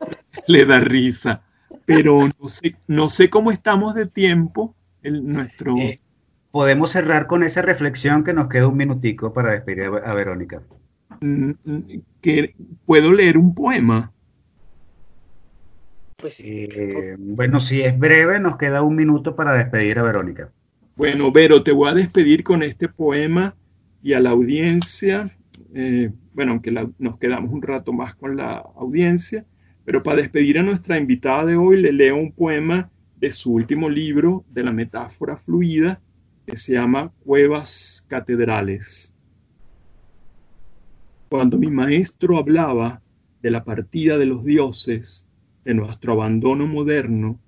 le, 0.47 0.64
da 0.64 0.81
risa. 0.81 1.43
Pero 1.85 2.29
no 2.41 2.49
sé, 2.49 2.74
no 2.89 3.11
sé 3.11 3.31
cómo 3.31 3.53
estamos 3.53 3.95
de 3.95 4.07
tiempo. 4.07 4.74
El, 5.03 5.24
nuestro... 5.24 5.76
Eh, 5.76 6.01
podemos 6.51 6.91
cerrar 6.91 7.26
con 7.26 7.43
esa 7.43 7.62
reflexión 7.62 8.24
que 8.24 8.33
nos 8.33 8.49
queda 8.49 8.66
un 8.66 8.76
minutico 8.76 9.33
para 9.33 9.53
despedir 9.53 9.85
a 9.85 10.14
Verónica. 10.14 10.62
Que 12.20 12.54
puedo 12.84 13.12
leer 13.12 13.38
un 13.38 13.54
poema. 13.54 14.12
Pues 16.16 16.40
eh, 16.40 17.16
bueno, 17.18 17.60
si 17.60 17.82
es 17.82 17.96
breve, 17.96 18.40
nos 18.40 18.56
queda 18.56 18.82
un 18.82 18.96
minuto 18.96 19.36
para 19.36 19.54
despedir 19.54 19.98
a 19.98 20.02
Verónica. 20.02 20.50
Bueno, 20.96 21.30
Vero, 21.30 21.62
te 21.62 21.70
voy 21.70 21.88
a 21.88 21.94
despedir 21.94 22.42
con 22.42 22.64
este 22.64 22.88
poema 22.88 23.54
y 24.02 24.14
a 24.14 24.20
la 24.20 24.30
audiencia, 24.30 25.30
eh, 25.72 26.10
bueno, 26.34 26.52
aunque 26.52 26.72
nos 26.98 27.18
quedamos 27.18 27.52
un 27.52 27.62
rato 27.62 27.92
más 27.92 28.16
con 28.16 28.36
la 28.36 28.56
audiencia, 28.56 29.44
pero 29.84 30.02
para 30.02 30.22
despedir 30.22 30.58
a 30.58 30.62
nuestra 30.64 30.98
invitada 30.98 31.44
de 31.44 31.56
hoy 31.56 31.80
le 31.80 31.92
leo 31.92 32.16
un 32.16 32.32
poema 32.32 32.90
de 33.16 33.30
su 33.30 33.52
último 33.52 33.88
libro 33.88 34.44
de 34.50 34.64
la 34.64 34.72
metáfora 34.72 35.36
fluida 35.36 36.00
que 36.46 36.56
se 36.56 36.72
llama 36.72 37.12
Cuevas 37.24 38.04
Catedrales. 38.08 39.07
Cuando 41.29 41.59
mi 41.59 41.70
maestro 41.70 42.39
hablaba 42.39 43.03
de 43.43 43.51
la 43.51 43.62
partida 43.62 44.16
de 44.16 44.24
los 44.24 44.45
dioses, 44.45 45.29
de 45.62 45.74
nuestro 45.74 46.14
abandono 46.14 46.66
moderno, 46.66 47.39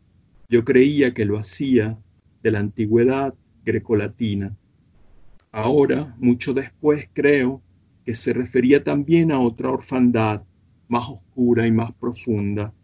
yo 0.50 0.64
creía 0.66 1.14
que 1.14 1.24
lo 1.24 1.38
hacía 1.38 1.96
de 2.42 2.50
la 2.50 2.58
antigüedad 2.58 3.34
grecolatina. 3.64 4.54
Ahora, 5.50 6.14
mucho 6.18 6.52
después, 6.52 7.08
creo 7.14 7.62
que 8.04 8.14
se 8.14 8.34
refería 8.34 8.84
también 8.84 9.32
a 9.32 9.40
otra 9.40 9.70
orfandad 9.70 10.42
más 10.88 11.08
oscura 11.08 11.66
y 11.66 11.72
más 11.72 11.92
profunda, 11.94 12.74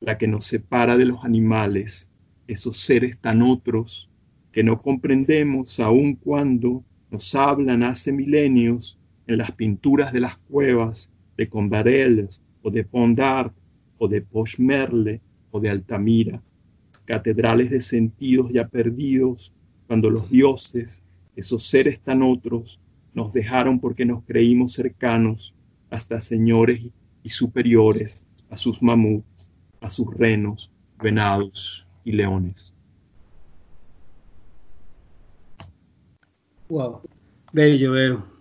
la 0.00 0.18
que 0.18 0.26
nos 0.26 0.46
separa 0.46 0.96
de 0.96 1.04
los 1.04 1.24
animales, 1.24 2.10
esos 2.48 2.78
seres 2.78 3.16
tan 3.18 3.42
otros 3.42 4.10
que 4.50 4.64
no 4.64 4.82
comprendemos 4.82 5.78
aun 5.78 6.16
cuando 6.16 6.82
nos 7.10 7.32
hablan 7.34 7.84
hace 7.84 8.12
milenios 8.12 8.98
en 9.26 9.38
las 9.38 9.52
pinturas 9.52 10.12
de 10.12 10.20
las 10.20 10.36
cuevas 10.36 11.10
de 11.36 11.48
Convarelles 11.48 12.42
o 12.62 12.70
de 12.70 12.84
Pondard 12.84 13.52
o 13.98 14.08
de 14.08 14.22
Pochmerle 14.22 15.20
o 15.50 15.60
de 15.60 15.70
Altamira, 15.70 16.42
catedrales 17.04 17.70
de 17.70 17.80
sentidos 17.80 18.50
ya 18.52 18.66
perdidos 18.68 19.52
cuando 19.86 20.10
los 20.10 20.30
dioses, 20.30 21.02
esos 21.36 21.64
seres 21.64 22.00
tan 22.00 22.22
otros, 22.22 22.80
nos 23.14 23.32
dejaron 23.32 23.78
porque 23.78 24.04
nos 24.04 24.24
creímos 24.24 24.72
cercanos 24.72 25.54
hasta 25.90 26.20
señores 26.20 26.80
y 27.22 27.28
superiores 27.28 28.26
a 28.48 28.56
sus 28.56 28.82
mamuts, 28.82 29.52
a 29.80 29.90
sus 29.90 30.12
renos, 30.14 30.70
venados 31.02 31.86
y 32.04 32.12
leones. 32.12 32.72
Wow, 36.68 37.02
bello, 37.52 38.31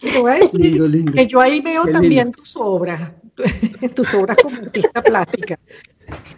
que 0.00 1.26
yo 1.26 1.40
ahí 1.40 1.60
veo 1.60 1.84
también 1.86 2.32
tus 2.32 2.56
obras, 2.56 3.12
tus 3.94 4.14
obras 4.14 4.36
como 4.42 4.56
artista 4.56 5.02
plástica. 5.02 5.58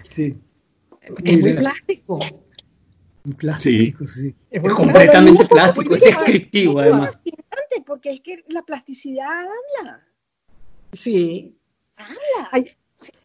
Sí. 0.09 0.35
Es 1.23 1.41
muy 1.41 1.55
plástico. 1.55 2.21
Plástico, 3.37 4.07
sí. 4.07 4.35
Es, 4.51 4.73
completamente 4.73 5.47
plástico, 5.47 5.95
es 5.95 6.01
descriptivo 6.01 6.81
además. 6.81 7.19
Porque 7.87 8.13
es 8.13 8.21
que 8.21 8.45
la 8.49 8.63
plasticidad 8.63 9.27
habla. 9.27 10.07
Sí. 10.93 11.57
Habla. 11.97 12.65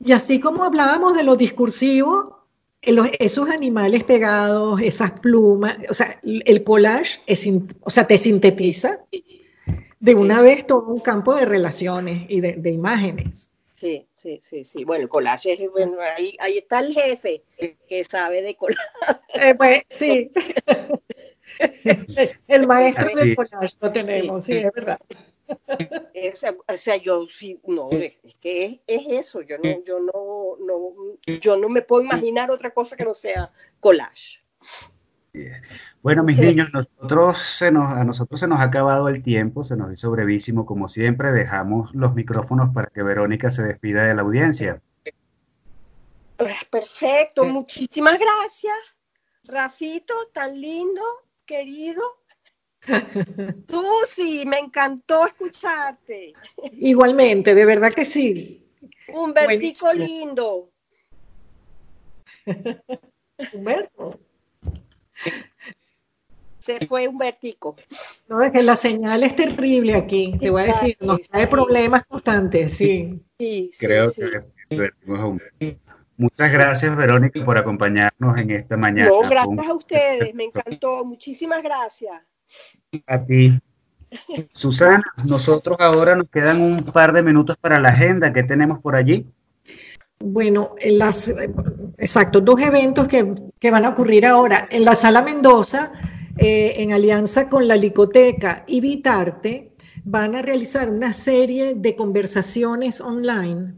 Y 0.04 0.12
así 0.12 0.40
como 0.40 0.64
hablábamos 0.64 1.16
de 1.16 1.24
lo 1.24 1.36
discursivo, 1.36 2.48
esos 3.20 3.50
animales 3.50 4.04
pegados, 4.04 4.82
esas 4.82 5.12
plumas, 5.20 5.78
o 5.90 5.94
sea, 5.94 6.20
el 6.24 6.64
collage 6.64 7.20
es, 7.26 7.48
o 7.82 7.90
sea, 7.90 8.06
te 8.06 8.18
sintetiza 8.18 9.00
de 10.06 10.14
una 10.14 10.40
vez 10.40 10.68
todo 10.68 10.84
un 10.84 11.00
campo 11.00 11.34
de 11.34 11.46
relaciones 11.46 12.28
y 12.30 12.40
de, 12.40 12.70
imágenes. 12.70 13.50
Sí, 13.74 14.08
sí, 14.14 14.40
sí, 14.44 14.64
sí. 14.64 14.84
Bueno, 14.84 15.04
el 15.04 15.10
collage 15.10 15.54
es, 15.54 15.68
bueno, 15.72 15.98
ahí, 16.00 16.38
ahí 16.40 16.60
está 16.60 16.80
el 16.80 16.94
jefe 16.94 17.42
que 17.90 18.04
sabe 18.04 18.44
de 18.44 18.56
collage. 18.56 18.80
Eh, 19.34 19.56
pues 19.56 19.82
sí. 19.90 20.32
el 22.48 22.68
maestro 22.68 23.16
del 23.16 23.36
collage 23.36 23.76
lo 23.82 23.92
tenemos, 23.92 24.44
sí, 24.44 24.58
es 24.58 24.72
verdad. 24.72 25.00
o 26.68 26.78
sea, 26.78 26.98
yo 26.98 27.26
sí, 27.28 27.60
no, 27.66 27.90
es 27.92 28.16
que 28.40 28.82
es, 28.86 29.04
eso, 29.10 29.42
yo 29.42 29.58
no, 29.58 29.84
yo 29.84 30.00
no, 30.00 30.56
no, 30.60 31.38
yo 31.42 31.58
no 31.58 31.68
me 31.68 31.82
puedo 31.82 32.04
imaginar 32.04 32.52
otra 32.52 32.70
cosa 32.72 32.96
que 32.96 33.06
no 33.06 33.16
sea 33.16 33.52
collage. 33.80 34.40
Bueno, 36.02 36.24
mis 36.24 36.38
niños, 36.38 36.70
nosotros 36.74 37.38
se 37.40 37.72
nos, 37.72 37.90
a 37.90 38.04
nosotros 38.04 38.40
se 38.40 38.48
nos 38.48 38.60
ha 38.60 38.64
acabado 38.64 39.10
el 39.10 39.24
tiempo, 39.24 39.64
se 39.64 39.76
nos 39.76 39.92
hizo 39.94 40.12
brevísimo, 40.12 40.66
como 40.66 40.88
siempre, 40.88 41.32
dejamos 41.32 41.94
los 41.96 42.14
micrófonos 42.14 42.74
para 42.74 42.88
que 42.88 43.04
Verónica 43.04 43.50
se 43.50 43.64
despida 43.64 44.04
de 44.04 44.16
la 44.16 44.22
audiencia. 44.22 44.82
Perfecto, 46.70 47.46
muchísimas 47.46 48.20
gracias, 48.20 48.76
Rafito, 49.46 50.14
tan 50.34 50.60
lindo, 50.60 51.02
querido. 51.46 52.04
Tú 53.68 53.86
sí, 54.08 54.44
me 54.46 54.60
encantó 54.60 55.26
escucharte. 55.26 56.34
Igualmente, 56.74 57.56
de 57.56 57.66
verdad 57.66 57.94
que 57.94 58.06
sí. 58.06 58.64
Un 59.14 59.34
vertico 59.34 59.92
lindo. 59.94 60.70
Humberto. 63.54 64.20
Se 66.60 66.86
fue 66.88 67.08
un 67.08 67.18
vertico. 67.18 67.76
No, 68.28 68.42
es 68.42 68.52
que 68.52 68.64
la 68.64 68.76
señal 68.76 69.24
es 69.24 69.36
terrible 69.36 69.94
aquí, 69.94 70.36
te 70.40 70.50
voy 70.50 70.64
a 70.64 70.66
decir, 70.66 70.98
nos 71.00 71.22
trae 71.22 71.46
problemas 71.46 72.06
constantes, 72.08 72.74
sí. 72.74 73.22
Creo 73.80 74.12
que 74.12 74.96
Muchas 76.18 76.52
gracias, 76.52 76.96
Verónica, 76.96 77.44
por 77.44 77.58
acompañarnos 77.58 78.38
en 78.38 78.52
esta 78.52 78.78
mañana. 78.78 79.10
No, 79.10 79.22
gracias 79.30 79.68
a 79.68 79.74
ustedes, 79.74 80.34
me 80.34 80.46
encantó. 80.46 81.04
Muchísimas 81.04 81.62
gracias. 81.62 82.22
A 83.06 83.24
ti. 83.24 83.60
Susana, 84.54 85.04
nosotros 85.26 85.76
ahora 85.80 86.16
nos 86.16 86.30
quedan 86.30 86.62
un 86.62 86.84
par 86.86 87.12
de 87.12 87.22
minutos 87.22 87.58
para 87.58 87.80
la 87.80 87.90
agenda. 87.90 88.32
¿Qué 88.32 88.44
tenemos 88.44 88.80
por 88.80 88.96
allí? 88.96 89.26
Bueno, 90.28 90.74
exacto, 90.80 92.42
dos 92.42 92.60
eventos 92.60 93.08
que, 93.08 93.70
van 93.70 93.86
a 93.86 93.90
ocurrir 93.90 94.26
ahora. 94.26 94.68
En 94.72 94.84
la 94.84 94.96
Sala 94.96 95.22
Mendoza, 95.22 95.92
eh, 96.40 96.74
en 96.78 96.94
alianza 96.94 97.48
con 97.48 97.68
la 97.68 97.76
Licoteca 97.76 98.64
y 98.66 98.82
Vitarte, 98.82 99.74
van 100.04 100.34
a 100.34 100.42
realizar 100.42 100.90
una 100.90 101.14
serie 101.14 101.76
de 101.76 101.96
conversaciones 101.96 103.02
online, 103.02 103.76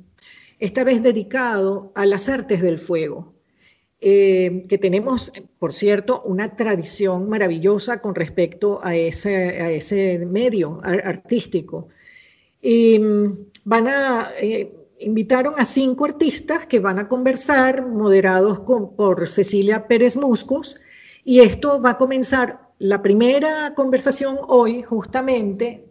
esta 0.60 0.86
vez 0.86 1.04
dedicado 1.04 1.92
a 1.96 2.06
las 2.06 2.30
artes 2.30 2.62
del 2.62 2.80
fuego. 2.80 3.34
Eh, 4.00 4.68
que 4.70 4.78
tenemos, 4.78 5.34
por 5.60 5.74
cierto, 5.74 6.22
una 6.22 6.56
tradición 6.56 7.28
maravillosa 7.28 8.02
con 8.02 8.16
respecto 8.16 8.80
a 8.86 8.96
ese, 8.96 9.76
ese 9.76 10.26
medio 10.26 10.80
artístico. 10.82 11.90
Y 12.62 13.00
mm, 13.00 13.38
van 13.66 13.88
a, 13.90 14.30
eh, 14.42 14.77
invitaron 15.00 15.56
a 15.58 15.66
cinco 15.66 16.06
artistas 16.06 16.66
que 16.66 16.80
van 16.80 17.00
a 17.00 17.08
conversar, 17.08 17.86
moderados 17.86 18.60
por 18.60 19.28
Cecilia 19.28 19.88
Pérez 19.88 20.18
Muscos, 20.18 20.80
y 21.24 21.42
esto 21.42 21.82
va 21.82 21.92
a 21.92 21.98
comenzar 21.98 22.68
la 22.80 23.02
primera 23.02 23.74
conversación 23.76 24.38
hoy, 24.48 24.84
justamente, 24.84 25.86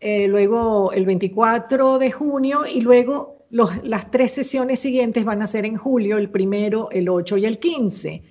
eh, 0.00 0.28
luego 0.28 0.92
el 0.92 1.06
24 1.06 1.98
de 1.98 2.12
junio, 2.12 2.66
y 2.66 2.80
luego 2.80 3.46
las 3.50 4.10
tres 4.10 4.32
sesiones 4.32 4.80
siguientes 4.80 5.24
van 5.24 5.42
a 5.42 5.46
ser 5.46 5.64
en 5.64 5.76
julio, 5.76 6.18
el 6.18 6.30
primero, 6.30 6.90
el 6.90 7.08
8 7.08 7.38
y 7.38 7.46
el 7.46 7.58
15. 7.58 8.22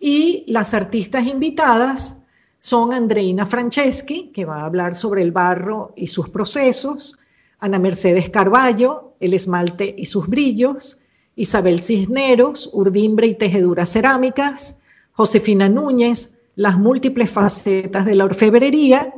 Y 0.00 0.44
las 0.48 0.74
artistas 0.74 1.26
invitadas 1.26 2.18
son 2.60 2.92
Andreina 2.92 3.46
Franceschi, 3.46 4.30
que 4.32 4.44
va 4.44 4.62
a 4.62 4.66
hablar 4.66 4.94
sobre 4.94 5.22
el 5.22 5.32
barro 5.32 5.92
y 5.96 6.08
sus 6.08 6.28
procesos, 6.28 7.16
Ana 7.58 7.78
Mercedes 7.78 8.30
Carballo, 8.30 9.14
el 9.20 9.34
esmalte 9.34 9.94
y 9.96 10.06
sus 10.06 10.26
brillos, 10.26 10.98
Isabel 11.36 11.80
Cisneros, 11.80 12.70
urdimbre 12.72 13.26
y 13.26 13.34
tejeduras 13.34 13.92
cerámicas, 13.92 14.78
Josefina 15.12 15.68
Núñez, 15.68 16.30
las 16.56 16.78
múltiples 16.78 17.30
facetas 17.30 18.04
de 18.06 18.14
la 18.14 18.24
orfebrería, 18.24 19.14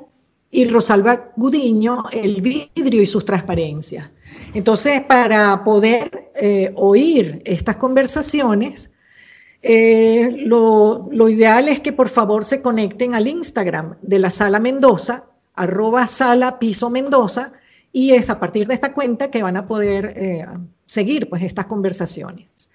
y 0.51 0.67
Rosalba 0.67 1.33
Gudiño, 1.37 2.05
el 2.11 2.41
vidrio 2.41 3.03
y 3.03 3.07
sus 3.07 3.25
transparencias. 3.25 4.11
Entonces, 4.53 5.01
para 5.03 5.63
poder 5.63 6.31
eh, 6.35 6.73
oír 6.75 7.41
estas 7.45 7.77
conversaciones, 7.77 8.91
eh, 9.63 10.43
lo, 10.47 11.29
ideal 11.29 11.69
es 11.69 11.81
que 11.81 11.93
por 11.93 12.09
favor 12.09 12.45
se 12.45 12.63
conecten 12.63 13.15
al 13.15 13.29
Instagram 13.29 13.97
de 14.03 14.19
la 14.19 14.31
Sala 14.31 14.59
Mendoza, 14.59 15.27
arroba 15.55 16.07
Sala 16.07 16.59
Piso 16.59 16.91
Mendoza, 16.91 17.53
y 17.93 18.13
es 18.13 18.31
a 18.31 18.39
partir 18.39 18.67
de 18.67 18.75
esta 18.75 18.93
cuenta 18.93 19.31
que 19.31 19.43
van 19.43 19.57
a 19.57 19.67
poder 19.67 20.13
eh, 20.17 20.47
seguir 20.87 21.29
pues, 21.29 21.43
estas 21.43 21.67
conversaciones. 21.67 22.71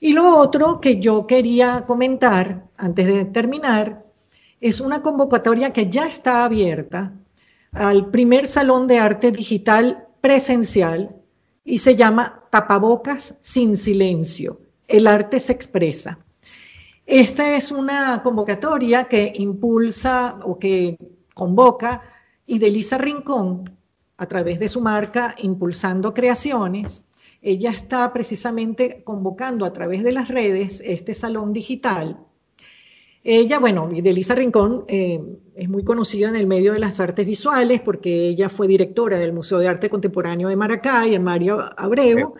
Y 0.00 0.12
lo 0.12 0.38
otro 0.38 0.80
que 0.80 1.00
yo 1.00 1.26
quería 1.26 1.84
comentar 1.86 2.66
antes 2.76 3.06
de 3.06 3.24
terminar 3.24 4.04
es 4.60 4.80
una 4.80 5.02
convocatoria 5.02 5.72
que 5.72 5.88
ya 5.88 6.06
está 6.06 6.44
abierta 6.44 7.12
al 7.72 8.10
primer 8.10 8.46
Salón 8.46 8.86
de 8.86 8.98
Arte 8.98 9.32
Digital 9.32 10.06
presencial 10.20 11.14
y 11.64 11.78
se 11.78 11.96
llama 11.96 12.44
Tapabocas 12.50 13.36
sin 13.40 13.76
silencio. 13.76 14.60
El 14.88 15.06
arte 15.06 15.40
se 15.40 15.52
expresa. 15.52 16.18
Esta 17.06 17.56
es 17.56 17.70
una 17.70 18.22
convocatoria 18.22 19.04
que 19.04 19.32
impulsa 19.36 20.38
o 20.44 20.58
que 20.58 20.96
convoca 21.34 22.02
Idelisa 22.46 22.98
Rincón 22.98 23.76
a 24.16 24.26
través 24.26 24.58
de 24.58 24.68
su 24.68 24.80
marca 24.80 25.34
Impulsando 25.38 26.14
Creaciones. 26.14 27.02
Ella 27.42 27.70
está 27.70 28.12
precisamente 28.12 29.02
convocando 29.04 29.64
a 29.64 29.72
través 29.72 30.02
de 30.02 30.12
las 30.12 30.28
redes 30.28 30.82
este 30.84 31.14
salón 31.14 31.52
digital 31.52 32.18
ella, 33.28 33.58
bueno, 33.58 33.90
Delisa 33.92 34.36
Rincón 34.36 34.84
eh, 34.86 35.20
es 35.56 35.68
muy 35.68 35.82
conocida 35.82 36.28
en 36.28 36.36
el 36.36 36.46
medio 36.46 36.74
de 36.74 36.78
las 36.78 37.00
artes 37.00 37.26
visuales 37.26 37.80
porque 37.80 38.28
ella 38.28 38.48
fue 38.48 38.68
directora 38.68 39.18
del 39.18 39.32
Museo 39.32 39.58
de 39.58 39.66
Arte 39.66 39.90
Contemporáneo 39.90 40.48
de 40.48 40.54
Maracay, 40.54 41.12
en 41.12 41.24
Mario 41.24 41.58
Abreu. 41.76 42.34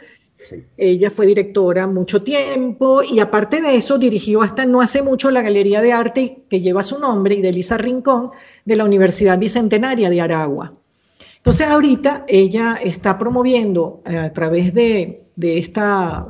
Ella 0.77 1.11
fue 1.11 1.27
directora 1.27 1.89
mucho 1.89 2.23
tiempo 2.23 3.03
y 3.03 3.19
aparte 3.19 3.61
de 3.61 3.75
eso 3.75 3.99
dirigió 3.99 4.43
hasta 4.43 4.65
no 4.65 4.81
hace 4.81 5.03
mucho 5.03 5.33
la 5.33 5.43
Galería 5.43 5.81
de 5.81 5.93
Arte 5.93 6.45
que 6.49 6.61
lleva 6.61 6.85
su 6.85 7.01
nombre, 7.01 7.35
Idelisa 7.35 7.77
Rincón, 7.77 8.31
de 8.65 8.77
la 8.77 8.85
Universidad 8.85 9.41
Bicentenaria 9.41 10.09
de 10.09 10.21
Aragua. 10.21 10.73
Entonces 11.47 11.69
ahorita 11.69 12.25
ella 12.27 12.77
está 12.83 13.17
promoviendo 13.17 14.03
eh, 14.05 14.19
a 14.19 14.33
través 14.33 14.75
de, 14.75 15.29
esta, 15.37 16.27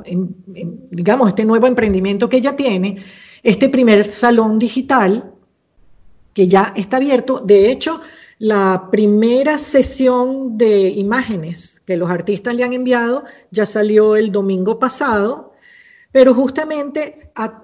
digamos, 0.91 1.29
este 1.29 1.43
nuevo 1.43 1.65
emprendimiento 1.65 2.29
que 2.29 2.37
ella 2.37 2.55
tiene, 2.55 3.03
este 3.41 3.67
primer 3.67 4.05
salón 4.05 4.59
digital 4.59 5.33
que 6.33 6.47
ya 6.47 6.71
está 6.75 6.97
abierto. 6.97 7.39
De 7.39 7.71
hecho, 7.71 7.99
la 8.37 8.89
primera 8.91 9.57
sesión 9.57 10.55
de 10.55 10.89
imágenes 10.89 11.81
que 11.87 11.97
los 11.97 12.11
artistas 12.11 12.53
le 12.53 12.63
han 12.63 12.73
enviado 12.73 13.23
ya 13.49 13.65
salió 13.65 14.15
el 14.15 14.31
domingo 14.31 14.77
pasado, 14.77 15.53
pero 16.11 16.35
justamente 16.35 17.31
a, 17.33 17.63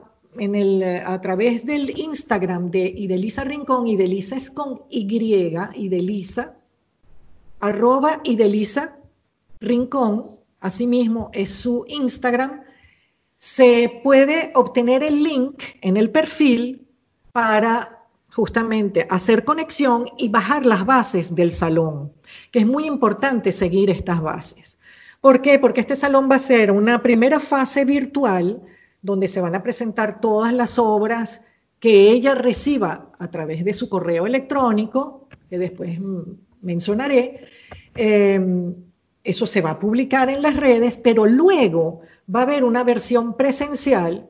a 1.06 1.22
través 1.22 1.64
del 1.68 1.99
Instagram 1.99 2.72
de 2.72 2.91
Idelisa 2.97 3.43
Rincón, 3.43 3.86
Idelisa 3.86 4.38
es 4.38 4.49
con 4.49 4.82
Y, 4.89 5.06
Idelisa, 5.76 6.56
arroba 7.64 8.20
Idelisa 8.26 8.97
Rincón, 9.61 10.32
asimismo 10.59 11.30
es 11.34 11.49
su 11.49 11.86
Instagram, 11.88 12.61
se 13.38 14.01
puede 14.03 14.51
obtener 14.53 15.01
el 15.01 15.24
link 15.24 15.64
en 15.82 15.95
el 15.95 16.09
perfil 16.11 16.86
para 17.32 18.05
justamente 18.34 19.07
hacer 19.09 19.45
conexión 19.45 20.09
y 20.18 20.28
bajar 20.28 20.66
las 20.66 20.86
bases 20.86 21.36
del 21.36 21.51
salón, 21.51 22.11
que 22.51 22.59
es 22.59 22.68
muy 22.68 22.86
importante 22.86 23.53
seguir 23.53 23.89
estas 23.89 24.22
bases. 24.22 24.78
¿Por 25.22 25.41
qué? 25.41 25.57
Porque 25.57 25.82
este 25.82 25.95
salón 25.95 26.30
va 26.30 26.36
a 26.36 26.39
ser 26.39 26.70
una 26.70 27.01
primera 27.01 27.39
fase 27.39 27.86
virtual 27.86 28.61
donde 29.01 29.30
se 29.30 29.39
van 29.39 29.55
a 29.55 29.64
presentar 29.64 30.20
todas 30.20 30.51
las 30.51 30.78
obras 30.78 31.39
que 31.80 32.11
ella 32.11 32.36
reciba 32.36 33.09
a 33.20 33.32
través 33.32 33.64
de 33.64 33.74
su 33.74 33.88
correo 33.88 34.26
electrónico, 34.28 35.30
que 35.49 35.57
después 35.57 35.97
mencionaré. 36.61 37.45
Em, 37.95 38.75
eso 39.23 39.47
se 39.47 39.61
va 39.61 39.71
a 39.71 39.79
publicar 39.79 40.29
en 40.29 40.41
las 40.41 40.55
redes, 40.55 40.97
pero 40.97 41.25
luego 41.25 42.01
va 42.33 42.41
a 42.41 42.43
haber 42.43 42.63
una 42.63 42.83
versión 42.83 43.35
presencial, 43.35 44.27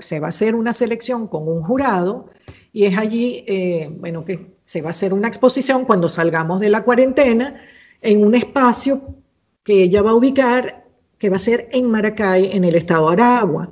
se 0.00 0.20
va 0.20 0.28
a 0.28 0.30
hacer 0.30 0.54
una 0.54 0.72
selección 0.72 1.26
con 1.26 1.46
un 1.48 1.62
jurado 1.62 2.28
y 2.72 2.84
es 2.84 2.96
allí, 2.98 3.44
eh, 3.46 3.88
bueno, 3.98 4.24
que 4.24 4.54
se 4.64 4.82
va 4.82 4.88
a 4.88 4.90
hacer 4.90 5.12
una 5.12 5.28
exposición 5.28 5.84
cuando 5.84 6.08
salgamos 6.08 6.60
de 6.60 6.68
la 6.68 6.82
cuarentena 6.84 7.60
en 8.00 8.24
un 8.24 8.34
espacio 8.34 9.16
que 9.64 9.84
ella 9.84 10.02
va 10.02 10.10
a 10.10 10.14
ubicar, 10.14 10.86
que 11.18 11.28
va 11.28 11.36
a 11.36 11.40
ser 11.40 11.68
en 11.72 11.90
Maracay, 11.90 12.50
en 12.52 12.64
el 12.64 12.76
estado 12.76 13.08
de 13.08 13.14
Aragua. 13.14 13.70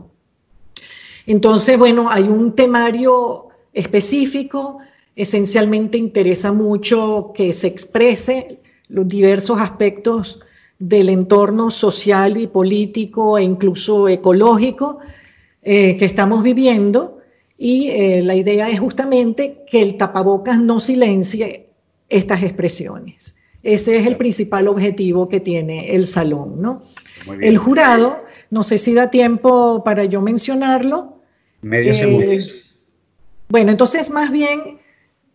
Entonces, 1.27 1.79
bueno, 1.79 2.11
hay 2.11 2.25
un 2.25 2.55
temario 2.55 3.49
específico, 3.73 4.79
esencialmente 5.15 5.99
interesa 5.99 6.53
mucho 6.53 7.33
que 7.35 7.53
se 7.53 7.67
exprese 7.67 8.58
los 8.89 9.09
diversos 9.09 9.61
aspectos 9.61 10.41
del 10.79 11.09
entorno 11.09 11.71
social 11.71 12.37
y 12.37 12.47
político 12.47 13.37
e 13.37 13.43
incluso 13.43 14.09
ecológico 14.09 14.99
eh, 15.63 15.97
que 15.97 16.05
estamos 16.05 16.43
viviendo 16.43 17.19
y 17.59 17.91
eh, 17.91 18.23
la 18.23 18.37
idea 18.37 18.71
es 18.71 18.79
justamente 18.79 19.65
que 19.69 19.83
el 19.83 19.97
tapabocas 19.97 20.61
no 20.61 20.79
silencie 20.79 21.71
estas 22.09 22.43
expresiones. 22.45 23.35
Ese 23.65 23.99
es 23.99 24.07
el 24.07 24.17
principal 24.17 24.69
objetivo 24.69 25.29
que 25.29 25.41
tiene 25.41 25.95
el 25.95 26.07
salón, 26.07 26.63
¿no? 26.63 26.83
El 27.41 27.59
jurado, 27.59 28.23
no 28.51 28.63
sé 28.63 28.79
si 28.79 28.95
da 28.95 29.11
tiempo 29.11 29.83
para 29.85 30.05
yo 30.05 30.23
mencionarlo. 30.23 31.21
Medio 31.61 31.93
segundo. 31.93 32.31
Eh, 32.31 32.47
bueno, 33.49 33.73
entonces 33.73 34.09
más 34.11 34.31
bien 34.31 34.79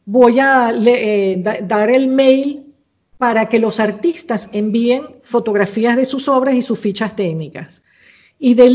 voy 0.06 0.40
a 0.40 0.74
eh, 0.74 1.44
dar 1.64 1.90
el 1.90 2.08
mail 2.08 2.63
para 3.24 3.48
que 3.48 3.58
los 3.58 3.80
artistas 3.80 4.50
envíen 4.52 5.04
fotografías 5.22 5.96
de 5.96 6.04
sus 6.04 6.28
obras 6.28 6.56
y 6.56 6.62
sus 6.62 6.78
fichas 6.78 7.16
técnicas. 7.16 7.82
Y 8.38 8.54
de 8.56 8.70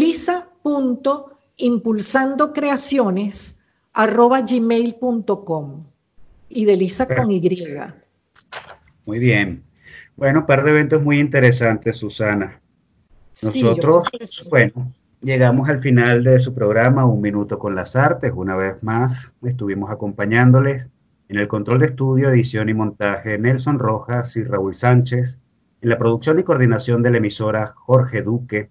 impulsando 1.58 2.54
creaciones 2.54 3.60
arroba 3.92 4.40
gmail.com 4.40 5.84
y 6.48 6.64
de 6.64 6.76
Lisa 6.78 7.06
con 7.06 7.30
Y. 7.30 7.42
Muy 9.04 9.18
bien. 9.18 9.64
Bueno, 10.16 10.46
par 10.46 10.64
de 10.64 10.70
eventos 10.70 11.02
muy 11.02 11.20
interesantes, 11.20 11.98
Susana. 11.98 12.58
Nosotros, 13.42 14.06
bueno, 14.48 14.94
llegamos 15.20 15.68
al 15.68 15.80
final 15.80 16.24
de 16.24 16.38
su 16.38 16.54
programa, 16.54 17.04
Un 17.04 17.20
Minuto 17.20 17.58
con 17.58 17.74
las 17.74 17.96
Artes. 17.96 18.32
Una 18.34 18.56
vez 18.56 18.82
más, 18.82 19.34
estuvimos 19.42 19.90
acompañándoles 19.90 20.88
en 21.28 21.36
el 21.36 21.46
control 21.46 21.80
de 21.80 21.86
estudio, 21.86 22.30
edición 22.30 22.70
y 22.70 22.74
montaje 22.74 23.38
Nelson 23.38 23.78
Rojas 23.78 24.34
y 24.36 24.44
Raúl 24.44 24.74
Sánchez, 24.74 25.38
en 25.82 25.90
la 25.90 25.98
producción 25.98 26.38
y 26.38 26.42
coordinación 26.42 27.02
de 27.02 27.10
la 27.10 27.18
emisora 27.18 27.74
Jorge 27.76 28.22
Duque, 28.22 28.70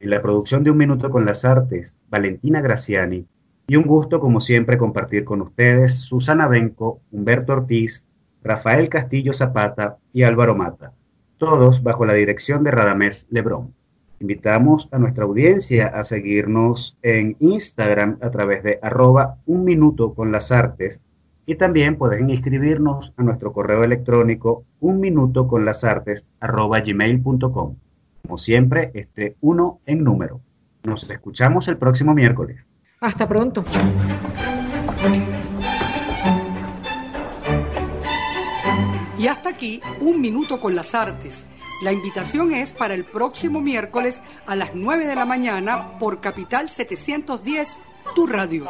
en 0.00 0.10
la 0.10 0.22
producción 0.22 0.64
de 0.64 0.70
Un 0.70 0.78
Minuto 0.78 1.10
con 1.10 1.26
las 1.26 1.44
Artes, 1.44 1.94
Valentina 2.08 2.62
Graciani, 2.62 3.26
y 3.66 3.76
un 3.76 3.84
gusto, 3.84 4.20
como 4.20 4.40
siempre, 4.40 4.78
compartir 4.78 5.24
con 5.24 5.42
ustedes 5.42 5.98
Susana 5.98 6.48
Benco, 6.48 7.02
Humberto 7.12 7.52
Ortiz, 7.52 8.02
Rafael 8.42 8.88
Castillo 8.88 9.34
Zapata 9.34 9.98
y 10.14 10.22
Álvaro 10.22 10.54
Mata, 10.54 10.92
todos 11.36 11.82
bajo 11.82 12.06
la 12.06 12.14
dirección 12.14 12.64
de 12.64 12.70
Radamés 12.70 13.26
Lebrón. 13.28 13.74
Invitamos 14.20 14.88
a 14.90 14.98
nuestra 14.98 15.24
audiencia 15.24 15.88
a 15.88 16.02
seguirnos 16.04 16.96
en 17.02 17.36
Instagram 17.38 18.16
a 18.22 18.30
través 18.30 18.62
de 18.62 18.78
arroba 18.82 19.36
un 19.44 19.64
minuto 19.64 20.14
con 20.14 20.32
las 20.32 20.50
artes 20.50 21.00
y 21.48 21.54
también 21.54 21.96
pueden 21.96 22.28
inscribirnos 22.28 23.14
a 23.16 23.22
nuestro 23.22 23.54
correo 23.54 23.82
electrónico 23.82 24.64
un 24.80 25.00
minuto 25.00 25.48
con 25.48 25.64
las 25.64 25.82
artes 25.82 26.26
gmail.com. 26.42 27.76
Como 28.22 28.36
siempre, 28.36 28.90
este 28.92 29.34
uno 29.40 29.80
en 29.86 30.04
número. 30.04 30.42
Nos 30.82 31.08
escuchamos 31.08 31.66
el 31.68 31.78
próximo 31.78 32.14
miércoles. 32.14 32.66
Hasta 33.00 33.26
pronto. 33.26 33.64
Y 39.18 39.26
hasta 39.26 39.48
aquí, 39.48 39.80
un 40.02 40.20
minuto 40.20 40.60
con 40.60 40.76
las 40.76 40.94
artes. 40.94 41.46
La 41.82 41.92
invitación 41.92 42.52
es 42.52 42.74
para 42.74 42.92
el 42.92 43.06
próximo 43.06 43.62
miércoles 43.62 44.20
a 44.46 44.54
las 44.54 44.74
9 44.74 45.06
de 45.06 45.14
la 45.14 45.24
mañana 45.24 45.98
por 45.98 46.20
Capital 46.20 46.68
710, 46.68 47.78
tu 48.14 48.26
radio. 48.26 48.68